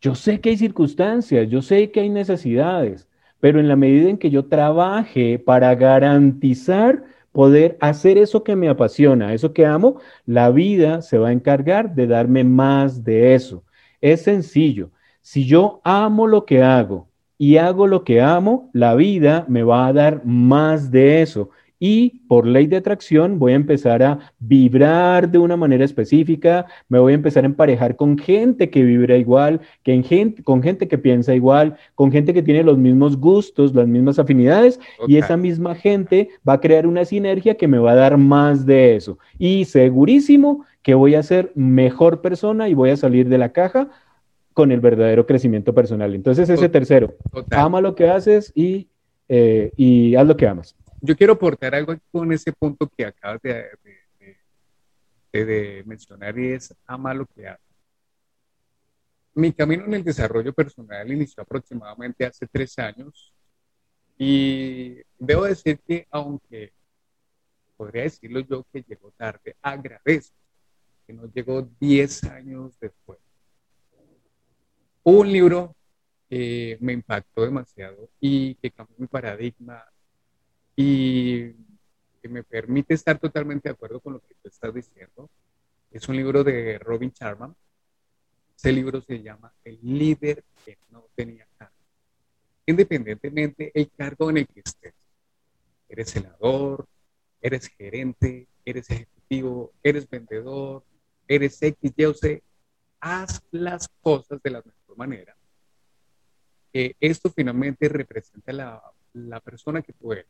Yo 0.00 0.14
sé 0.14 0.40
que 0.40 0.50
hay 0.50 0.56
circunstancias, 0.56 1.50
yo 1.50 1.62
sé 1.62 1.90
que 1.90 1.98
hay 1.98 2.10
necesidades, 2.10 3.08
pero 3.40 3.58
en 3.58 3.66
la 3.66 3.74
medida 3.74 4.08
en 4.08 4.18
que 4.18 4.30
yo 4.30 4.44
trabaje 4.44 5.40
para 5.40 5.74
garantizar 5.74 7.02
poder 7.36 7.76
hacer 7.82 8.16
eso 8.16 8.42
que 8.42 8.56
me 8.56 8.66
apasiona, 8.66 9.34
eso 9.34 9.52
que 9.52 9.66
amo, 9.66 10.00
la 10.24 10.48
vida 10.50 11.02
se 11.02 11.18
va 11.18 11.28
a 11.28 11.32
encargar 11.32 11.94
de 11.94 12.06
darme 12.06 12.44
más 12.44 13.04
de 13.04 13.34
eso. 13.34 13.62
Es 14.00 14.22
sencillo. 14.22 14.90
Si 15.20 15.44
yo 15.44 15.82
amo 15.84 16.26
lo 16.26 16.46
que 16.46 16.62
hago 16.62 17.10
y 17.36 17.58
hago 17.58 17.86
lo 17.88 18.04
que 18.04 18.22
amo, 18.22 18.70
la 18.72 18.94
vida 18.94 19.44
me 19.48 19.62
va 19.64 19.86
a 19.86 19.92
dar 19.92 20.24
más 20.24 20.90
de 20.90 21.20
eso 21.20 21.50
y 21.78 22.20
por 22.26 22.46
ley 22.46 22.66
de 22.66 22.76
atracción 22.76 23.38
voy 23.38 23.52
a 23.52 23.56
empezar 23.56 24.02
a 24.02 24.18
vibrar 24.38 25.30
de 25.30 25.38
una 25.38 25.56
manera 25.56 25.84
específica, 25.84 26.66
me 26.88 26.98
voy 26.98 27.12
a 27.12 27.16
empezar 27.16 27.44
a 27.44 27.46
emparejar 27.46 27.96
con 27.96 28.16
gente 28.16 28.70
que 28.70 28.82
vibra 28.82 29.16
igual, 29.16 29.60
que 29.82 30.02
gente, 30.02 30.42
con 30.42 30.62
gente 30.62 30.88
que 30.88 30.98
piensa 30.98 31.34
igual, 31.34 31.76
con 31.94 32.10
gente 32.10 32.32
que 32.32 32.42
tiene 32.42 32.62
los 32.62 32.78
mismos 32.78 33.18
gustos, 33.18 33.74
las 33.74 33.86
mismas 33.86 34.18
afinidades 34.18 34.80
y 35.06 35.16
esa 35.16 35.36
misma 35.36 35.74
gente 35.74 36.30
va 36.48 36.54
a 36.54 36.60
crear 36.60 36.86
una 36.86 37.04
sinergia 37.04 37.56
que 37.56 37.68
me 37.68 37.78
va 37.78 37.92
a 37.92 37.96
dar 37.96 38.16
más 38.16 38.64
de 38.64 38.96
eso. 38.96 39.18
Y 39.38 39.66
segurísimo 39.66 40.64
que 40.82 40.94
voy 40.94 41.14
a 41.14 41.22
ser 41.22 41.52
mejor 41.54 42.22
persona 42.22 42.68
y 42.68 42.74
voy 42.74 42.90
a 42.90 42.96
salir 42.96 43.28
de 43.28 43.38
la 43.38 43.52
caja 43.52 43.90
con 44.54 44.72
el 44.72 44.80
verdadero 44.80 45.26
crecimiento 45.26 45.74
personal. 45.74 46.14
Entonces 46.14 46.48
ese 46.48 46.70
tercero, 46.70 47.14
ama 47.50 47.82
lo 47.82 47.94
que 47.94 48.08
haces 48.08 48.52
y, 48.54 48.88
eh, 49.28 49.72
y 49.76 50.14
haz 50.14 50.26
lo 50.26 50.36
que 50.38 50.46
amas 50.48 50.74
yo 51.00 51.16
quiero 51.16 51.34
aportar 51.34 51.74
algo 51.74 51.94
con 52.10 52.32
ese 52.32 52.52
punto 52.52 52.88
que 52.88 53.04
acabas 53.04 53.40
de, 53.42 53.66
de, 55.32 55.82
mencionar 55.84 56.38
y 56.38 56.52
es 56.52 56.74
ama 56.86 57.12
lo 57.12 57.26
que 57.26 57.46
hace. 57.48 57.62
Mi 59.34 59.52
camino 59.52 59.84
en 59.84 59.94
el 59.94 60.04
desarrollo 60.04 60.52
personal 60.52 61.10
inició 61.12 61.42
aproximadamente 61.42 62.24
hace 62.24 62.46
tres 62.46 62.78
años 62.78 63.34
y 64.16 64.96
debo 65.18 65.44
decir 65.44 65.78
que 65.86 66.06
aunque 66.10 66.72
podría 67.76 68.04
decirlo 68.04 68.40
yo 68.40 68.66
que 68.72 68.82
llegó 68.82 69.10
tarde, 69.10 69.56
agradezco 69.60 70.36
que 71.06 71.12
no 71.12 71.30
llegó 71.32 71.62
diez 71.78 72.24
años 72.24 72.78
después. 72.80 73.18
un 75.04 75.30
libro 75.30 75.76
que 76.28 76.78
me 76.80 76.94
impactó 76.94 77.42
demasiado 77.42 78.08
y 78.18 78.56
que 78.56 78.72
cambió 78.72 78.96
mi 78.98 79.06
paradigma 79.06 79.84
y 80.76 81.52
que 82.20 82.28
me 82.28 82.44
permite 82.44 82.92
estar 82.92 83.18
totalmente 83.18 83.68
de 83.68 83.72
acuerdo 83.72 83.98
con 83.98 84.12
lo 84.12 84.20
que 84.20 84.34
tú 84.34 84.48
estás 84.48 84.72
diciendo. 84.74 85.30
Es 85.90 86.06
un 86.08 86.16
libro 86.16 86.44
de 86.44 86.78
Robin 86.78 87.10
Sharma. 87.10 87.54
Ese 88.54 88.72
libro 88.72 89.00
se 89.00 89.22
llama 89.22 89.52
El 89.64 89.78
líder 89.82 90.44
que 90.64 90.78
no 90.90 91.08
tenía 91.14 91.46
cargo. 91.56 91.74
Independientemente 92.66 93.72
el 93.74 93.90
cargo 93.90 94.28
en 94.28 94.38
el 94.38 94.46
que 94.46 94.60
estés. 94.60 94.94
Eres 95.88 96.10
senador, 96.10 96.86
eres 97.40 97.68
gerente, 97.68 98.48
eres 98.64 98.90
ejecutivo, 98.90 99.72
eres 99.82 100.08
vendedor, 100.08 100.84
eres 101.26 101.62
X, 101.62 101.92
Y 101.96 102.04
o 102.04 102.12
C. 102.12 102.42
Haz 103.00 103.42
las 103.50 103.88
cosas 104.00 104.42
de 104.42 104.50
la 104.50 104.62
mejor 104.62 104.96
manera. 104.96 105.36
esto 106.72 107.30
finalmente 107.30 107.88
representa 107.88 108.52
la, 108.52 108.82
la 109.14 109.40
persona 109.40 109.80
que 109.80 109.94
tú 109.94 110.12
eres 110.12 110.26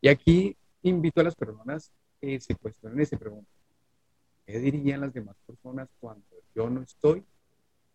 y 0.00 0.08
aquí 0.08 0.56
invito 0.82 1.20
a 1.20 1.24
las 1.24 1.34
personas 1.34 1.92
que 2.20 2.40
se 2.40 2.54
cuestionen 2.54 3.00
y 3.00 3.06
se 3.06 3.16
pregunten, 3.16 3.52
¿qué 4.46 4.58
dirían 4.58 5.00
las 5.00 5.12
demás 5.12 5.36
personas 5.46 5.88
cuando 6.00 6.26
yo 6.54 6.70
no 6.70 6.82
estoy? 6.82 7.24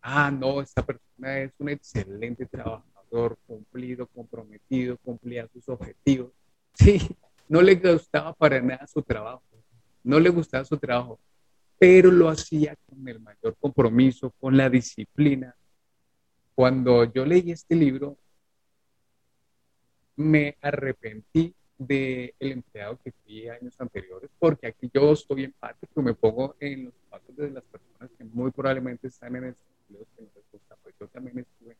Ah, 0.00 0.30
no, 0.30 0.60
esta 0.60 0.84
persona 0.84 1.38
es 1.38 1.52
un 1.58 1.68
excelente 1.68 2.46
trabajador, 2.46 3.38
cumplido, 3.46 4.06
comprometido, 4.08 4.96
cumplía 4.98 5.48
sus 5.52 5.68
objetivos. 5.68 6.32
Sí, 6.74 7.00
no 7.48 7.62
le 7.62 7.76
gustaba 7.76 8.32
para 8.32 8.60
nada 8.60 8.86
su 8.86 9.02
trabajo, 9.02 9.42
no 10.02 10.18
le 10.18 10.30
gustaba 10.30 10.64
su 10.64 10.76
trabajo, 10.76 11.20
pero 11.78 12.10
lo 12.10 12.28
hacía 12.28 12.76
con 12.88 13.06
el 13.06 13.20
mayor 13.20 13.56
compromiso, 13.60 14.30
con 14.40 14.56
la 14.56 14.68
disciplina. 14.68 15.54
Cuando 16.54 17.04
yo 17.12 17.24
leí 17.24 17.52
este 17.52 17.74
libro, 17.74 18.18
me 20.16 20.56
arrepentí 20.60 21.54
del 21.86 22.34
empleado 22.38 22.98
que 23.02 23.12
fui 23.12 23.48
años 23.48 23.80
anteriores, 23.80 24.30
porque 24.38 24.66
aquí 24.66 24.90
yo 24.92 25.12
estoy 25.12 25.44
en 25.44 25.52
parte, 25.52 25.86
pero 25.92 26.04
me 26.04 26.14
pongo 26.14 26.56
en 26.60 26.86
los 26.86 26.94
zapatos 26.94 27.36
de 27.36 27.50
las 27.50 27.64
personas 27.64 28.10
que 28.16 28.24
muy 28.24 28.50
probablemente 28.50 29.08
están 29.08 29.36
en 29.36 29.44
esos 29.44 29.62
empleos 29.80 30.08
que 30.16 30.22
no 30.22 30.28
les 30.34 30.44
gusta, 30.52 30.76
pues 30.82 30.94
yo 30.98 31.08
también 31.08 31.38
estuve, 31.38 31.76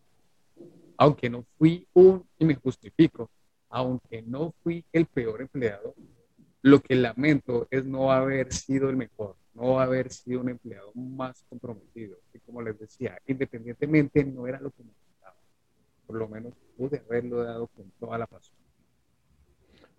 aunque 0.96 1.30
no 1.30 1.44
fui 1.58 1.86
un, 1.94 2.24
y 2.38 2.44
me 2.44 2.54
justifico, 2.54 3.30
aunque 3.68 4.22
no 4.22 4.54
fui 4.62 4.84
el 4.92 5.06
peor 5.06 5.40
empleado, 5.40 5.94
lo 6.62 6.80
que 6.80 6.94
lamento 6.94 7.66
es 7.70 7.84
no 7.84 8.12
haber 8.12 8.52
sido 8.52 8.88
el 8.88 8.96
mejor, 8.96 9.36
no 9.54 9.80
haber 9.80 10.12
sido 10.12 10.40
un 10.40 10.50
empleado 10.50 10.92
más 10.94 11.44
comprometido. 11.48 12.16
Y 12.32 12.38
como 12.38 12.62
les 12.62 12.78
decía, 12.78 13.18
independientemente 13.26 14.24
no 14.24 14.46
era 14.46 14.60
lo 14.60 14.70
que 14.70 14.84
me 14.84 14.92
gustaba, 14.92 15.36
por 16.06 16.16
lo 16.16 16.28
menos 16.28 16.54
pude 16.76 17.02
haberlo 17.04 17.42
dado 17.42 17.66
con 17.66 17.90
toda 17.98 18.16
la 18.18 18.26
pasión. 18.26 18.61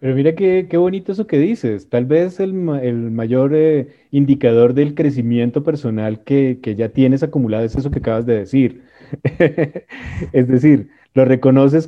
Pero 0.03 0.15
mira 0.15 0.35
qué, 0.35 0.67
qué 0.69 0.75
bonito 0.75 1.13
eso 1.13 1.27
que 1.27 1.37
dices. 1.37 1.87
Tal 1.87 2.03
vez 2.03 2.41
el, 2.41 2.51
mayor 2.51 3.55
eh, 3.55 3.87
indicador 4.11 4.73
del 4.73 4.95
crecimiento 4.95 5.63
personal 5.63 6.25
que, 6.25 6.59
ya 6.77 6.89
tienes 6.89 7.23
acumulado 7.23 7.63
es 7.63 7.73
eso 7.77 7.89
que 7.89 7.99
acabas 7.99 8.25
de 8.25 8.39
decir. 8.39 8.83
es 10.33 10.47
decir, 10.49 10.89
lo 11.13 11.23
reconoces 11.23 11.87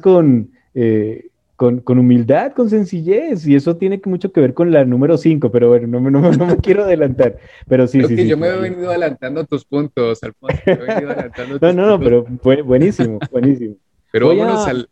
eh, 0.75 1.25
con, 1.57 1.81
con, 1.81 1.99
humildad, 1.99 2.53
con 2.53 2.69
sencillez, 2.69 3.45
y 3.45 3.55
eso 3.55 3.75
tiene 3.75 3.99
mucho 4.05 4.31
que 4.31 4.39
ver 4.39 4.53
con 4.53 4.71
la 4.71 4.85
número 4.85 5.17
5, 5.17 5.51
pero 5.51 5.67
bueno, 5.67 5.99
no, 5.99 6.09
no, 6.09 6.31
no, 6.31 6.45
me 6.45 6.55
quiero 6.63 6.85
adelantar. 6.85 7.35
Pero 7.67 7.85
sí, 7.85 8.01
sí, 8.01 8.15
que 8.15 8.27
yo 8.27 8.37
me 8.37 8.47
he 8.47 8.57
venido 8.57 8.91
adelantando 8.91 9.43
tus 9.43 9.65
puntos, 9.65 10.23
Alfonso. 10.23 10.57
no, 11.61 11.73
no, 11.73 11.85
no, 11.85 11.99
pero 11.99 12.25
buenísimo, 12.63 13.19
buenísimo. 13.29 13.75
Pero 14.13 14.29
vámonos 14.29 14.65
al, 14.65 14.87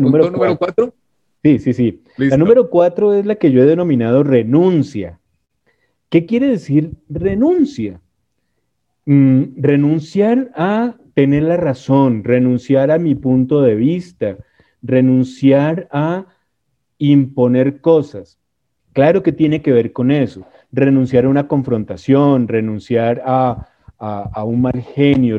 punto 0.00 0.30
número 0.30 0.56
4. 0.56 0.94
Sí, 1.42 1.58
sí, 1.58 1.72
sí. 1.72 2.02
La 2.16 2.36
número 2.36 2.68
cuatro 2.68 3.14
es 3.14 3.24
la 3.24 3.36
que 3.36 3.52
yo 3.52 3.62
he 3.62 3.66
denominado 3.66 4.22
renuncia. 4.22 5.20
¿Qué 6.08 6.26
quiere 6.26 6.48
decir 6.48 6.92
renuncia? 7.08 8.00
Mm, 9.06 9.60
renunciar 9.60 10.50
a 10.54 10.96
tener 11.14 11.44
la 11.44 11.56
razón, 11.56 12.24
renunciar 12.24 12.90
a 12.90 12.98
mi 12.98 13.14
punto 13.14 13.62
de 13.62 13.74
vista, 13.74 14.36
renunciar 14.82 15.88
a 15.90 16.26
imponer 16.98 17.80
cosas. 17.80 18.38
Claro 18.92 19.22
que 19.22 19.32
tiene 19.32 19.62
que 19.62 19.72
ver 19.72 19.92
con 19.92 20.10
eso. 20.10 20.44
Renunciar 20.72 21.24
a 21.24 21.28
una 21.28 21.46
confrontación, 21.46 22.48
renunciar 22.48 23.22
a, 23.24 23.68
a 23.98 24.44
un 24.44 24.62
mal 24.62 24.80
genio. 24.94 25.38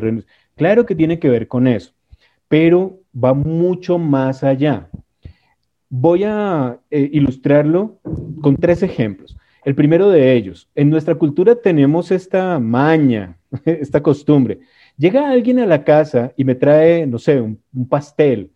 Claro 0.56 0.86
que 0.86 0.94
tiene 0.94 1.18
que 1.18 1.30
ver 1.30 1.48
con 1.48 1.66
eso, 1.66 1.92
pero 2.48 2.98
va 3.14 3.34
mucho 3.34 3.98
más 3.98 4.44
allá. 4.44 4.88
Voy 5.92 6.22
a 6.22 6.78
eh, 6.88 7.10
ilustrarlo 7.12 7.98
con 8.40 8.56
tres 8.56 8.84
ejemplos. 8.84 9.36
El 9.64 9.74
primero 9.74 10.08
de 10.08 10.34
ellos, 10.34 10.68
en 10.76 10.88
nuestra 10.88 11.16
cultura 11.16 11.56
tenemos 11.56 12.12
esta 12.12 12.60
maña, 12.60 13.36
esta 13.64 14.00
costumbre. 14.00 14.60
Llega 14.96 15.28
alguien 15.28 15.58
a 15.58 15.66
la 15.66 15.82
casa 15.82 16.32
y 16.36 16.44
me 16.44 16.54
trae, 16.54 17.08
no 17.08 17.18
sé, 17.18 17.40
un, 17.40 17.60
pastel 17.88 18.52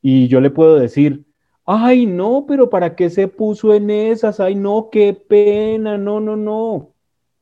y 0.00 0.28
yo 0.28 0.40
le 0.40 0.50
puedo 0.50 0.78
decir, 0.78 1.24
ay, 1.64 2.06
no, 2.06 2.44
pero 2.46 2.70
¿para 2.70 2.94
qué 2.94 3.10
se 3.10 3.26
puso 3.26 3.74
en 3.74 3.90
esas? 3.90 4.38
Ay, 4.38 4.54
no, 4.54 4.88
qué 4.92 5.12
pena, 5.12 5.98
no, 5.98 6.20
no, 6.20 6.36
no. 6.36 6.92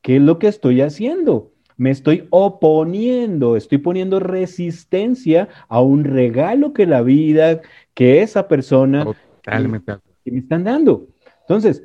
¿Qué 0.01 0.15
es 0.15 0.21
lo 0.23 0.39
que 0.39 0.47
estoy 0.47 0.81
haciendo? 0.81 1.51
Me 1.77 1.91
estoy 1.91 2.27
oponiendo, 2.31 3.57
estoy 3.57 3.77
poniendo 3.77 4.19
resistencia 4.19 5.49
a 5.67 5.81
un 5.81 6.03
regalo 6.03 6.73
que 6.73 6.87
la 6.87 7.01
vida, 7.03 7.61
que 7.93 8.21
esa 8.21 8.47
persona 8.47 9.05
que 10.23 10.31
me 10.31 10.39
están 10.39 10.63
dando. 10.63 11.07
Entonces, 11.41 11.83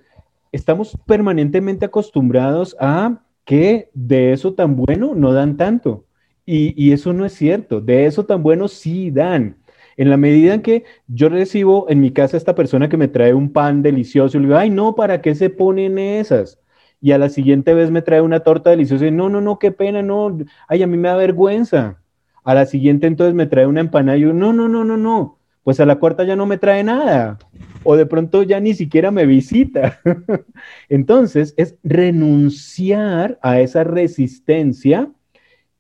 estamos 0.53 0.97
permanentemente 1.07 1.85
acostumbrados 1.85 2.77
a 2.81 3.23
que 3.45 3.91
de 3.95 4.33
eso 4.33 4.55
tan 4.55 4.77
bueno 4.77 5.15
no 5.15 5.33
dan 5.33 5.57
tanto. 5.57 6.05
Y, 6.47 6.91
eso 6.91 7.13
no 7.13 7.25
es 7.25 7.33
cierto. 7.35 7.81
De 7.81 8.07
eso 8.07 8.27
tan 8.27 8.43
bueno 8.43 8.67
sí 8.67 9.13
dan. 9.13 9.57
En 9.97 10.11
la 10.11 10.17
medida 10.17 10.55
en 10.55 10.63
que 10.63 10.85
yo 11.07 11.29
recibo 11.29 11.89
en 11.89 12.01
mi 12.01 12.11
casa 12.11 12.37
esta 12.37 12.57
persona 12.57 12.89
que 12.89 12.97
me 12.97 13.07
trae 13.07 13.35
un 13.35 13.53
pan 13.53 13.83
delicioso 13.83 14.37
y 14.37 14.41
le 14.41 14.47
digo, 14.47 14.59
ay, 14.59 14.71
no, 14.71 14.97
¿para 14.97 15.21
qué 15.21 15.35
se 15.37 15.51
ponen 15.51 15.99
esas? 15.99 16.59
Y 17.01 17.13
a 17.13 17.19
la 17.19 17.29
siguiente 17.29 17.73
vez 17.75 17.91
me 17.91 18.03
trae 18.03 18.21
una 18.21 18.41
torta 18.41 18.71
deliciosa 18.71 19.07
y 19.07 19.13
no, 19.13 19.29
no, 19.29 19.41
no, 19.41 19.59
qué 19.61 19.71
pena, 19.71 20.03
no, 20.03 20.39
ay, 20.67 20.83
a 20.83 20.87
mí 20.89 20.97
me 20.97 21.09
da 21.09 21.17
vergüenza. 21.17 22.03
A 22.43 22.55
la 22.55 22.67
siguiente 22.67 23.07
entonces 23.07 23.35
me 23.35 23.47
trae 23.47 23.67
una 23.67 23.81
empanada 23.81 24.19
y 24.19 24.23
yo, 24.23 24.33
no, 24.33 24.53
no, 24.53 24.69
no, 24.69 24.85
no, 24.85 24.97
no 24.97 25.40
pues 25.63 25.81
a 25.81 25.87
la 25.87 25.97
cuarta 25.97 26.25
ya 26.25 26.37
no 26.37 26.47
me 26.47 26.59
trae 26.59 26.83
nada 26.83 27.39
o 27.83 27.97
de 27.97 28.07
pronto 28.07 28.43
ya 28.43 28.61
ni 28.61 28.75
siquiera 28.75 29.11
me 29.11 29.27
visita. 29.27 30.01
Entonces 30.89 31.55
es 31.57 31.77
renunciar 31.83 33.39
a 33.43 33.61
esa 33.61 33.85
resistencia 33.85 35.11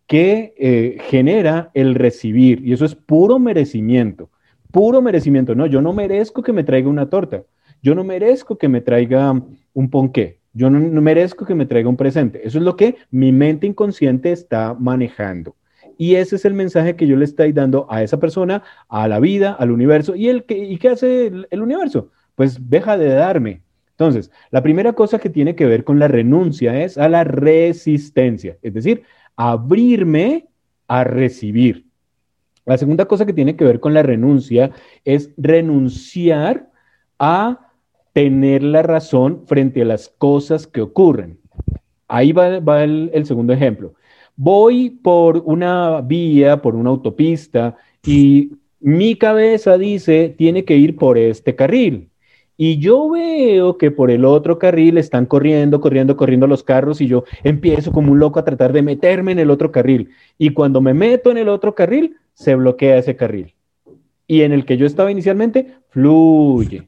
que 0.06 0.54
eh, 0.58 0.98
genera 1.08 1.70
el 1.74 1.94
recibir 1.94 2.66
y 2.66 2.72
eso 2.72 2.84
es 2.84 2.94
puro 2.94 3.38
merecimiento, 3.38 4.30
puro 4.72 5.00
merecimiento. 5.02 5.54
No, 5.54 5.66
yo 5.66 5.80
no 5.80 5.92
merezco 5.92 6.42
que 6.42 6.52
me 6.52 6.64
traiga 6.64 6.88
una 6.88 7.08
torta. 7.08 7.44
yo 7.82 7.94
no 7.94 8.04
merezco 8.04 8.58
que 8.58 8.68
me 8.68 8.80
traiga 8.80 9.40
un 9.72 9.90
ponqué, 9.90 10.40
yo 10.52 10.68
no, 10.68 11.00
merezco 11.00 11.46
que 11.46 11.54
me 11.54 11.66
traiga 11.66 11.88
un 11.88 11.96
presente. 11.96 12.46
Eso 12.46 12.58
es 12.58 12.64
lo 12.64 12.76
que 12.76 12.96
mi 13.10 13.32
mente 13.32 13.66
inconsciente 13.66 14.32
está 14.32 14.74
manejando. 14.74 15.54
Y 16.00 16.14
ese 16.14 16.36
es 16.36 16.46
el 16.46 16.54
mensaje 16.54 16.96
que 16.96 17.06
yo 17.06 17.16
le 17.16 17.26
estoy 17.26 17.52
dando 17.52 17.86
a 17.90 18.02
esa 18.02 18.18
persona, 18.18 18.62
a 18.88 19.06
la 19.06 19.20
vida, 19.20 19.52
al 19.52 19.70
universo. 19.70 20.16
¿Y, 20.16 20.28
el, 20.28 20.44
¿y 20.48 20.78
qué 20.78 20.88
hace 20.88 21.26
el 21.26 21.60
universo? 21.60 22.10
Pues 22.36 22.70
deja 22.70 22.96
de 22.96 23.08
darme, 23.08 23.62
entonces, 24.00 24.30
la 24.50 24.62
primera 24.62 24.94
cosa 24.94 25.18
que 25.18 25.28
tiene 25.28 25.54
que 25.54 25.66
ver 25.66 25.84
con 25.84 25.98
la 25.98 26.08
renuncia 26.08 26.82
es 26.82 26.96
a 26.96 27.06
la 27.06 27.22
resistencia, 27.22 28.56
es 28.62 28.72
decir, 28.72 29.02
abrirme 29.36 30.46
a 30.88 31.04
recibir. 31.04 31.84
La 32.64 32.78
segunda 32.78 33.04
cosa 33.04 33.26
que 33.26 33.34
tiene 33.34 33.56
que 33.56 33.66
ver 33.66 33.78
con 33.78 33.92
la 33.92 34.02
renuncia 34.02 34.70
es 35.04 35.32
renunciar 35.36 36.70
a 37.18 37.72
tener 38.14 38.62
la 38.62 38.82
razón 38.82 39.42
frente 39.46 39.82
a 39.82 39.84
las 39.84 40.08
cosas 40.08 40.66
que 40.66 40.80
ocurren. 40.80 41.38
Ahí 42.08 42.32
va, 42.32 42.82
el 42.82 43.26
segundo 43.26 43.52
ejemplo. 43.52 43.92
Voy 44.42 44.88
por 44.88 45.42
una 45.44 46.00
vía, 46.00 46.62
por 46.62 46.74
una 46.74 46.88
autopista, 46.88 47.76
y 48.02 48.52
mi 48.80 49.16
cabeza 49.16 49.76
dice, 49.76 50.34
tiene 50.36 50.64
que 50.64 50.76
ir 50.76 50.96
por 50.96 51.18
este 51.18 51.54
carril 51.54 52.10
y 52.62 52.76
yo 52.78 53.08
veo 53.08 53.78
que 53.78 53.90
por 53.90 54.10
el 54.10 54.26
otro 54.26 54.58
carril 54.58 54.98
están 54.98 55.24
corriendo, 55.24 55.80
corriendo, 55.80 56.14
corriendo 56.14 56.46
los 56.46 56.62
carros 56.62 57.00
y 57.00 57.06
yo 57.06 57.24
empiezo 57.42 57.90
como 57.90 58.12
un 58.12 58.18
loco 58.18 58.38
a 58.38 58.44
tratar 58.44 58.74
de 58.74 58.82
meterme 58.82 59.32
en 59.32 59.38
el 59.38 59.50
otro 59.50 59.72
carril. 59.72 60.10
Y 60.36 60.50
cuando 60.50 60.82
me 60.82 60.92
meto 60.92 61.30
en 61.30 61.38
el 61.38 61.48
otro 61.48 61.74
carril, 61.74 62.18
se 62.34 62.54
bloquea 62.54 62.98
ese 62.98 63.16
carril. 63.16 63.54
Y 64.26 64.42
en 64.42 64.52
el 64.52 64.66
que 64.66 64.76
yo 64.76 64.84
estaba 64.84 65.10
inicialmente, 65.10 65.74
fluye. 65.88 66.86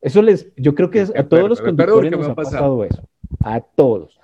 Eso 0.00 0.22
les, 0.22 0.52
yo 0.56 0.76
creo 0.76 0.88
que 0.88 1.00
a 1.00 1.24
todos 1.24 1.48
los 1.48 1.60
conductores 1.60 2.12
nos 2.12 2.28
ha 2.28 2.34
pasado 2.36 2.84
eso. 2.84 3.02
A 3.40 3.60
todos. 3.60 4.19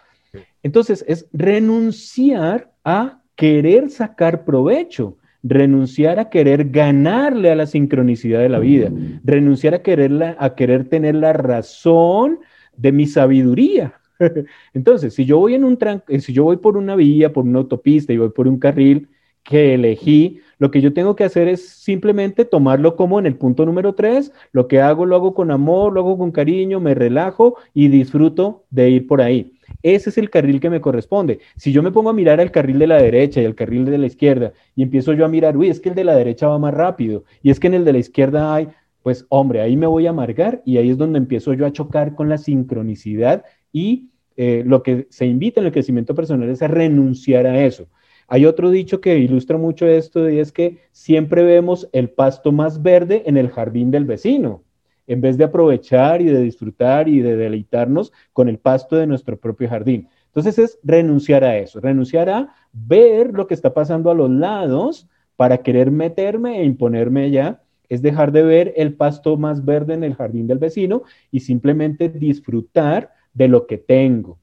Entonces, 0.63 1.05
es 1.09 1.29
renunciar 1.33 2.73
a 2.85 3.23
querer 3.35 3.91
sacar 3.91 4.45
provecho 4.45 5.17
renunciar 5.49 6.19
a 6.19 6.29
querer 6.29 6.71
ganarle 6.71 7.51
a 7.51 7.55
la 7.55 7.67
sincronicidad 7.67 8.41
de 8.41 8.49
la 8.49 8.59
vida, 8.59 8.91
renunciar 9.25 9.75
a, 9.75 9.83
quererla, 9.83 10.37
a 10.39 10.55
querer 10.55 10.89
tener 10.89 11.15
la 11.15 11.33
razón 11.33 12.41
de 12.77 12.93
mi 12.93 13.07
sabiduría. 13.07 13.95
Entonces, 14.75 15.15
si 15.15 15.25
yo 15.25 15.39
voy 15.39 15.55
en 15.55 15.65
un 15.65 15.79
eh, 16.09 16.21
si 16.21 16.33
yo 16.33 16.45
voy 16.45 16.57
por 16.57 16.77
una 16.77 16.97
vía, 16.97 17.33
por 17.33 17.45
una 17.45 17.61
autopista 17.61 18.13
y 18.13 18.19
voy 18.19 18.31
por 18.31 18.49
un 18.49 18.59
carril 18.59 19.09
que 19.43 19.75
elegí, 19.75 20.41
lo 20.59 20.73
que 20.73 20.81
yo 20.81 20.93
tengo 20.93 21.15
que 21.15 21.23
hacer 21.23 21.47
es 21.47 21.69
simplemente 21.69 22.45
tomarlo 22.45 22.97
como 22.97 23.21
en 23.21 23.27
el 23.27 23.37
punto 23.37 23.65
número 23.65 23.95
tres, 23.95 24.33
lo 24.51 24.67
que 24.67 24.81
hago 24.81 25.07
lo 25.07 25.15
hago 25.15 25.35
con 25.35 25.53
amor, 25.53 25.93
lo 25.93 26.01
hago 26.01 26.19
con 26.19 26.33
cariño, 26.33 26.81
me 26.81 26.95
relajo 26.95 27.57
y 27.73 27.89
disfruto 27.89 28.65
de 28.71 28.91
ir 28.91 29.07
por 29.07 29.21
ahí. 29.21 29.56
Ese 29.87 30.11
es 30.11 30.19
el 30.19 30.31
carril 30.31 30.59
que 30.59 30.69
me 30.69 30.81
corresponde. 30.81 31.39
Si 31.55 31.71
yo 31.71 31.81
me 31.81 31.93
pongo 31.93 32.11
a 32.11 32.13
mirar 32.13 32.41
al 32.41 32.51
carril 32.51 32.81
de 32.81 32.89
la 32.89 33.01
derecha 33.01 33.41
y 33.41 33.45
al 33.45 33.55
carril 33.55 33.85
de 33.85 33.99
la 33.99 34.07
izquierda 34.07 34.53
y 34.75 34.83
empiezo 34.83 35.13
yo 35.13 35.25
a 35.25 35.29
mirar, 35.29 35.57
uy, 35.57 35.69
es 35.69 35.79
que 35.79 35.91
el 35.91 35.95
de 35.95 36.03
la 36.03 36.17
derecha 36.17 36.49
va 36.49 36.59
más 36.59 36.75
rápido 36.75 37.23
y 37.41 37.51
es 37.51 37.61
que 37.61 37.69
en 37.69 37.75
el 37.75 37.85
de 37.85 37.93
la 37.93 38.01
izquierda 38.01 38.53
hay, 38.53 38.67
pues 39.05 39.27
hombre, 39.29 39.61
ahí 39.61 39.77
me 39.77 39.87
voy 39.87 40.09
a 40.09 40.11
amargar 40.11 40.61
y 40.67 40.79
ahí 40.79 40.91
es 40.91 40.99
donde 40.99 41.19
empiezo 41.19 41.53
yo 41.55 41.65
a 41.67 41.73
chocar 41.73 42.17
con 42.17 42.29
la 42.29 42.37
sincronicidad 42.37 43.45
y 43.73 44.09
eh, 44.37 44.65
lo 44.67 44.83
que 44.83 45.07
se 45.09 45.27
invita 45.27 45.61
en 45.61 45.67
el 45.67 45.73
crecimiento 45.73 46.17
personal 46.17 46.49
es 46.49 46.63
a 46.63 46.67
renunciar 46.67 47.47
a 47.47 47.65
eso. 47.65 47.87
Hay 48.27 48.45
otro 48.45 48.71
dicho 48.71 49.01
que 49.01 49.17
ilustra 49.17 49.57
mucho 49.57 49.87
esto 49.87 50.29
y 50.29 50.41
es 50.41 50.51
que 50.51 50.79
siempre 50.91 51.45
vemos 51.45 51.89
el 51.93 52.11
pasto 52.11 52.51
más 52.51 52.83
verde 52.83 53.23
en 53.27 53.37
el 53.37 53.51
jardín 53.51 53.93
del 53.93 54.05
vecino 54.05 54.66
en 55.07 55.21
vez 55.21 55.37
de 55.39 55.45
aprovechar 55.45 56.21
y 56.21 56.27
de 56.27 56.41
disfrutar 56.41 57.09
y 57.09 57.21
de 57.21 57.37
deleitarnos 57.37 58.13
con 58.33 58.49
el 58.49 58.59
pasto 58.59 58.97
de 58.97 59.07
nuestro 59.07 59.39
propio 59.39 59.69
jardín. 59.69 60.09
Entonces 60.27 60.59
es 60.59 60.79
renunciar 60.83 61.45
a 61.45 61.57
eso, 61.57 61.81
renunciar 61.81 62.29
a 62.29 62.55
ver 62.73 63.33
lo 63.33 63.47
que 63.47 63.55
está 63.55 63.73
pasando 63.73 64.11
a 64.11 64.15
los 64.15 64.31
lados 64.31 65.09
para 65.37 65.59
querer 65.59 65.91
meterme 65.91 66.61
e 66.61 66.65
imponerme 66.65 67.25
allá, 67.25 67.63
es 67.89 68.03
dejar 68.03 68.33
de 68.33 68.43
ver 68.43 68.75
el 68.77 68.95
pasto 68.95 69.37
más 69.37 69.65
verde 69.65 69.95
en 69.95 70.05
el 70.05 70.15
jardín 70.15 70.47
del 70.47 70.59
vecino 70.59 71.05
y 71.31 71.41
simplemente 71.41 72.09
disfrutar 72.09 73.13
de 73.33 73.49
lo 73.49 73.67
que 73.67 73.79
tengo. 73.79 74.39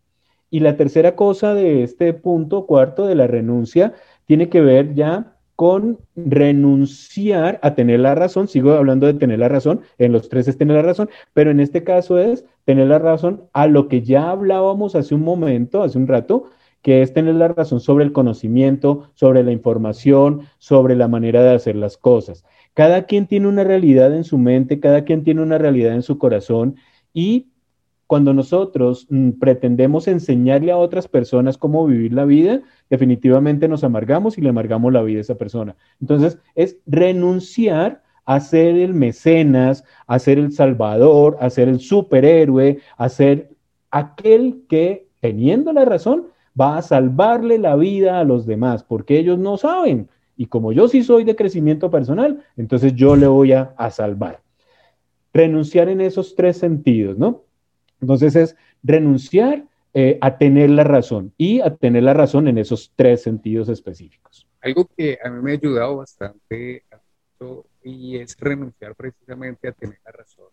Y 0.50 0.60
la 0.60 0.78
tercera 0.78 1.16
cosa 1.16 1.54
de 1.54 1.84
este 1.84 2.14
punto 2.14 2.66
cuarto 2.66 3.08
de 3.08 3.16
la 3.16 3.28
renuncia 3.28 3.94
tiene 4.26 4.50
que 4.50 4.62
ver 4.62 4.94
ya 4.94 5.33
con 5.56 6.00
renunciar 6.16 7.60
a 7.62 7.76
tener 7.76 8.00
la 8.00 8.16
razón, 8.16 8.48
sigo 8.48 8.74
hablando 8.74 9.08
de 9.08 9.14
tener 9.14 9.40
la 9.40 9.50
razón, 9.50 9.82
en 9.98 10.12
los 10.12 10.30
tres 10.30 10.48
es 10.48 10.58
tener 10.58 10.76
la 10.78 10.82
razón, 10.82 11.10
pero 11.34 11.52
en 11.52 11.60
este 11.60 11.84
caso 11.84 12.18
es 12.18 12.46
tener 12.66 12.88
la 12.88 13.00
razón 13.00 13.44
a 13.54 13.68
lo 13.68 13.88
que 13.88 14.02
ya 14.02 14.30
hablábamos 14.30 14.96
hace 14.96 15.14
un 15.16 15.22
momento, 15.22 15.84
hace 15.84 15.98
un 15.98 16.08
rato, 16.08 16.46
que 16.82 17.02
es 17.02 17.14
tener 17.14 17.36
la 17.36 17.48
razón 17.48 17.80
sobre 17.80 18.04
el 18.04 18.12
conocimiento, 18.12 19.10
sobre 19.14 19.44
la 19.44 19.52
información, 19.52 20.42
sobre 20.58 20.96
la 20.96 21.08
manera 21.08 21.42
de 21.42 21.56
hacer 21.56 21.76
las 21.76 21.98
cosas. 21.98 22.44
Cada 22.74 23.06
quien 23.06 23.28
tiene 23.28 23.48
una 23.48 23.64
realidad 23.64 24.14
en 24.14 24.26
su 24.26 24.38
mente, 24.38 24.80
cada 24.80 25.06
quien 25.06 25.24
tiene 25.24 25.42
una 25.42 25.58
realidad 25.58 25.94
en 25.94 26.02
su 26.02 26.18
corazón 26.18 26.76
y 27.14 27.53
cuando 28.14 28.32
nosotros 28.32 29.08
mm, 29.10 29.40
pretendemos 29.40 30.08
enseñarle 30.08 30.72
a 30.72 30.78
otras 30.78 31.08
personas 31.08 31.58
cómo 31.58 31.88
vivir 31.88 32.14
la 32.14 32.26
vida, 32.26 32.62
definitivamente 32.88 33.68
nos 33.68 33.84
amargamos 33.84 34.38
y 34.38 34.42
le 34.42 34.50
amargamos 34.50 34.94
la 34.94 35.02
vida 35.02 35.18
a 35.18 35.22
esa 35.22 35.34
persona. 35.34 35.76
Entonces, 36.00 36.38
es 36.54 36.78
renunciar 36.86 38.04
a 38.26 38.40
ser 38.40 38.76
el 38.76 38.94
mecenas, 38.94 39.84
a 40.06 40.20
ser 40.20 40.38
el 40.38 40.52
salvador, 40.52 41.38
a 41.40 41.50
ser 41.50 41.68
el 41.70 41.80
superhéroe, 41.80 42.78
a 42.98 43.10
ser 43.10 43.50
aquel 43.90 44.62
que, 44.70 45.08
teniendo 45.20 45.74
la 45.74 45.84
razón, 45.84 46.28
va 46.56 46.78
a 46.78 46.84
salvarle 46.84 47.58
la 47.58 47.76
vida 47.76 48.20
a 48.20 48.24
los 48.26 48.46
demás, 48.46 48.84
porque 48.84 49.18
ellos 49.18 49.40
no 49.40 49.58
saben. 49.58 50.08
Y 50.38 50.46
como 50.46 50.72
yo 50.72 50.88
sí 50.88 51.02
soy 51.02 51.24
de 51.24 51.36
crecimiento 51.36 51.90
personal, 51.90 52.44
entonces 52.58 52.94
yo 52.94 53.16
le 53.16 53.26
voy 53.26 53.54
a, 53.54 53.74
a 53.76 53.90
salvar. 53.90 54.44
Renunciar 55.34 55.90
en 55.90 56.00
esos 56.00 56.36
tres 56.36 56.58
sentidos, 56.58 57.18
¿no? 57.18 57.42
Entonces 58.04 58.36
es 58.36 58.56
renunciar 58.84 59.64
eh, 59.94 60.18
a 60.20 60.38
tener 60.38 60.70
la 60.70 60.84
razón 60.84 61.34
y 61.38 61.62
a 61.62 61.74
tener 61.74 62.04
la 62.04 62.14
razón 62.14 62.50
en 62.50 62.58
esos 62.58 62.92
tres 62.98 63.24
sentidos 63.24 63.70
específicos. 63.70 64.46
Algo 64.60 64.90
que 64.98 65.18
a 65.24 65.30
mí 65.30 65.42
me 65.42 65.52
ha 65.52 65.54
ayudado 65.54 65.98
bastante 65.98 66.84
y 67.82 68.18
es 68.18 68.38
renunciar 68.38 68.94
precisamente 68.96 69.70
a 69.70 69.72
tener 69.72 70.00
la 70.06 70.12
razón, 70.12 70.48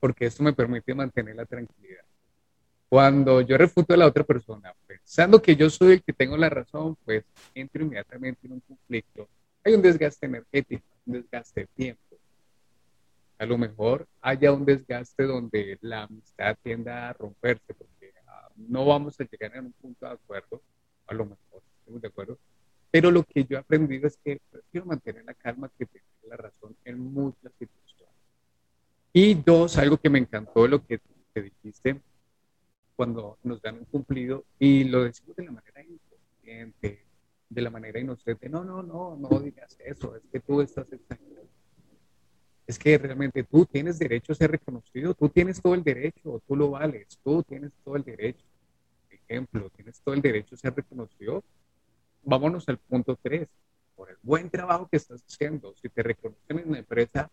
porque 0.00 0.26
esto 0.26 0.42
me 0.42 0.52
permite 0.52 0.94
mantener 0.94 1.34
la 1.36 1.46
tranquilidad. 1.46 2.04
Cuando 2.88 3.40
yo 3.40 3.56
refuto 3.56 3.94
a 3.94 3.96
la 3.96 4.06
otra 4.06 4.24
persona 4.24 4.74
pensando 4.86 5.40
que 5.40 5.56
yo 5.56 5.70
soy 5.70 5.94
el 5.94 6.02
que 6.02 6.12
tengo 6.12 6.36
la 6.36 6.50
razón, 6.50 6.96
pues 7.04 7.24
entro 7.54 7.82
inmediatamente 7.82 8.46
en 8.46 8.52
un 8.52 8.60
conflicto. 8.60 9.28
Hay 9.64 9.74
un 9.74 9.82
desgaste 9.82 10.26
energético, 10.26 10.84
un 11.06 11.14
desgaste 11.14 11.62
de 11.62 11.66
tiempo 11.74 12.05
a 13.38 13.46
lo 13.46 13.58
mejor 13.58 14.06
haya 14.20 14.52
un 14.52 14.64
desgaste 14.64 15.24
donde 15.24 15.78
la 15.82 16.04
amistad 16.04 16.56
tienda 16.62 17.08
a 17.08 17.12
romperse, 17.12 17.74
porque 17.74 18.12
ah, 18.26 18.48
no 18.56 18.86
vamos 18.86 19.20
a 19.20 19.24
llegar 19.24 19.54
en 19.56 19.66
un 19.66 19.72
punto 19.72 20.06
de 20.06 20.12
acuerdo, 20.12 20.62
a 21.06 21.14
lo 21.14 21.26
mejor 21.26 21.62
estamos 21.78 22.00
de 22.00 22.08
acuerdo, 22.08 22.38
pero 22.90 23.10
lo 23.10 23.24
que 23.24 23.44
yo 23.44 23.56
he 23.56 23.60
aprendido 23.60 24.06
es 24.06 24.16
que 24.16 24.40
prefiero 24.50 24.86
mantener 24.86 25.24
la 25.24 25.34
calma 25.34 25.70
que 25.78 25.86
tener 25.86 26.06
la 26.22 26.36
razón 26.36 26.76
en 26.84 26.98
muchas 26.98 27.52
situaciones. 27.58 28.14
Y 29.12 29.34
dos, 29.34 29.76
algo 29.78 29.98
que 29.98 30.10
me 30.10 30.18
encantó 30.18 30.66
lo 30.66 30.84
que 30.84 31.00
te 31.32 31.42
dijiste 31.42 32.00
cuando 32.96 33.38
nos 33.42 33.60
dan 33.60 33.78
un 33.78 33.84
cumplido 33.84 34.44
y 34.58 34.84
lo 34.84 35.04
decimos 35.04 35.36
de 35.36 35.44
la 35.44 35.52
manera 35.52 35.82
inconsciente, 35.82 37.04
de 37.48 37.62
la 37.62 37.70
manera 37.70 38.00
inocente, 38.00 38.48
no, 38.48 38.64
no, 38.64 38.82
no, 38.82 39.16
no 39.16 39.40
digas 39.40 39.76
eso, 39.84 40.16
es 40.16 40.22
que 40.32 40.40
tú 40.40 40.62
estás 40.62 40.90
exagerando 40.92 41.45
es 42.66 42.78
que 42.78 42.98
realmente 42.98 43.44
tú 43.44 43.64
tienes 43.64 43.98
derecho 43.98 44.32
a 44.32 44.36
ser 44.36 44.50
reconocido, 44.50 45.14
tú 45.14 45.28
tienes 45.28 45.60
todo 45.60 45.74
el 45.74 45.84
derecho, 45.84 46.42
tú 46.46 46.56
lo 46.56 46.70
vales, 46.70 47.18
tú 47.22 47.42
tienes 47.42 47.72
todo 47.84 47.96
el 47.96 48.02
derecho. 48.02 48.44
Ejemplo, 49.10 49.70
tienes 49.70 50.00
todo 50.00 50.14
el 50.14 50.22
derecho 50.22 50.54
a 50.54 50.58
ser 50.58 50.74
reconocido. 50.74 51.44
Vámonos 52.22 52.68
al 52.68 52.78
punto 52.78 53.16
3. 53.22 53.48
Por 53.94 54.10
el 54.10 54.16
buen 54.22 54.50
trabajo 54.50 54.88
que 54.88 54.96
estás 54.96 55.22
haciendo, 55.22 55.74
si 55.80 55.88
te 55.88 56.02
reconocen 56.02 56.58
en 56.58 56.72
la 56.72 56.78
empresa, 56.78 57.30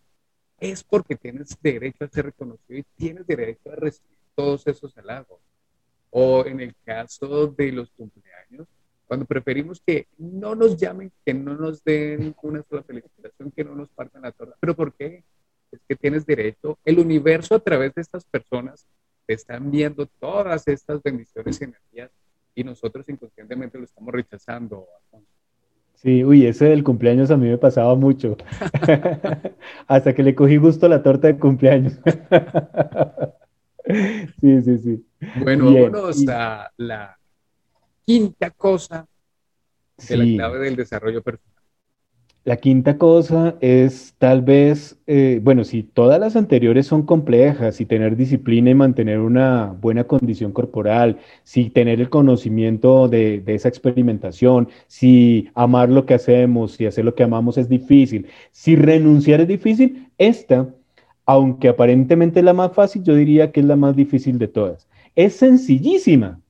es 0.58 0.82
porque 0.84 1.16
tienes 1.16 1.56
derecho 1.60 2.04
a 2.04 2.08
ser 2.08 2.26
reconocido 2.26 2.78
y 2.78 2.84
tienes 2.96 3.26
derecho 3.26 3.70
a 3.72 3.76
recibir 3.76 4.18
todos 4.34 4.66
esos 4.66 4.96
halagos. 4.96 5.40
O 6.10 6.46
en 6.46 6.60
el 6.60 6.74
caso 6.84 7.48
de 7.48 7.72
los 7.72 7.90
cumpleaños, 7.90 8.68
cuando 9.06 9.26
preferimos 9.26 9.82
que 9.84 10.06
no 10.18 10.54
nos 10.54 10.76
llamen, 10.76 11.12
que 11.24 11.34
no 11.34 11.56
nos 11.56 11.84
den 11.84 12.34
una 12.42 12.62
sola 12.62 12.82
felicitación, 12.82 13.50
que 13.50 13.64
no 13.64 13.74
nos 13.74 13.88
partan 13.90 14.22
la 14.22 14.32
torta. 14.32 14.56
¿Pero 14.60 14.74
por 14.74 14.94
qué? 14.94 15.24
Es 15.70 15.80
que 15.88 15.96
tienes 15.96 16.24
derecho. 16.24 16.78
El 16.84 16.98
universo 16.98 17.54
a 17.54 17.60
través 17.60 17.94
de 17.94 18.02
estas 18.02 18.24
personas 18.24 18.86
te 19.26 19.34
están 19.34 19.70
viendo 19.70 20.06
todas 20.06 20.66
estas 20.68 21.02
bendiciones 21.02 21.60
y 21.60 21.64
energías 21.64 22.10
y 22.54 22.64
nosotros 22.64 23.08
inconscientemente 23.08 23.78
lo 23.78 23.84
estamos 23.84 24.12
rechazando. 24.12 24.86
Sí, 25.94 26.24
uy, 26.24 26.46
ese 26.46 26.66
del 26.66 26.84
cumpleaños 26.84 27.30
a 27.30 27.36
mí 27.36 27.48
me 27.48 27.58
pasaba 27.58 27.94
mucho. 27.94 28.36
Hasta 29.86 30.14
que 30.14 30.22
le 30.22 30.34
cogí 30.34 30.56
gusto 30.56 30.86
a 30.86 30.90
la 30.90 31.02
torta 31.02 31.28
de 31.28 31.38
cumpleaños. 31.38 31.98
sí, 34.40 34.62
sí, 34.62 34.78
sí. 34.78 35.06
Bueno, 35.42 35.72
vámonos 35.72 36.28
a 36.28 36.70
la 36.76 37.18
quinta 38.04 38.50
cosa 38.50 39.06
de 40.08 40.16
la 40.16 40.24
clave 40.24 40.58
del 40.58 40.76
desarrollo 40.76 41.22
personal. 41.22 41.54
La 42.44 42.58
quinta 42.58 42.98
cosa 42.98 43.56
es 43.62 44.14
tal 44.18 44.42
vez, 44.42 44.98
eh, 45.06 45.40
bueno, 45.42 45.64
si 45.64 45.82
todas 45.82 46.20
las 46.20 46.36
anteriores 46.36 46.86
son 46.86 47.06
complejas, 47.06 47.76
si 47.76 47.86
tener 47.86 48.16
disciplina 48.16 48.68
y 48.68 48.74
mantener 48.74 49.20
una 49.20 49.74
buena 49.80 50.04
condición 50.04 50.52
corporal, 50.52 51.18
si 51.42 51.70
tener 51.70 52.02
el 52.02 52.10
conocimiento 52.10 53.08
de, 53.08 53.40
de, 53.40 53.54
esa 53.54 53.68
experimentación, 53.68 54.68
si 54.88 55.48
amar 55.54 55.88
lo 55.88 56.04
que 56.04 56.12
hacemos, 56.12 56.72
si 56.72 56.84
hacer 56.84 57.06
lo 57.06 57.14
que 57.14 57.22
amamos 57.22 57.56
es 57.56 57.66
difícil, 57.70 58.26
si 58.50 58.76
renunciar 58.76 59.40
es 59.40 59.48
difícil, 59.48 60.10
esta, 60.18 60.68
aunque 61.24 61.68
aparentemente 61.68 62.40
es 62.40 62.44
la 62.44 62.52
más 62.52 62.74
fácil, 62.74 63.02
yo 63.04 63.14
diría 63.14 63.52
que 63.52 63.60
es 63.60 63.66
la 63.66 63.76
más 63.76 63.96
difícil 63.96 64.38
de 64.38 64.48
todas. 64.48 64.86
Es 65.14 65.36
sencillísima, 65.36 66.42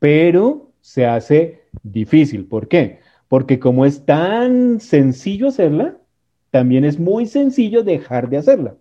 pero 0.00 0.67
se 0.80 1.06
hace 1.06 1.62
difícil. 1.82 2.46
¿Por 2.46 2.68
qué? 2.68 3.00
porque 3.28 3.60
como 3.60 3.84
es 3.84 4.04
tan 4.04 4.80
sencillo 4.80 5.48
hacerla, 5.48 5.98
también 6.50 6.84
es 6.84 6.98
muy 6.98 7.26
sencillo 7.26 7.84
dejar 7.84 8.28
de 8.30 8.38
hacerla. 8.38 8.74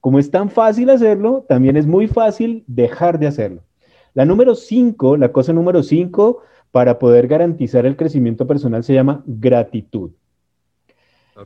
Como 0.00 0.18
es 0.18 0.30
tan 0.30 0.50
fácil 0.50 0.90
hacerlo, 0.90 1.44
también 1.48 1.76
es 1.76 1.86
muy 1.86 2.06
fácil 2.06 2.64
dejar 2.66 3.18
de 3.18 3.26
hacerlo. 3.26 3.62
La 4.14 4.26
número 4.26 4.54
cinco, 4.54 5.16
la 5.16 5.32
cosa 5.32 5.54
número 5.54 5.82
cinco 5.82 6.42
para 6.70 6.98
poder 6.98 7.28
garantizar 7.28 7.86
el 7.86 7.96
crecimiento 7.96 8.46
personal 8.46 8.84
se 8.84 8.94
llama 8.94 9.22
gratitud. 9.26 10.10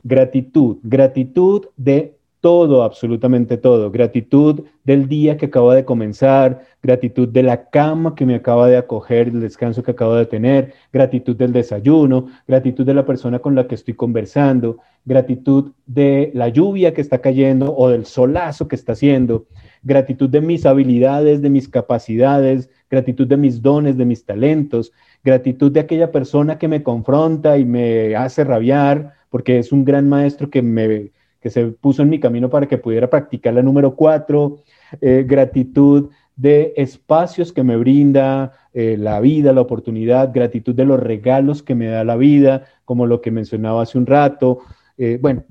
Gratitud, 0.03 0.77
gratitud 0.83 1.67
de 1.77 2.16
todo, 2.39 2.83
absolutamente 2.83 3.57
todo. 3.57 3.91
Gratitud 3.91 4.63
del 4.83 5.07
día 5.07 5.37
que 5.37 5.47
acaba 5.47 5.75
de 5.75 5.85
comenzar, 5.85 6.65
gratitud 6.81 7.27
de 7.27 7.43
la 7.43 7.69
cama 7.69 8.15
que 8.15 8.25
me 8.25 8.35
acaba 8.35 8.67
de 8.67 8.77
acoger, 8.77 9.29
el 9.29 9.41
descanso 9.41 9.83
que 9.83 9.91
acabo 9.91 10.15
de 10.15 10.25
tener, 10.25 10.73
gratitud 10.93 11.35
del 11.35 11.51
desayuno, 11.51 12.27
gratitud 12.47 12.85
de 12.85 12.93
la 12.93 13.05
persona 13.05 13.39
con 13.39 13.55
la 13.55 13.67
que 13.67 13.75
estoy 13.75 13.95
conversando, 13.95 14.77
gratitud 15.05 15.71
de 15.85 16.31
la 16.33 16.49
lluvia 16.49 16.93
que 16.93 17.01
está 17.01 17.19
cayendo 17.19 17.75
o 17.75 17.89
del 17.89 18.05
solazo 18.05 18.67
que 18.67 18.75
está 18.75 18.93
haciendo, 18.93 19.45
gratitud 19.83 20.29
de 20.29 20.41
mis 20.41 20.65
habilidades, 20.65 21.41
de 21.41 21.49
mis 21.49 21.67
capacidades, 21.67 22.69
gratitud 22.89 23.27
de 23.27 23.37
mis 23.37 23.61
dones, 23.61 23.97
de 23.97 24.05
mis 24.05 24.25
talentos, 24.25 24.93
gratitud 25.23 25.71
de 25.71 25.79
aquella 25.79 26.11
persona 26.11 26.57
que 26.57 26.67
me 26.67 26.83
confronta 26.83 27.57
y 27.57 27.65
me 27.65 28.15
hace 28.15 28.43
rabiar, 28.43 29.13
porque 29.29 29.59
es 29.59 29.71
un 29.71 29.83
gran 29.83 30.07
maestro 30.07 30.49
que 30.49 30.61
me 30.61 31.11
que 31.47 31.51
se 31.51 31.67
puso 31.67 32.01
en 32.01 32.09
mi 32.09 32.19
camino 32.19 32.49
para 32.49 32.67
que 32.67 32.77
pudiera 32.77 33.09
practicar 33.09 33.53
la 33.53 33.61
número 33.61 33.95
cuatro, 33.95 34.57
eh, 34.99 35.23
gratitud 35.25 36.09
de 36.35 36.73
espacios 36.75 37.53
que 37.53 37.63
me 37.63 37.77
brinda 37.77 38.51
eh, 38.73 38.97
la 38.99 39.21
vida, 39.21 39.53
la 39.53 39.61
oportunidad, 39.61 40.33
gratitud 40.33 40.75
de 40.75 40.83
los 40.83 40.99
regalos 40.99 41.63
que 41.63 41.73
me 41.73 41.87
da 41.87 42.03
la 42.03 42.17
vida, 42.17 42.65
como 42.83 43.05
lo 43.05 43.21
que 43.21 43.31
mencionaba 43.31 43.83
hace 43.83 43.97
un 43.97 44.05
rato, 44.05 44.59
eh, 44.97 45.19
bueno, 45.21 45.45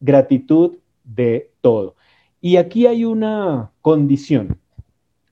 gratitud 0.00 0.78
de 1.04 1.52
todo. 1.60 1.94
Y 2.40 2.56
aquí 2.56 2.88
hay 2.88 3.04
una 3.04 3.70
condición, 3.82 4.58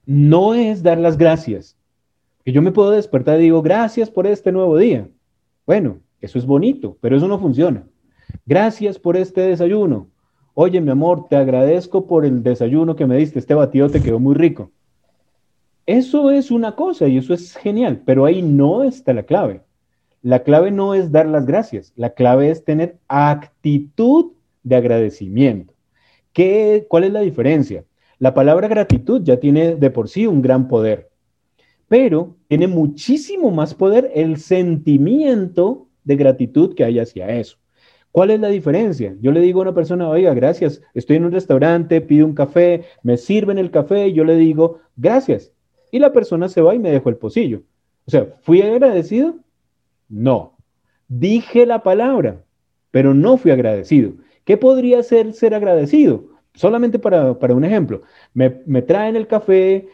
no 0.06 0.54
es 0.54 0.84
dar 0.84 0.98
las 0.98 1.18
gracias, 1.18 1.76
que 2.44 2.52
yo 2.52 2.62
me 2.62 2.70
puedo 2.70 2.92
despertar 2.92 3.40
y 3.40 3.44
digo, 3.44 3.62
gracias 3.62 4.10
por 4.10 4.28
este 4.28 4.52
nuevo 4.52 4.78
día. 4.78 5.08
Bueno, 5.66 5.98
eso 6.20 6.38
es 6.38 6.46
bonito, 6.46 6.96
pero 7.00 7.16
eso 7.16 7.26
no 7.26 7.40
funciona. 7.40 7.84
Gracias 8.46 8.98
por 8.98 9.16
este 9.16 9.42
desayuno. 9.42 10.08
Oye, 10.54 10.80
mi 10.80 10.90
amor, 10.90 11.28
te 11.28 11.36
agradezco 11.36 12.06
por 12.06 12.24
el 12.24 12.42
desayuno 12.42 12.94
que 12.94 13.06
me 13.06 13.16
diste. 13.16 13.38
Este 13.38 13.54
batido 13.54 13.88
te 13.88 14.02
quedó 14.02 14.20
muy 14.20 14.34
rico. 14.34 14.70
Eso 15.86 16.30
es 16.30 16.50
una 16.50 16.76
cosa 16.76 17.08
y 17.08 17.18
eso 17.18 17.34
es 17.34 17.56
genial, 17.56 18.02
pero 18.06 18.24
ahí 18.24 18.40
no 18.40 18.84
está 18.84 19.12
la 19.12 19.24
clave. 19.24 19.62
La 20.22 20.42
clave 20.42 20.70
no 20.70 20.94
es 20.94 21.12
dar 21.12 21.26
las 21.26 21.44
gracias, 21.44 21.92
la 21.96 22.14
clave 22.14 22.50
es 22.50 22.64
tener 22.64 22.96
actitud 23.08 24.32
de 24.62 24.76
agradecimiento. 24.76 25.74
¿Qué, 26.32 26.86
¿Cuál 26.88 27.04
es 27.04 27.12
la 27.12 27.20
diferencia? 27.20 27.84
La 28.18 28.32
palabra 28.32 28.68
gratitud 28.68 29.20
ya 29.22 29.38
tiene 29.38 29.76
de 29.76 29.90
por 29.90 30.08
sí 30.08 30.26
un 30.26 30.40
gran 30.40 30.66
poder, 30.66 31.10
pero 31.88 32.36
tiene 32.48 32.66
muchísimo 32.66 33.50
más 33.50 33.74
poder 33.74 34.10
el 34.14 34.38
sentimiento 34.38 35.88
de 36.04 36.16
gratitud 36.16 36.74
que 36.74 36.84
hay 36.84 36.98
hacia 36.98 37.28
eso. 37.28 37.58
¿Cuál 38.14 38.30
es 38.30 38.38
la 38.38 38.46
diferencia? 38.46 39.16
Yo 39.20 39.32
le 39.32 39.40
digo 39.40 39.58
a 39.58 39.62
una 39.62 39.74
persona, 39.74 40.08
oiga, 40.08 40.32
gracias, 40.34 40.80
estoy 40.94 41.16
en 41.16 41.24
un 41.24 41.32
restaurante, 41.32 42.00
pido 42.00 42.24
un 42.24 42.32
café, 42.32 42.84
me 43.02 43.16
sirven 43.16 43.58
el 43.58 43.72
café 43.72 44.12
yo 44.12 44.22
le 44.22 44.36
digo, 44.36 44.78
gracias. 44.94 45.50
Y 45.90 45.98
la 45.98 46.12
persona 46.12 46.48
se 46.48 46.60
va 46.60 46.76
y 46.76 46.78
me 46.78 46.92
dejó 46.92 47.08
el 47.08 47.16
pocillo. 47.16 47.64
O 48.06 48.12
sea, 48.12 48.36
¿fui 48.42 48.62
agradecido? 48.62 49.34
No. 50.08 50.56
Dije 51.08 51.66
la 51.66 51.82
palabra, 51.82 52.44
pero 52.92 53.14
no 53.14 53.36
fui 53.36 53.50
agradecido. 53.50 54.12
¿Qué 54.44 54.56
podría 54.56 55.02
ser 55.02 55.32
ser 55.32 55.52
agradecido? 55.52 56.26
Solamente 56.54 57.00
para, 57.00 57.32
un 57.32 57.64
ejemplo. 57.64 58.02
Me, 58.32 58.62
me 58.64 58.82
traen 58.82 59.16
el 59.16 59.26
café, 59.26 59.88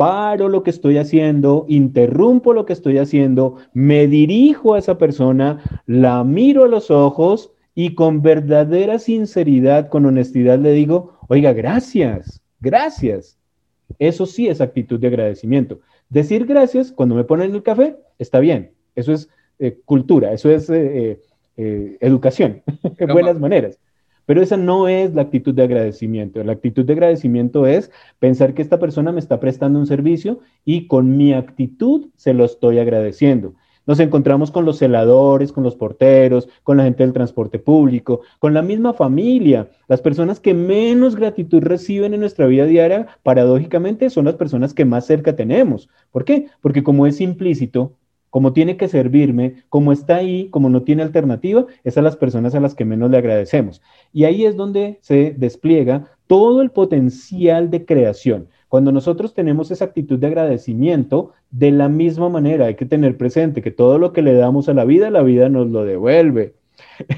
paro 0.00 0.48
lo 0.48 0.62
que 0.62 0.70
estoy 0.70 0.96
haciendo, 0.96 1.66
interrumpo 1.68 2.54
lo 2.54 2.64
que 2.64 2.72
estoy 2.72 2.96
haciendo, 2.96 3.56
me 3.74 4.06
dirijo 4.06 4.72
a 4.72 4.78
esa 4.78 4.96
persona, 4.96 5.82
la 5.84 6.24
miro 6.24 6.64
a 6.64 6.68
los 6.68 6.90
ojos 6.90 7.52
y 7.74 7.94
con 7.94 8.22
verdadera 8.22 8.98
sinceridad, 8.98 9.90
con 9.90 10.06
honestidad 10.06 10.58
le 10.58 10.72
digo, 10.72 11.18
oiga, 11.28 11.52
gracias, 11.52 12.40
gracias. 12.60 13.38
Eso 13.98 14.24
sí 14.24 14.48
es 14.48 14.62
actitud 14.62 14.98
de 14.98 15.08
agradecimiento. 15.08 15.80
Decir 16.08 16.46
gracias 16.46 16.92
cuando 16.92 17.14
me 17.14 17.24
ponen 17.24 17.54
el 17.54 17.62
café 17.62 17.98
está 18.18 18.40
bien, 18.40 18.72
eso 18.94 19.12
es 19.12 19.28
eh, 19.58 19.80
cultura, 19.84 20.32
eso 20.32 20.50
es 20.50 20.70
eh, 20.70 21.20
eh, 21.58 21.98
educación, 22.00 22.62
buenas 23.12 23.38
maneras. 23.38 23.78
Pero 24.30 24.42
esa 24.42 24.56
no 24.56 24.86
es 24.86 25.12
la 25.12 25.22
actitud 25.22 25.52
de 25.52 25.64
agradecimiento. 25.64 26.44
La 26.44 26.52
actitud 26.52 26.84
de 26.84 26.92
agradecimiento 26.92 27.66
es 27.66 27.90
pensar 28.20 28.54
que 28.54 28.62
esta 28.62 28.78
persona 28.78 29.10
me 29.10 29.18
está 29.18 29.40
prestando 29.40 29.80
un 29.80 29.88
servicio 29.88 30.38
y 30.64 30.86
con 30.86 31.16
mi 31.16 31.32
actitud 31.32 32.10
se 32.14 32.32
lo 32.32 32.44
estoy 32.44 32.78
agradeciendo. 32.78 33.54
Nos 33.86 33.98
encontramos 33.98 34.52
con 34.52 34.64
los 34.64 34.78
celadores, 34.78 35.50
con 35.50 35.64
los 35.64 35.74
porteros, 35.74 36.48
con 36.62 36.76
la 36.76 36.84
gente 36.84 37.02
del 37.02 37.12
transporte 37.12 37.58
público, 37.58 38.20
con 38.38 38.54
la 38.54 38.62
misma 38.62 38.92
familia. 38.92 39.68
Las 39.88 40.00
personas 40.00 40.38
que 40.38 40.54
menos 40.54 41.16
gratitud 41.16 41.64
reciben 41.64 42.14
en 42.14 42.20
nuestra 42.20 42.46
vida 42.46 42.66
diaria, 42.66 43.08
paradójicamente, 43.24 44.10
son 44.10 44.26
las 44.26 44.36
personas 44.36 44.74
que 44.74 44.84
más 44.84 45.06
cerca 45.06 45.34
tenemos. 45.34 45.88
¿Por 46.12 46.24
qué? 46.24 46.46
Porque 46.60 46.84
como 46.84 47.08
es 47.08 47.20
implícito, 47.20 47.96
como 48.30 48.52
tiene 48.52 48.76
que 48.76 48.88
servirme, 48.88 49.56
como 49.68 49.92
está 49.92 50.16
ahí, 50.16 50.48
como 50.50 50.70
no 50.70 50.82
tiene 50.82 51.02
alternativa, 51.02 51.66
esas 51.82 51.94
son 51.94 52.04
las 52.04 52.16
personas 52.16 52.54
a 52.54 52.60
las 52.60 52.74
que 52.74 52.84
menos 52.84 53.10
le 53.10 53.18
agradecemos. 53.18 53.82
Y 54.12 54.24
ahí 54.24 54.46
es 54.46 54.56
donde 54.56 54.98
se 55.02 55.34
despliega 55.36 56.06
todo 56.26 56.62
el 56.62 56.70
potencial 56.70 57.70
de 57.70 57.84
creación. 57.84 58.48
Cuando 58.68 58.92
nosotros 58.92 59.34
tenemos 59.34 59.72
esa 59.72 59.86
actitud 59.86 60.18
de 60.18 60.28
agradecimiento, 60.28 61.32
de 61.50 61.72
la 61.72 61.88
misma 61.88 62.28
manera 62.28 62.66
hay 62.66 62.76
que 62.76 62.86
tener 62.86 63.16
presente 63.16 63.62
que 63.62 63.72
todo 63.72 63.98
lo 63.98 64.12
que 64.12 64.22
le 64.22 64.34
damos 64.34 64.68
a 64.68 64.74
la 64.74 64.84
vida, 64.84 65.10
la 65.10 65.22
vida 65.22 65.48
nos 65.48 65.68
lo 65.68 65.84
devuelve. 65.84 66.54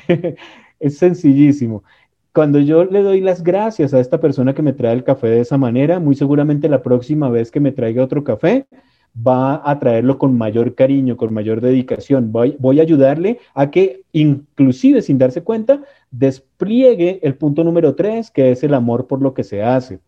es 0.81 0.97
sencillísimo. 0.97 1.85
Cuando 2.33 2.59
yo 2.59 2.87
le 2.87 3.03
doy 3.03 3.21
las 3.21 3.43
gracias 3.43 3.93
a 3.93 4.01
esta 4.01 4.19
persona 4.19 4.55
que 4.55 4.63
me 4.63 4.73
trae 4.73 4.95
el 4.95 5.05
café 5.05 5.27
de 5.27 5.41
esa 5.41 5.59
manera, 5.59 6.01
muy 6.01 6.15
seguramente 6.15 6.71
la 6.71 6.83
próxima 6.83 7.29
vez 7.29 7.51
que 7.51 7.61
me 7.61 7.73
traiga 7.73 8.03
otro 8.03 8.25
café, 8.25 8.67
va 9.15 9.61
a 9.69 9.79
traerlo 9.79 10.19
con 10.19 10.37
mayor 10.37 10.75
cariño, 10.75 11.17
con 11.17 11.35
mayor 11.35 11.61
dedicación. 11.61 12.33
Voy, 12.33 12.57
voy, 12.59 12.81
a 12.81 12.83
ayudarle 12.83 13.39
a 13.55 13.71
que, 13.71 14.03
inclusive 14.13 15.03
sin 15.03 15.19
darse 15.19 15.43
cuenta, 15.43 15.83
despliegue 16.11 17.21
el 17.23 17.35
punto 17.35 17.65
número 17.65 17.95
tres, 17.95 18.31
que 18.31 18.53
es 18.53 18.63
el 18.63 18.75
amor 18.75 19.07
por 19.07 19.21
lo 19.21 19.35
que 19.35 19.45
se 19.45 19.63
hace. 19.63 20.01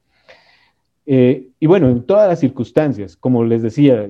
Eh, 1.07 1.51
y 1.61 1.67
bueno, 1.67 1.91
en 1.91 2.03
todas 2.05 2.29
las 2.29 2.41
circunstancias, 2.41 3.17
como 3.17 3.45
les 3.45 3.63
decía, 3.63 4.09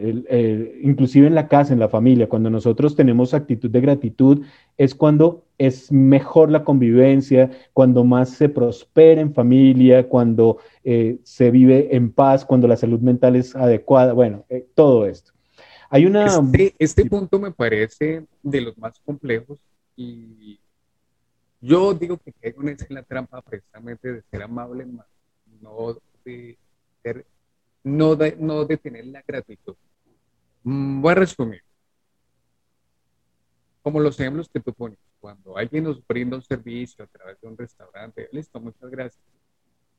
inclusive 0.81 1.27
en 1.27 1.35
la 1.35 1.49
casa, 1.49 1.73
en 1.73 1.81
la 1.81 1.89
familia, 1.89 2.29
cuando 2.29 2.51
nosotros 2.51 2.95
tenemos 2.95 3.35
actitud 3.35 3.69
de 3.71 3.81
gratitud, 3.81 4.45
es 4.77 4.95
cuando 4.95 5.45
es 5.59 5.91
mejor 5.91 6.51
la 6.51 6.65
convivencia, 6.65 7.51
cuando 7.73 8.05
más 8.05 8.31
se 8.31 8.49
prospera 8.49 9.21
en 9.21 9.35
familia, 9.35 10.09
cuando 10.09 10.59
eh, 10.85 11.19
se 11.25 11.51
vive 11.51 11.95
en 11.95 12.13
paz, 12.13 12.45
cuando 12.45 12.69
la 12.69 12.77
salud 12.77 13.01
mental 13.01 13.37
es 13.37 13.55
adecuada, 13.57 14.13
bueno, 14.13 14.45
eh, 14.49 14.67
todo 14.75 15.07
esto. 15.07 15.33
Hay 15.91 16.07
una... 16.07 16.27
Este, 16.27 16.75
este 16.79 17.05
punto 17.07 17.39
me 17.39 17.53
parece 17.53 18.25
de 18.43 18.61
los 18.61 18.77
más 18.79 18.99
complejos 19.01 19.59
y 19.97 20.59
yo 21.61 21.95
digo 21.95 22.19
que 22.19 22.33
caigo 22.33 22.63
en 22.63 22.77
la 22.89 23.03
trampa 23.03 23.41
precisamente 23.43 24.13
de 24.13 24.23
ser 24.23 24.43
amable, 24.43 24.87
no 25.61 25.97
de 26.25 26.59
no 27.83 28.17
de, 28.17 28.37
no 28.37 28.65
de 28.65 28.77
tener 28.77 29.07
la 29.07 29.23
gratitud. 29.27 29.77
Mm, 30.63 31.01
voy 31.01 31.13
a 31.13 31.15
resumir. 31.17 31.63
como 33.83 34.01
los 34.01 34.19
ejemplos 34.19 34.49
que 34.49 34.61
tú 34.61 34.73
pones, 34.73 34.99
cuando 35.21 35.59
alguien 35.59 35.85
nos 35.85 36.07
brinda 36.07 36.37
un 36.37 36.43
servicio 36.43 37.05
a 37.05 37.07
través 37.07 37.39
de 37.39 37.49
un 37.49 37.57
restaurante, 37.57 38.29
listo, 38.33 38.59
muchas 38.59 38.91
gracias. 38.91 39.23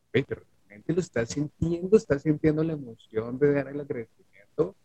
Pero 0.10 0.42
realmente 0.68 0.94
lo 0.94 1.02
está 1.02 1.24
sintiendo, 1.26 1.96
está 1.96 2.18
sintiendo 2.18 2.64
la 2.64 2.74
emoción 2.74 3.38
de 3.38 3.54
dar 3.54 3.68
el 3.68 3.80
agradecimiento. 3.80 4.76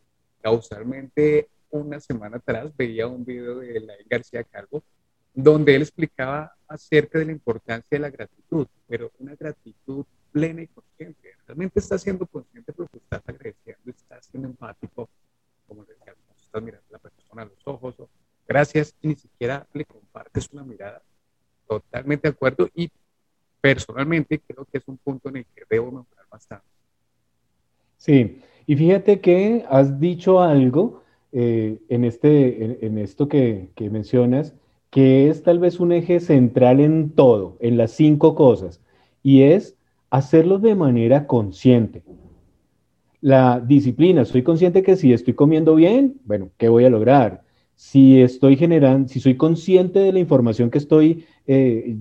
Causalmente, 0.43 1.49
una 1.71 1.99
semana 1.99 2.37
atrás 2.37 2.77
veía 2.77 3.07
un 3.07 3.25
video 3.25 3.61
de 3.61 3.81
Lai 3.81 4.05
García 4.07 4.45
Calvo 4.45 4.83
donde 5.35 5.75
él 5.75 5.83
explicaba 5.83 6.55
acerca 6.69 7.19
de 7.19 7.27
la 7.27 7.33
importancia 7.33 7.89
de 7.91 7.99
la 7.99 8.11
gratitud, 8.11 8.67
pero 8.89 9.13
una 9.19 9.35
gratitud 9.35 10.05
plena 10.33 10.63
y 10.63 10.67
consciente. 10.69 11.37
Realmente 11.47 11.81
está 11.81 11.99
siendo 11.99 12.27
consciente 12.27 12.73
porque 12.73 12.99
estás 12.99 13.23
agradeciendo, 13.27 13.91
estás 13.91 14.27
siendo 14.27 14.49
empático, 14.49 15.09
como 15.67 15.83
le 15.83 15.95
decía, 15.95 16.15
estás 16.37 16.63
mirando 16.63 16.87
a 16.89 16.93
la 16.93 16.99
persona 16.99 17.43
a 17.43 17.45
los 17.45 17.67
ojos, 17.67 17.97
gracias, 18.47 18.95
y 19.03 19.09
ni 19.09 19.15
siquiera 19.15 19.67
le 19.73 19.85
compartes 19.85 20.49
una 20.53 20.65
mirada. 20.65 21.03
Totalmente 21.69 22.29
de 22.29 22.35
acuerdo 22.35 22.69
y 22.75 22.91
personalmente 23.61 24.41
creo 24.41 24.65
que 24.65 24.79
es 24.79 24.89
un 24.89 24.97
punto 24.99 25.29
en 25.29 25.39
el 25.39 25.47
que 25.47 25.63
debo 25.69 25.87
mejorar 25.87 26.27
bastante. 26.31 26.67
Sí, 27.97 28.43
y 28.67 28.77
fíjate 28.77 29.21
que 29.21 29.65
has 29.69 30.01
dicho 30.01 30.41
algo 30.41 31.03
eh, 31.33 31.79
en, 31.89 32.05
este, 32.05 32.87
en, 32.87 32.99
esto 32.99 33.29
que, 33.29 33.71
que 33.77 33.91
mencionas, 33.91 34.55
que 34.91 35.29
es 35.29 35.43
tal 35.43 35.59
vez 35.59 35.79
un 35.79 35.93
eje 35.93 36.19
central 36.19 36.81
en 36.81 37.11
todo, 37.11 37.57
en 37.61 37.77
las 37.77 37.93
cinco 37.93 38.35
cosas, 38.35 38.81
y 39.23 39.43
es 39.43 39.77
hacerlo 40.11 40.59
de 40.59 40.75
manera 40.75 41.27
consciente. 41.27 42.03
La 43.21 43.61
disciplina, 43.61 44.25
soy 44.25 44.43
consciente 44.43 44.83
que 44.83 44.97
si 44.97 45.13
estoy 45.13 45.35
comiendo 45.35 45.75
bien, 45.75 46.21
bueno, 46.25 46.51
¿qué 46.57 46.69
voy 46.69 46.85
a 46.85 46.91
lograr? 46.91 47.43
Si 47.77 48.21
estoy 48.21 48.57
generando, 48.57 49.09
si 49.09 49.21
soy 49.21 49.37
consciente 49.37 50.01
de 50.01 50.13
la 50.13 50.19
información 50.19 50.71
que 50.71 50.79
estoy 50.79 51.25
eh, 51.47 51.97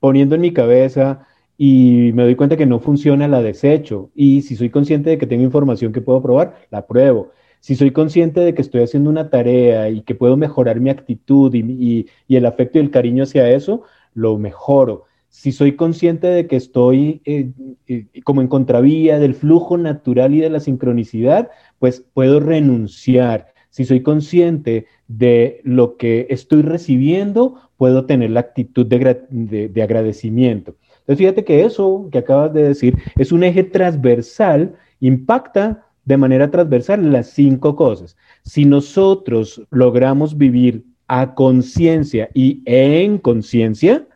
poniendo 0.00 0.34
en 0.34 0.40
mi 0.40 0.52
cabeza 0.52 1.26
y 1.56 2.10
me 2.14 2.24
doy 2.24 2.34
cuenta 2.34 2.56
que 2.56 2.66
no 2.66 2.80
funciona, 2.80 3.28
la 3.28 3.42
desecho. 3.42 4.10
Y 4.14 4.42
si 4.42 4.56
soy 4.56 4.70
consciente 4.70 5.10
de 5.10 5.18
que 5.18 5.26
tengo 5.26 5.44
información 5.44 5.92
que 5.92 6.00
puedo 6.00 6.22
probar, 6.22 6.56
la 6.70 6.86
pruebo 6.86 7.30
si 7.62 7.76
soy 7.76 7.92
consciente 7.92 8.40
de 8.40 8.54
que 8.54 8.62
estoy 8.62 8.82
haciendo 8.82 9.08
una 9.08 9.30
tarea 9.30 9.88
y 9.88 10.02
que 10.02 10.16
puedo 10.16 10.36
mejorar 10.36 10.80
mi 10.80 10.90
actitud 10.90 11.54
y, 11.54 12.08
el 12.28 12.44
afecto 12.44 12.78
y 12.78 12.80
el 12.80 12.90
cariño 12.90 13.22
hacia 13.22 13.48
eso, 13.50 13.82
lo 14.14 14.36
mejoro. 14.36 15.04
Si 15.32 15.50
soy 15.50 15.76
consciente 15.76 16.26
de 16.26 16.46
que 16.46 16.56
estoy 16.56 17.22
eh, 17.24 17.50
eh, 17.88 18.04
como 18.22 18.42
en 18.42 18.48
contravía 18.48 19.18
del 19.18 19.34
flujo 19.34 19.78
natural 19.78 20.34
y 20.34 20.40
de 20.40 20.50
la 20.50 20.60
sincronicidad, 20.60 21.48
pues 21.78 22.04
puedo 22.12 22.38
renunciar. 22.38 23.54
Si 23.70 23.86
soy 23.86 24.02
consciente 24.02 24.84
de 25.08 25.62
lo 25.64 25.96
que 25.96 26.26
estoy 26.28 26.60
recibiendo, 26.60 27.56
puedo 27.78 28.04
tener 28.04 28.30
la 28.30 28.40
actitud 28.40 28.84
de, 28.84 29.68
de 29.72 29.82
agradecimiento. 29.82 30.76
Entonces, 31.00 31.16
fíjate 31.16 31.44
que 31.44 31.64
eso 31.64 32.10
que 32.12 32.18
acabas 32.18 32.52
de 32.52 32.64
decir 32.64 32.98
es 33.16 33.32
un 33.32 33.42
eje 33.42 33.64
transversal, 33.64 34.74
impacta 35.00 35.86
de 36.04 36.18
manera 36.18 36.50
transversal 36.50 37.10
las 37.10 37.30
cinco 37.30 37.74
cosas. 37.74 38.18
Si 38.42 38.66
nosotros 38.66 39.62
logramos 39.70 40.36
vivir 40.36 40.84
a 41.08 41.34
conciencia 41.34 42.28
y 42.34 42.60
en 42.66 43.16
conciencia, 43.16 44.06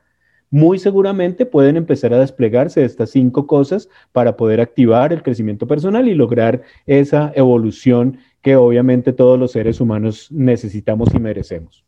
muy 0.56 0.78
seguramente 0.78 1.44
pueden 1.44 1.76
empezar 1.76 2.14
a 2.14 2.18
desplegarse 2.18 2.82
estas 2.82 3.10
cinco 3.10 3.46
cosas 3.46 3.90
para 4.12 4.38
poder 4.38 4.62
activar 4.62 5.12
el 5.12 5.22
crecimiento 5.22 5.66
personal 5.66 6.08
y 6.08 6.14
lograr 6.14 6.62
esa 6.86 7.30
evolución 7.34 8.20
que 8.40 8.56
obviamente 8.56 9.12
todos 9.12 9.38
los 9.38 9.52
seres 9.52 9.82
humanos 9.82 10.32
necesitamos 10.32 11.12
y 11.12 11.18
merecemos. 11.18 11.84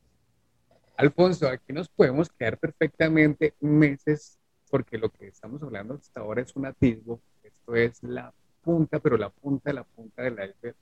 Alfonso, 0.99 1.49
aquí 1.49 1.73
nos 1.73 1.89
podemos 1.89 2.29
quedar 2.29 2.59
perfectamente 2.59 3.55
meses 3.59 4.39
porque 4.71 4.99
lo 4.99 5.09
que 5.09 5.29
estamos 5.29 5.63
hablando 5.63 5.95
hasta 5.95 6.21
ahora 6.21 6.43
es 6.43 6.55
un 6.55 6.67
atisbo, 6.67 7.23
esto 7.43 7.75
es 7.75 8.03
la 8.03 8.35
punta, 8.61 8.99
pero 8.99 9.17
la 9.17 9.31
punta 9.31 9.71
de 9.71 9.75
la 9.77 9.85
punta 9.85 10.23
del 10.23 10.35
iceberg. 10.35 10.77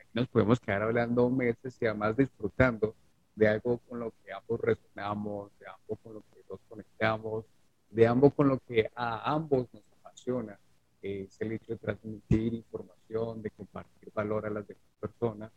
Aquí 0.00 0.10
nos 0.14 0.26
podemos 0.26 0.58
quedar 0.58 0.82
hablando 0.82 1.30
meses 1.30 1.76
y 1.80 1.86
además 1.86 2.16
disfrutando 2.16 2.96
de 3.36 3.46
algo 3.46 3.78
con 3.88 4.00
lo 4.00 4.12
que 4.24 4.32
ambos 4.32 4.60
resonamos, 4.60 5.52
de 5.60 5.66
algo 5.66 5.96
con 6.02 6.14
lo 6.14 6.24
que 6.32 6.39
nos 6.50 6.60
conectamos, 6.68 7.44
de 7.90 8.06
algo 8.06 8.30
con 8.30 8.48
lo 8.48 8.58
que 8.58 8.90
a 8.94 9.32
ambos 9.32 9.66
nos 9.72 9.82
apasiona, 10.00 10.58
es 11.02 11.40
el 11.40 11.52
hecho 11.52 11.72
de 11.72 11.78
transmitir 11.78 12.54
información, 12.54 13.42
de 13.42 13.50
compartir 13.50 14.10
valor 14.12 14.46
a 14.46 14.50
las 14.50 14.66
demás 14.66 14.82
personas, 15.00 15.50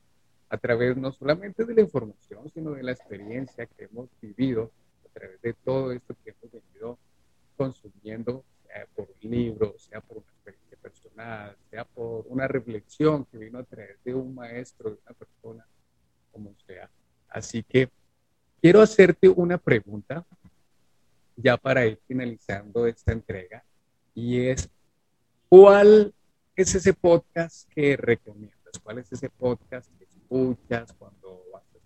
a 0.50 0.58
través 0.58 0.96
no 0.98 1.12
solamente 1.12 1.66
de 1.66 1.74
la 1.74 1.82
información, 1.82 2.50
sino 2.54 2.72
de 2.72 2.84
la 2.84 2.92
experiencia 2.92 3.66
que 3.66 3.86
hemos 3.86 4.10
vivido, 4.22 4.72
a 5.06 5.20
través 5.20 5.42
de 5.42 5.54
todo 5.54 5.92
esto 5.92 6.16
que 6.24 6.32
hemos 6.32 6.52
venido 6.52 6.98
consumiendo, 7.58 8.44
sea 8.66 8.88
por 8.96 9.08
un 9.24 9.32
libro, 9.32 9.76
sea 9.78 10.02
por 10.02 10.18
una 10.18 10.28
experiencia 10.28 10.78
personal, 10.82 11.58
sea 11.70 11.86
por 11.86 12.26
una 12.28 12.48
reflexión 12.48 13.26
que 13.26 13.38
vino 13.38 13.60
a 13.60 13.64
través 13.64 14.04
de 14.04 14.14
un 14.14 14.34
maestro, 14.34 14.92
de 14.92 14.98
una 15.06 15.14
persona, 15.14 15.68
como 16.32 16.56
sea. 16.66 16.90
Así 17.30 17.64
que 17.64 17.90
quiero 18.62 18.82
hacerte 18.82 19.30
una 19.30 19.58
pregunta 19.58 20.26
ya 21.36 21.58
para 21.58 21.86
ir 21.86 22.00
finalizando 22.08 22.86
esta 22.88 23.12
entrega 23.12 23.64
y 24.16 24.46
es, 24.48 24.70
¿cuál 25.50 26.14
es 26.56 26.76
ese 26.76 26.94
podcast 26.94 27.70
que 27.72 27.98
recomiendas? 27.98 28.80
¿Cuál 28.84 29.00
es 29.00 29.12
ese 29.12 29.30
podcast 29.30 29.90
que 29.98 30.06
escuchas 30.06 30.94
cuando 30.94 31.42
hacer 31.56 31.82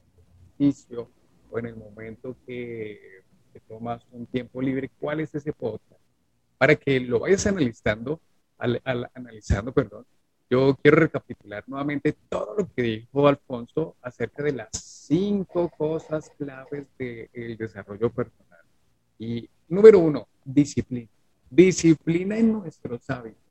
ejercicio 0.57 1.09
o 1.49 1.59
en 1.59 1.67
el 1.67 1.75
momento 1.77 2.35
que, 2.45 3.23
que 3.53 3.59
tomas 3.61 4.05
un 4.11 4.25
tiempo 4.25 4.61
libre? 4.61 4.91
¿Cuál 4.99 5.21
es 5.21 5.33
ese 5.33 5.53
podcast? 5.53 6.01
Para 6.57 6.75
que 6.75 6.99
lo 6.99 7.19
vayas 7.19 7.47
analizando 7.47 8.19
al, 8.57 8.81
analizando, 9.13 9.71
perdón, 9.71 10.05
yo 10.49 10.75
quiero 10.81 10.97
recapitular 10.97 11.63
nuevamente 11.67 12.15
todo 12.29 12.55
lo 12.57 12.73
que 12.73 12.81
dijo 12.81 13.27
Alfonso 13.27 13.95
acerca 14.01 14.43
de 14.43 14.53
las 14.53 14.69
cinco 14.71 15.69
cosas 15.69 16.29
claves 16.37 16.87
del 16.97 17.57
desarrollo 17.57 18.09
personal. 18.09 18.46
Y 19.19 19.49
número 19.67 19.99
uno, 19.99 20.27
disciplina. 20.43 21.09
Disciplina 21.49 22.37
en 22.37 22.51
nuestros 22.53 23.09
hábitos. 23.09 23.41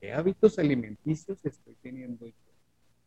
¿Qué 0.00 0.12
hábitos 0.12 0.58
alimenticios 0.58 1.44
estoy 1.44 1.74
teniendo 1.82 2.26
yo? 2.26 2.32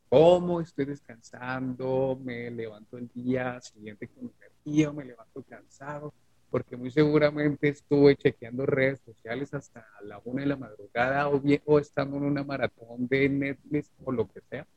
¿Cómo 0.09 0.59
estoy 0.59 0.85
descansando? 0.85 2.19
¿Me 2.21 2.51
levanto 2.51 2.97
el 2.97 3.09
día 3.13 3.61
siguiente 3.61 4.07
con 4.07 4.31
energía 4.39 4.89
o 4.89 4.93
me 4.93 5.05
levanto 5.05 5.41
cansado? 5.43 6.13
porque 6.51 6.75
muy 6.75 6.91
seguramente 6.91 7.69
estuve 7.69 8.17
chequeando 8.17 8.65
redes 8.65 8.99
sociales 8.99 9.53
hasta 9.53 9.87
la 10.03 10.21
una 10.25 10.41
de 10.41 10.49
la 10.49 10.57
madrugada 10.57 11.29
o, 11.29 11.39
bien, 11.39 11.61
o 11.65 11.79
estando 11.79 12.17
en 12.17 12.23
una 12.23 12.43
maratón 12.43 13.07
de 13.07 13.29
Netflix 13.29 13.89
o 14.03 14.11
lo 14.11 14.27
que 14.27 14.41
sea. 14.41 14.67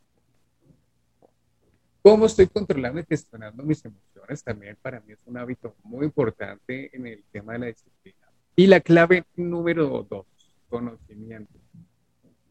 ¿Cómo 2.07 2.27
estoy 2.27 2.49
controlando 2.49 3.01
y 3.01 3.05
gestionando 3.09 3.63
mis 3.63 3.83
emociones? 3.83 4.45
También 4.45 4.77
para 4.83 5.01
mí 5.01 5.15
es 5.15 5.21
un 5.25 5.39
hábito 5.39 5.75
muy 5.85 6.05
importante 6.05 6.95
en 6.95 7.07
el 7.07 7.25
tema 7.33 7.55
de 7.55 7.59
la 7.61 7.67
disciplina. 7.69 8.29
Y 8.55 8.67
la 8.67 8.81
clave 8.81 9.25
número 9.37 10.07
dos, 10.11 10.27
conocimiento. 10.69 11.59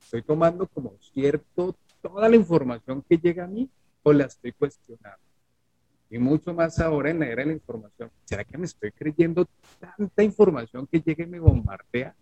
Estoy 0.02 0.24
tomando 0.24 0.66
como 0.66 0.98
cierto 1.00 1.76
toda 2.02 2.28
la 2.30 2.36
información 2.36 3.04
que 3.08 3.20
llega 3.20 3.44
a 3.44 3.48
mí 3.48 3.70
o 4.02 4.12
la 4.12 4.26
estoy 4.26 4.54
cuestionando 4.54 5.22
y 6.10 6.18
mucho 6.18 6.52
más 6.56 6.80
ahora 6.80 7.12
en 7.12 7.20
la 7.20 7.28
era 7.28 7.44
de 7.44 7.50
la 7.50 7.54
información. 7.54 8.10
¿Será 8.26 8.44
que 8.44 8.58
me 8.58 8.66
estoy 8.66 8.92
creyendo 8.92 9.48
tanta 9.80 10.24
información 10.24 10.88
que 10.88 11.00
llega 11.00 11.26
y 11.26 11.28
me 11.28 11.40
bombardea? 11.40 12.16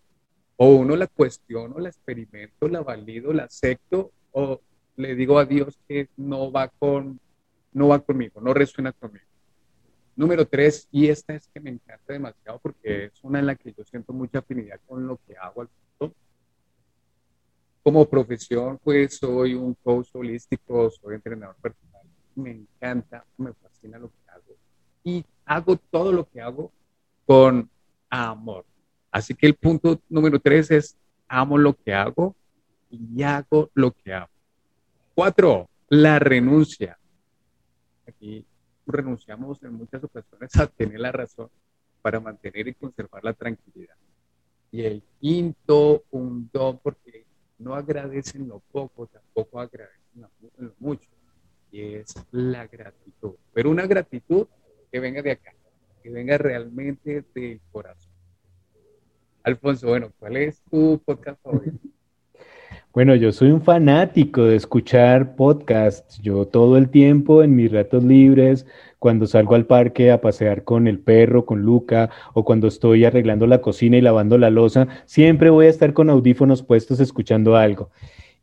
O 0.56 0.74
uno 0.74 0.96
la 0.96 1.06
cuestiono, 1.06 1.78
la 1.78 1.88
experimento, 1.88 2.68
la 2.68 2.82
valido, 2.82 3.32
la 3.32 3.44
acepto, 3.44 4.12
o 4.32 4.60
le 4.96 5.14
digo 5.14 5.38
a 5.38 5.44
Dios 5.44 5.78
que 5.88 6.08
no 6.16 6.50
va 6.50 6.68
con, 6.68 7.20
no 7.72 7.88
va 7.88 8.00
conmigo, 8.00 8.40
no 8.40 8.54
resuena 8.54 8.92
conmigo. 8.92 9.26
Número 10.14 10.46
tres, 10.46 10.88
y 10.90 11.08
esta 11.08 11.34
es 11.34 11.48
que 11.48 11.60
me 11.60 11.70
encanta 11.70 12.12
demasiado 12.12 12.58
porque 12.58 13.06
es 13.06 13.12
una 13.22 13.38
en 13.38 13.46
la 13.46 13.54
que 13.54 13.72
yo 13.72 13.82
siento 13.84 14.12
mucha 14.12 14.40
afinidad 14.40 14.78
con 14.86 15.06
lo 15.06 15.18
que 15.26 15.36
hago 15.36 15.62
al 15.62 15.68
punto. 15.98 16.14
Como 17.82 18.08
profesión, 18.08 18.78
pues 18.84 19.16
soy 19.16 19.54
un 19.54 19.74
coach 19.74 20.08
holístico, 20.12 20.90
soy 20.90 21.14
entrenador 21.14 21.56
personal 21.56 21.92
me 22.34 22.50
encanta, 22.50 23.24
me 23.36 23.52
fascina 23.54 23.98
lo 23.98 24.08
que 24.08 24.30
hago. 24.30 24.56
Y 25.04 25.24
hago 25.44 25.76
todo 25.76 26.12
lo 26.12 26.28
que 26.28 26.40
hago 26.40 26.72
con 27.26 27.68
amor. 28.08 28.64
Así 29.10 29.34
que 29.34 29.46
el 29.46 29.54
punto 29.54 30.00
número 30.08 30.38
tres 30.38 30.70
es, 30.70 30.96
amo 31.28 31.58
lo 31.58 31.74
que 31.74 31.92
hago 31.92 32.34
y 32.90 33.22
hago 33.22 33.70
lo 33.74 33.92
que 33.92 34.12
hago. 34.12 34.31
Cuatro, 35.14 35.68
la 35.90 36.18
renuncia. 36.18 36.98
Aquí 38.08 38.46
renunciamos 38.86 39.62
en 39.62 39.74
muchas 39.74 40.02
ocasiones 40.02 40.56
a 40.56 40.66
tener 40.66 41.00
la 41.00 41.12
razón 41.12 41.50
para 42.00 42.18
mantener 42.18 42.68
y 42.68 42.74
conservar 42.74 43.22
la 43.22 43.34
tranquilidad. 43.34 43.94
Y 44.70 44.84
el 44.84 45.02
quinto, 45.20 46.04
un 46.12 46.48
don, 46.50 46.78
porque 46.78 47.26
no 47.58 47.74
agradecen 47.74 48.48
lo 48.48 48.60
poco, 48.72 49.06
tampoco 49.06 49.60
agradecen 49.60 50.22
lo 50.56 50.74
mucho 50.78 51.10
y 51.70 51.96
es 51.96 52.14
la 52.30 52.66
gratitud. 52.66 53.34
Pero 53.52 53.70
una 53.70 53.86
gratitud 53.86 54.46
que 54.90 54.98
venga 54.98 55.20
de 55.20 55.32
acá, 55.32 55.52
que 56.02 56.08
venga 56.08 56.38
realmente 56.38 57.22
del 57.34 57.60
corazón. 57.70 58.12
Alfonso, 59.42 59.88
bueno, 59.88 60.10
¿cuál 60.18 60.38
es 60.38 60.62
tu 60.70 61.02
podcast 61.04 61.38
favorito? 61.42 61.81
Bueno, 62.94 63.14
yo 63.14 63.32
soy 63.32 63.50
un 63.50 63.62
fanático 63.62 64.44
de 64.44 64.56
escuchar 64.56 65.34
podcasts. 65.34 66.20
Yo 66.20 66.46
todo 66.46 66.76
el 66.76 66.90
tiempo 66.90 67.42
en 67.42 67.56
mis 67.56 67.72
ratos 67.72 68.04
libres, 68.04 68.66
cuando 68.98 69.26
salgo 69.26 69.54
al 69.54 69.64
parque 69.64 70.12
a 70.12 70.20
pasear 70.20 70.62
con 70.62 70.86
el 70.86 70.98
perro, 70.98 71.46
con 71.46 71.62
Luca, 71.62 72.10
o 72.34 72.44
cuando 72.44 72.68
estoy 72.68 73.06
arreglando 73.06 73.46
la 73.46 73.62
cocina 73.62 73.96
y 73.96 74.02
lavando 74.02 74.36
la 74.36 74.50
losa, 74.50 74.88
siempre 75.06 75.48
voy 75.48 75.66
a 75.66 75.70
estar 75.70 75.94
con 75.94 76.10
audífonos 76.10 76.62
puestos 76.62 77.00
escuchando 77.00 77.56
algo. 77.56 77.88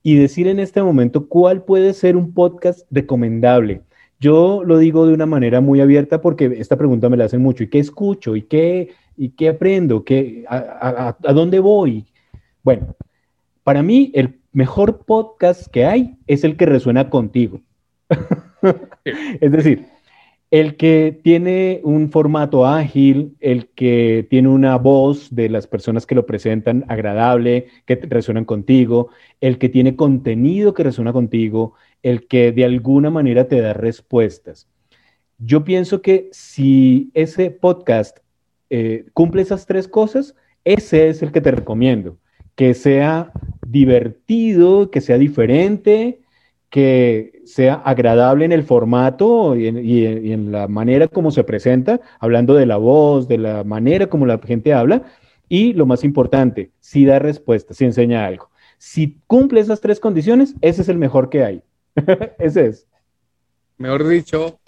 Y 0.02 0.16
decir 0.16 0.47
en 0.47 0.60
este 0.60 0.82
momento 0.82 1.28
cuál 1.28 1.64
puede 1.64 1.93
ser 1.93 2.18
un 2.18 2.34
podcast 2.34 2.88
recomendable. 2.89 3.84
Yo 4.20 4.64
lo 4.66 4.80
digo 4.80 5.06
de 5.06 5.14
una 5.14 5.28
manera 5.28 5.62
muy 5.62 5.80
abierta 5.80 6.22
porque 6.22 6.56
esta 6.58 6.76
pregunta 6.76 7.08
me 7.08 7.18
la 7.18 7.26
hacen 7.26 7.43
mucho. 7.43 7.64
¿Y 7.64 7.70
qué 7.70 7.78
escucho? 7.78 8.36
¿Y 8.36 8.41
qué, 8.41 8.95
y 9.16 9.30
qué 9.30 9.50
aprendo? 9.50 10.04
¿Qué, 10.04 10.43
a, 10.50 11.16
a 11.24 11.34
dónde 11.34 11.60
voy? 11.60 12.08
Bueno, 12.64 12.95
para 13.64 13.84
mí 13.84 14.12
el 14.16 14.39
mejor 14.52 15.06
podcast 15.06 15.68
que 15.68 15.86
hay 15.86 16.18
es 16.28 16.43
el 16.43 16.58
que 16.58 16.66
resuena 16.66 17.10
contigo. 17.10 17.62
es 19.04 19.52
decir, 19.52 19.86
el 20.52 20.78
que 20.78 21.20
tiene 21.24 21.80
un 21.84 22.10
formato 22.10 22.66
ágil, 22.66 23.36
el 23.39 23.68
que 23.68 24.26
tiene 24.30 24.50
una 24.50 24.78
voz 24.78 25.34
de 25.34 25.50
las 25.50 25.68
personas 25.68 26.08
que 26.08 26.16
lo 26.16 26.26
presentan 26.26 26.86
agradable, 26.88 27.68
que 27.86 27.95
resuenan 27.95 28.45
contigo, 28.45 29.10
el 29.41 29.60
que 29.60 29.70
tiene 29.70 29.95
contenido 29.95 30.74
que 30.74 30.84
resuena 30.84 31.14
contigo, 31.14 31.76
el 32.02 32.28
que 32.28 32.52
de 32.52 32.66
alguna 32.66 33.12
manera 33.12 33.47
te 33.47 33.62
da 33.62 33.74
respuestas. 33.74 34.68
Yo 35.38 35.64
pienso 35.64 36.02
que 36.02 36.30
si 36.32 37.12
ese 37.14 37.52
podcast 37.52 38.18
eh, 38.72 39.06
cumple 39.14 39.43
esas 39.43 39.68
tres 39.68 39.88
cosas, 39.88 40.36
ese 40.64 41.10
es 41.10 41.22
el 41.22 41.32
que 41.32 41.41
te 41.41 41.52
recomiendo 41.52 42.18
que 42.60 42.74
sea 42.74 43.32
divertido, 43.66 44.91
que 44.91 44.99
sea 44.99 45.18
diferente, 45.18 46.20
que 46.70 47.41
sea 47.45 47.76
agradable 47.76 48.43
en 48.43 48.51
el 48.51 48.64
formato 48.64 49.55
y 49.55 49.66
en, 49.70 50.51
la 50.51 50.68
manera 50.68 51.07
como 51.07 51.32
se 51.32 51.45
presenta, 51.45 52.01
hablando 52.20 52.55
de 52.55 52.66
la 52.66 52.76
voz, 52.76 53.30
de 53.30 53.38
la 53.38 53.64
manera 53.64 54.07
como 54.07 54.26
la 54.26 54.39
gente 54.39 54.74
habla, 54.74 55.03
y 55.47 55.72
lo 55.72 55.86
más 55.86 56.03
importante, 56.03 56.72
si 56.82 57.05
da 57.05 57.18
respuesta, 57.18 57.74
si 57.74 57.86
enseña 57.86 58.26
algo. 58.26 58.49
Si 58.78 59.22
cumple 59.26 59.62
esas 59.62 59.80
tres 59.80 60.01
condiciones, 60.01 60.53
ese 60.60 60.82
es 60.82 60.89
el 60.89 60.97
mejor 60.97 61.30
que 61.30 61.45
hay. 61.45 61.64
ese 62.39 62.66
es. 62.66 62.88
Mejor 63.78 64.05
dicho. 64.05 64.60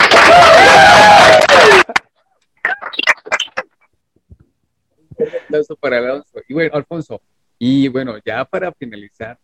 para 5.82 6.24
Y 6.48 6.54
bueno, 6.54 6.74
Alfonso, 6.74 7.22
y 7.64 7.88
bueno, 7.90 8.16
ya 8.26 8.44
para 8.44 8.72
finalizar, 8.72 9.38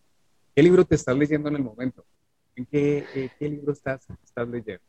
¿qué 0.55 0.63
libro 0.63 0.83
te 0.83 0.95
estás 0.95 1.15
leyendo 1.15 1.49
en 1.49 1.55
el 1.57 1.61
momento? 1.61 2.03
¿En 2.55 2.65
qué, 2.65 3.03
eh, 3.13 3.29
libro 3.39 3.71
estás, 3.71 4.07
estás 4.23 4.49
leyendo? 4.49 4.81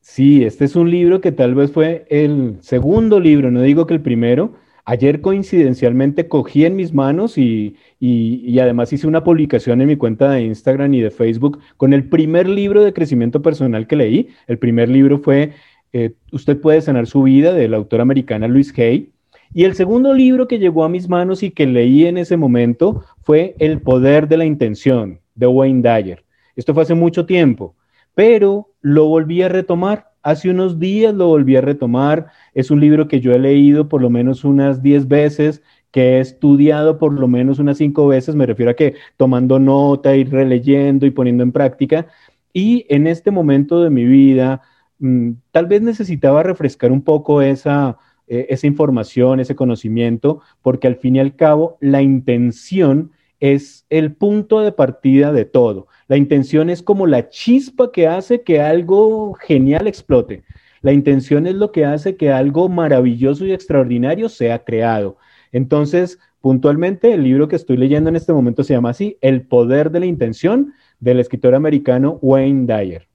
Sí, 0.00 0.42
este 0.42 0.64
es 0.64 0.74
un 0.74 0.90
libro 0.90 1.20
que 1.20 1.32
tal 1.32 1.54
vez 1.54 1.70
fue 1.70 2.06
el 2.08 2.56
segundo 2.62 3.20
libro, 3.20 3.50
no 3.50 3.60
digo 3.60 3.86
que 3.86 3.92
el 3.92 4.00
primero. 4.00 4.54
Ayer 4.86 5.20
coincidencialmente 5.20 6.28
cogí 6.28 6.64
en 6.64 6.76
mis 6.76 6.94
manos 6.94 7.36
y, 7.36 7.76
y, 8.00 8.58
además 8.58 8.90
hice 8.90 9.06
una 9.06 9.22
publicación 9.22 9.82
en 9.82 9.88
mi 9.88 9.96
cuenta 9.96 10.30
de 10.30 10.40
Instagram 10.40 10.94
y 10.94 11.02
de 11.02 11.10
Facebook 11.10 11.60
con 11.76 11.92
el 11.92 12.08
primer 12.08 12.48
libro 12.48 12.82
de 12.82 12.94
crecimiento 12.94 13.42
personal 13.42 13.86
que 13.86 13.96
leí. 13.96 14.28
El 14.46 14.58
primer 14.58 14.88
libro 14.88 15.18
fue 15.18 15.52
eh, 15.92 16.14
Usted 16.32 16.58
puede 16.58 16.80
sanar 16.80 17.06
su 17.06 17.22
vida 17.22 17.52
de 17.52 17.68
la 17.68 17.76
autora 17.76 18.02
americana 18.02 18.48
Louise 18.48 18.72
Hay. 18.82 19.12
Y 19.56 19.64
el 19.64 19.74
segundo 19.74 20.12
libro 20.12 20.46
que 20.46 20.58
llegó 20.58 20.84
a 20.84 20.90
mis 20.90 21.08
manos 21.08 21.42
y 21.42 21.50
que 21.50 21.64
leí 21.64 22.04
en 22.04 22.18
ese 22.18 22.36
momento 22.36 23.04
fue 23.22 23.56
El 23.58 23.80
poder 23.80 24.28
de 24.28 24.36
la 24.36 24.44
intención 24.44 25.20
de 25.34 25.46
Wayne 25.46 25.80
Dyer. 25.80 26.26
Esto 26.56 26.74
fue 26.74 26.82
hace 26.82 26.92
mucho 26.92 27.24
tiempo, 27.24 27.74
pero 28.14 28.68
lo 28.82 29.06
volví 29.06 29.40
a 29.40 29.48
retomar. 29.48 30.10
Hace 30.22 30.50
unos 30.50 30.78
días 30.78 31.14
lo 31.14 31.28
volví 31.28 31.56
a 31.56 31.62
retomar. 31.62 32.26
Es 32.52 32.70
un 32.70 32.80
libro 32.80 33.08
que 33.08 33.20
yo 33.20 33.32
he 33.32 33.38
leído 33.38 33.88
por 33.88 34.02
lo 34.02 34.10
menos 34.10 34.44
unas 34.44 34.82
10 34.82 35.08
veces, 35.08 35.62
que 35.90 36.18
he 36.18 36.20
estudiado 36.20 36.98
por 36.98 37.18
lo 37.18 37.26
menos 37.26 37.58
unas 37.58 37.78
5 37.78 38.08
veces. 38.08 38.34
Me 38.34 38.44
refiero 38.44 38.72
a 38.72 38.74
que 38.74 38.96
tomando 39.16 39.58
nota 39.58 40.14
y 40.16 40.24
releyendo 40.24 41.06
y 41.06 41.12
poniendo 41.12 41.42
en 41.42 41.52
práctica. 41.52 42.08
Y 42.52 42.84
en 42.90 43.06
este 43.06 43.30
momento 43.30 43.82
de 43.82 43.88
mi 43.88 44.04
vida, 44.04 44.60
mm, 44.98 45.30
tal 45.50 45.64
vez 45.64 45.80
necesitaba 45.80 46.42
refrescar 46.42 46.92
un 46.92 47.00
poco 47.00 47.40
esa 47.40 47.96
eh, 48.26 48.46
esa 48.50 48.66
información, 48.66 49.40
ese 49.40 49.54
conocimiento, 49.54 50.40
porque 50.62 50.86
al 50.86 50.96
fin 50.96 51.16
y 51.16 51.20
al 51.20 51.36
cabo 51.36 51.78
la 51.80 52.02
intención 52.02 53.12
es 53.40 53.84
el 53.90 54.14
punto 54.14 54.60
de 54.60 54.72
partida 54.72 55.32
de 55.32 55.44
todo. 55.44 55.88
La 56.08 56.16
intención 56.16 56.70
es 56.70 56.82
como 56.82 57.06
la 57.06 57.28
chispa 57.28 57.92
que 57.92 58.06
hace 58.06 58.42
que 58.42 58.60
algo 58.60 59.34
genial 59.34 59.86
explote. 59.86 60.42
La 60.82 60.92
intención 60.92 61.46
es 61.46 61.54
lo 61.54 61.72
que 61.72 61.84
hace 61.84 62.16
que 62.16 62.30
algo 62.30 62.68
maravilloso 62.68 63.44
y 63.44 63.52
extraordinario 63.52 64.28
sea 64.28 64.64
creado. 64.64 65.16
Entonces, 65.52 66.18
puntualmente, 66.40 67.12
el 67.12 67.24
libro 67.24 67.48
que 67.48 67.56
estoy 67.56 67.76
leyendo 67.76 68.08
en 68.08 68.16
este 68.16 68.32
momento 68.32 68.62
se 68.64 68.74
llama 68.74 68.90
así, 68.90 69.18
El 69.20 69.42
poder 69.42 69.90
de 69.90 70.00
la 70.00 70.06
intención, 70.06 70.74
del 71.00 71.20
escritor 71.20 71.54
americano 71.54 72.18
Wayne 72.22 72.66
Dyer. 72.66 73.08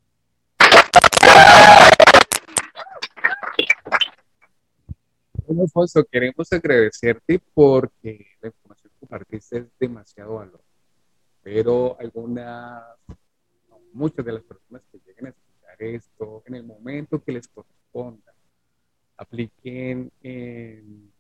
Alfonso, 5.60 6.06
queremos 6.06 6.52
agradecerte 6.54 7.42
porque 7.54 8.28
la 8.42 8.48
información 8.50 8.92
que 8.92 9.00
compartiste 9.00 9.58
es 9.58 9.66
demasiado 9.80 10.36
valor. 10.36 10.62
Pero 11.44 11.98
algunas, 12.00 12.84
muchas 13.94 14.26
de 14.26 14.32
las 14.32 14.44
personas 14.44 14.84
que 14.92 15.00
lleguen 15.00 15.28
a 15.28 15.30
escuchar 15.30 15.76
esto, 15.80 16.44
en 16.46 16.56
el 16.56 16.64
momento 16.64 17.22
que 17.22 17.32
les 17.32 17.48
corresponda, 17.48 18.34
apliquen 19.18 20.12
en 20.22 21.12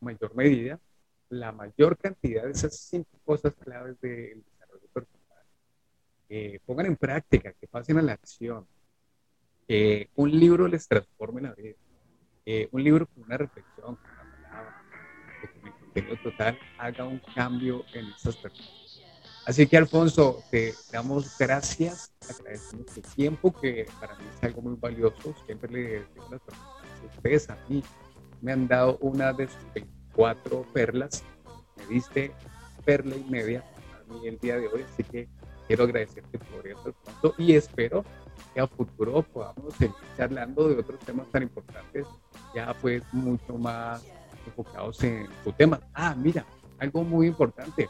mayor 0.00 0.34
medida 0.34 0.78
la 1.28 1.50
mayor 1.50 1.96
cantidad 1.96 2.44
de 2.44 2.50
esas 2.50 2.76
cinco 2.76 3.18
cosas 3.24 3.54
claves 3.54 3.98
del 4.00 4.42
desarrollo 4.44 4.88
personal. 4.92 5.44
Que 6.28 6.60
pongan 6.66 6.86
en 6.86 6.96
práctica, 6.96 7.54
que 7.54 7.66
pasen 7.66 7.98
a 7.98 8.02
la 8.02 8.12
acción, 8.12 8.66
que 9.66 10.10
un 10.14 10.30
libro 10.30 10.68
les 10.68 10.86
transforme 10.86 11.40
la 11.40 11.54
vida 11.54 11.74
eh, 12.46 12.68
un 12.72 12.82
libro 12.82 13.06
con 13.06 13.24
una 13.24 13.36
reflexión, 13.36 13.96
con 13.96 14.10
una 14.12 14.36
palabra, 14.36 14.84
con 15.40 15.66
el 15.66 15.74
contenido 15.74 16.16
total, 16.22 16.58
haga 16.78 17.04
un 17.04 17.20
cambio 17.34 17.84
en 17.94 18.06
estas 18.06 18.36
personas. 18.36 18.82
Así 19.44 19.66
que, 19.66 19.76
Alfonso, 19.76 20.42
te 20.52 20.72
damos 20.92 21.36
gracias, 21.36 22.12
agradecemos 22.30 22.86
tu 22.86 23.00
tiempo, 23.00 23.52
que 23.52 23.86
para 24.00 24.16
mí 24.16 24.24
es 24.32 24.44
algo 24.44 24.62
muy 24.62 24.76
valioso. 24.76 25.34
Siempre 25.46 25.70
le 25.72 25.80
digo 25.82 26.26
a 26.28 26.30
las 26.30 26.40
personas, 26.40 27.16
ustedes 27.16 27.50
a 27.50 27.58
mí 27.68 27.82
me 28.40 28.52
han 28.52 28.68
dado 28.68 28.98
una 28.98 29.32
de 29.32 29.48
sus 29.48 29.74
24 29.74 30.62
perlas, 30.72 31.24
me 31.76 31.86
diste 31.86 32.32
perla 32.84 33.16
y 33.16 33.24
media 33.24 33.64
a 33.98 34.12
mí 34.12 34.28
el 34.28 34.38
día 34.38 34.58
de 34.58 34.68
hoy, 34.68 34.82
así 34.82 35.02
que 35.02 35.28
quiero 35.66 35.84
agradecerte 35.84 36.38
por 36.38 36.66
eso, 36.66 36.82
Alfonso, 36.86 37.34
y 37.38 37.54
espero 37.54 38.04
que 38.54 38.60
a 38.60 38.66
futuro 38.66 39.22
podamos 39.22 39.74
seguir 39.74 39.94
charlando 40.16 40.68
de 40.68 40.78
otros 40.78 41.00
temas 41.00 41.28
tan 41.30 41.42
importantes, 41.42 42.06
ya 42.54 42.74
pues 42.80 43.02
mucho 43.12 43.56
más 43.58 44.04
enfocados 44.46 45.02
en 45.04 45.26
tu 45.44 45.52
tema. 45.52 45.80
Ah, 45.94 46.14
mira, 46.16 46.44
algo 46.78 47.04
muy 47.04 47.26
importante. 47.28 47.88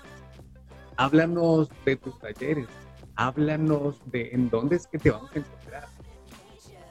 Háblanos 0.97 1.69
de 1.85 1.97
tus 1.97 2.19
talleres, 2.19 2.67
háblanos 3.17 3.97
de 4.11 4.31
en 4.33 4.51
dónde 4.51 4.77
es 4.77 4.87
que 4.87 4.99
te 4.99 5.11
vamos 5.11 5.31
a 5.35 5.39
encontrar. 5.39 5.87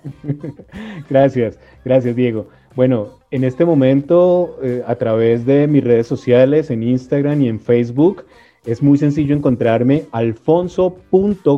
Gracias, 1.09 1.59
gracias 1.85 2.15
Diego. 2.15 2.49
Bueno, 2.75 3.19
en 3.29 3.43
este 3.43 3.65
momento, 3.65 4.57
eh, 4.63 4.81
a 4.87 4.95
través 4.95 5.45
de 5.45 5.67
mis 5.67 5.83
redes 5.83 6.07
sociales, 6.07 6.71
en 6.71 6.81
Instagram 6.81 7.39
y 7.43 7.49
en 7.49 7.59
Facebook, 7.59 8.25
es 8.65 8.81
muy 8.81 8.97
sencillo 8.97 9.35
encontrarme 9.35 10.05
alfonso.coach 10.11 11.51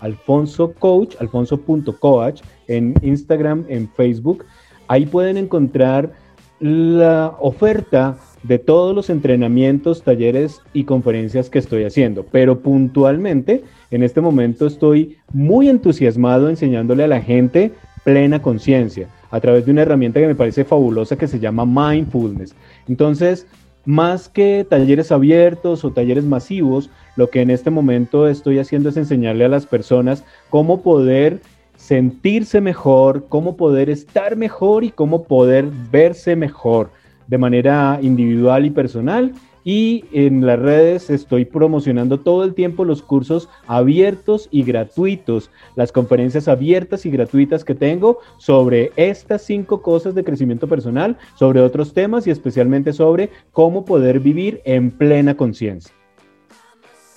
Alfonso 0.00 0.72
Coach, 0.74 1.16
alfonso.coach 1.18 2.42
en 2.68 2.94
Instagram, 3.02 3.64
en 3.68 3.88
Facebook. 3.88 4.44
Ahí 4.88 5.06
pueden 5.06 5.36
encontrar 5.36 6.12
la 6.60 7.36
oferta 7.40 8.16
de 8.42 8.58
todos 8.58 8.94
los 8.94 9.10
entrenamientos, 9.10 10.02
talleres 10.02 10.60
y 10.72 10.84
conferencias 10.84 11.50
que 11.50 11.58
estoy 11.58 11.84
haciendo. 11.84 12.24
Pero 12.24 12.60
puntualmente, 12.60 13.64
en 13.90 14.02
este 14.02 14.20
momento 14.20 14.66
estoy 14.66 15.18
muy 15.32 15.68
entusiasmado 15.68 16.48
enseñándole 16.48 17.04
a 17.04 17.08
la 17.08 17.20
gente 17.20 17.72
plena 18.04 18.40
conciencia 18.40 19.08
a 19.30 19.40
través 19.40 19.66
de 19.66 19.72
una 19.72 19.82
herramienta 19.82 20.20
que 20.20 20.26
me 20.26 20.34
parece 20.34 20.64
fabulosa 20.64 21.16
que 21.16 21.28
se 21.28 21.38
llama 21.38 21.66
Mindfulness. 21.66 22.54
Entonces, 22.88 23.46
más 23.84 24.28
que 24.28 24.66
talleres 24.68 25.12
abiertos 25.12 25.84
o 25.84 25.92
talleres 25.92 26.24
masivos, 26.24 26.90
lo 27.16 27.30
que 27.30 27.42
en 27.42 27.50
este 27.50 27.70
momento 27.70 28.28
estoy 28.28 28.58
haciendo 28.58 28.88
es 28.88 28.96
enseñarle 28.96 29.44
a 29.44 29.48
las 29.48 29.66
personas 29.66 30.24
cómo 30.50 30.82
poder 30.82 31.40
sentirse 31.78 32.60
mejor, 32.60 33.26
cómo 33.28 33.56
poder 33.56 33.88
estar 33.88 34.36
mejor 34.36 34.84
y 34.84 34.90
cómo 34.90 35.22
poder 35.24 35.70
verse 35.90 36.34
mejor 36.34 36.90
de 37.28 37.38
manera 37.38 37.98
individual 38.02 38.66
y 38.66 38.70
personal. 38.70 39.32
Y 39.64 40.04
en 40.12 40.44
las 40.44 40.58
redes 40.58 41.08
estoy 41.08 41.44
promocionando 41.44 42.18
todo 42.20 42.42
el 42.42 42.54
tiempo 42.54 42.84
los 42.84 43.02
cursos 43.02 43.48
abiertos 43.66 44.48
y 44.50 44.64
gratuitos, 44.64 45.50
las 45.76 45.92
conferencias 45.92 46.48
abiertas 46.48 47.06
y 47.06 47.10
gratuitas 47.10 47.64
que 47.64 47.74
tengo 47.74 48.18
sobre 48.38 48.92
estas 48.96 49.42
cinco 49.42 49.80
cosas 49.80 50.14
de 50.14 50.24
crecimiento 50.24 50.66
personal, 50.68 51.16
sobre 51.36 51.60
otros 51.60 51.92
temas 51.92 52.26
y 52.26 52.30
especialmente 52.30 52.92
sobre 52.92 53.30
cómo 53.52 53.84
poder 53.84 54.20
vivir 54.20 54.62
en 54.64 54.90
plena 54.90 55.36
conciencia. 55.36 55.92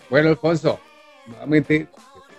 Bueno, 0.10 0.30
Alfonso, 0.30 0.78
nuevamente 1.28 1.88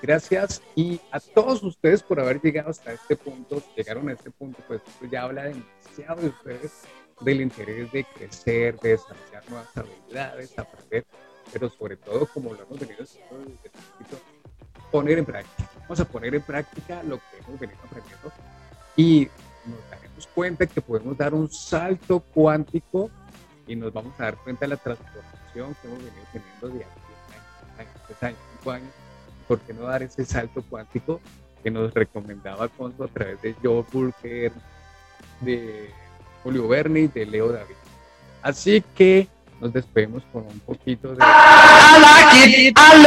gracias 0.03 0.61
y 0.75 1.01
a 1.13 1.21
todos 1.21 1.63
ustedes 1.63 2.03
por 2.03 2.21
haber 2.21 2.43
llegado 2.43 2.71
hasta 2.71 2.93
este 2.93 3.17
punto. 3.17 3.63
Llegaron 3.77 4.09
a 4.09 4.13
este 4.13 4.31
punto, 4.31 4.59
pues 4.67 4.83
esto 4.87 5.07
ya 5.07 5.23
habla 5.23 5.45
demasiado 5.45 6.23
de 6.23 6.29
ustedes 6.29 6.83
del 7.21 7.41
interés 7.41 7.91
de 7.93 8.05
crecer, 8.05 8.79
de 8.81 8.91
desarrollar 8.91 9.49
nuevas 9.49 9.77
habilidades, 9.77 10.59
aprender, 10.59 11.07
pero 11.53 11.71
sobre 11.71 11.97
todo, 11.97 12.27
como 12.27 12.53
lo 12.53 12.63
hemos 12.65 12.81
venido 12.81 13.05
haciendo 13.05 13.39
desde 13.39 13.69
el 13.69 14.19
poner 14.91 15.19
en 15.19 15.25
práctica. 15.25 15.71
Vamos 15.83 16.01
a 16.01 16.05
poner 16.05 16.35
en 16.35 16.43
práctica 16.43 17.03
lo 17.05 17.19
que 17.19 17.39
hemos 17.39 17.61
venido 17.61 17.79
aprendiendo 17.85 18.33
y 18.97 19.29
nos 19.65 19.91
daremos 19.91 20.27
cuenta 20.35 20.67
que 20.67 20.81
podemos 20.81 21.17
dar 21.17 21.33
un 21.33 21.51
salto 21.51 22.21
cuántico 22.21 23.09
y 23.67 23.77
nos 23.77 23.93
vamos 23.93 24.13
a 24.19 24.25
dar 24.25 24.37
cuenta 24.37 24.67
de 24.67 24.69
la 24.69 24.77
transformación 24.77 25.77
que 25.81 25.89
hemos 25.89 25.99
venido 25.99 26.25
teniendo 26.33 26.69
de 26.69 26.85
aquí 26.85 27.01
a 27.77 27.81
años, 27.81 27.95
tres 28.07 28.23
años, 28.23 28.39
cinco 28.59 28.71
años. 28.71 29.02
¿Por 29.47 29.61
qué 29.61 29.73
no 29.73 29.83
dar 29.83 30.03
ese 30.03 30.25
salto 30.25 30.63
cuántico 30.69 31.21
que 31.63 31.71
nos 31.71 31.93
recomendaba 31.95 32.65
Alfonso 32.65 33.05
a 33.05 33.09
través 33.09 33.41
de 33.41 33.55
Joe 33.63 33.85
Bulker, 33.93 34.53
de 35.41 35.91
Julio 36.43 36.69
Berni 36.69 37.07
de 37.09 37.27
Leo 37.27 37.53
David. 37.53 37.75
Así 38.43 38.83
que 38.97 39.29
nos 39.61 39.73
despedimos 39.73 40.23
con 40.33 40.43
un 40.47 40.59
poquito 40.61 41.15
de... 41.15 41.19
I 41.23 42.01
like 42.01 42.69
it, 42.69 42.77
I 42.77 43.03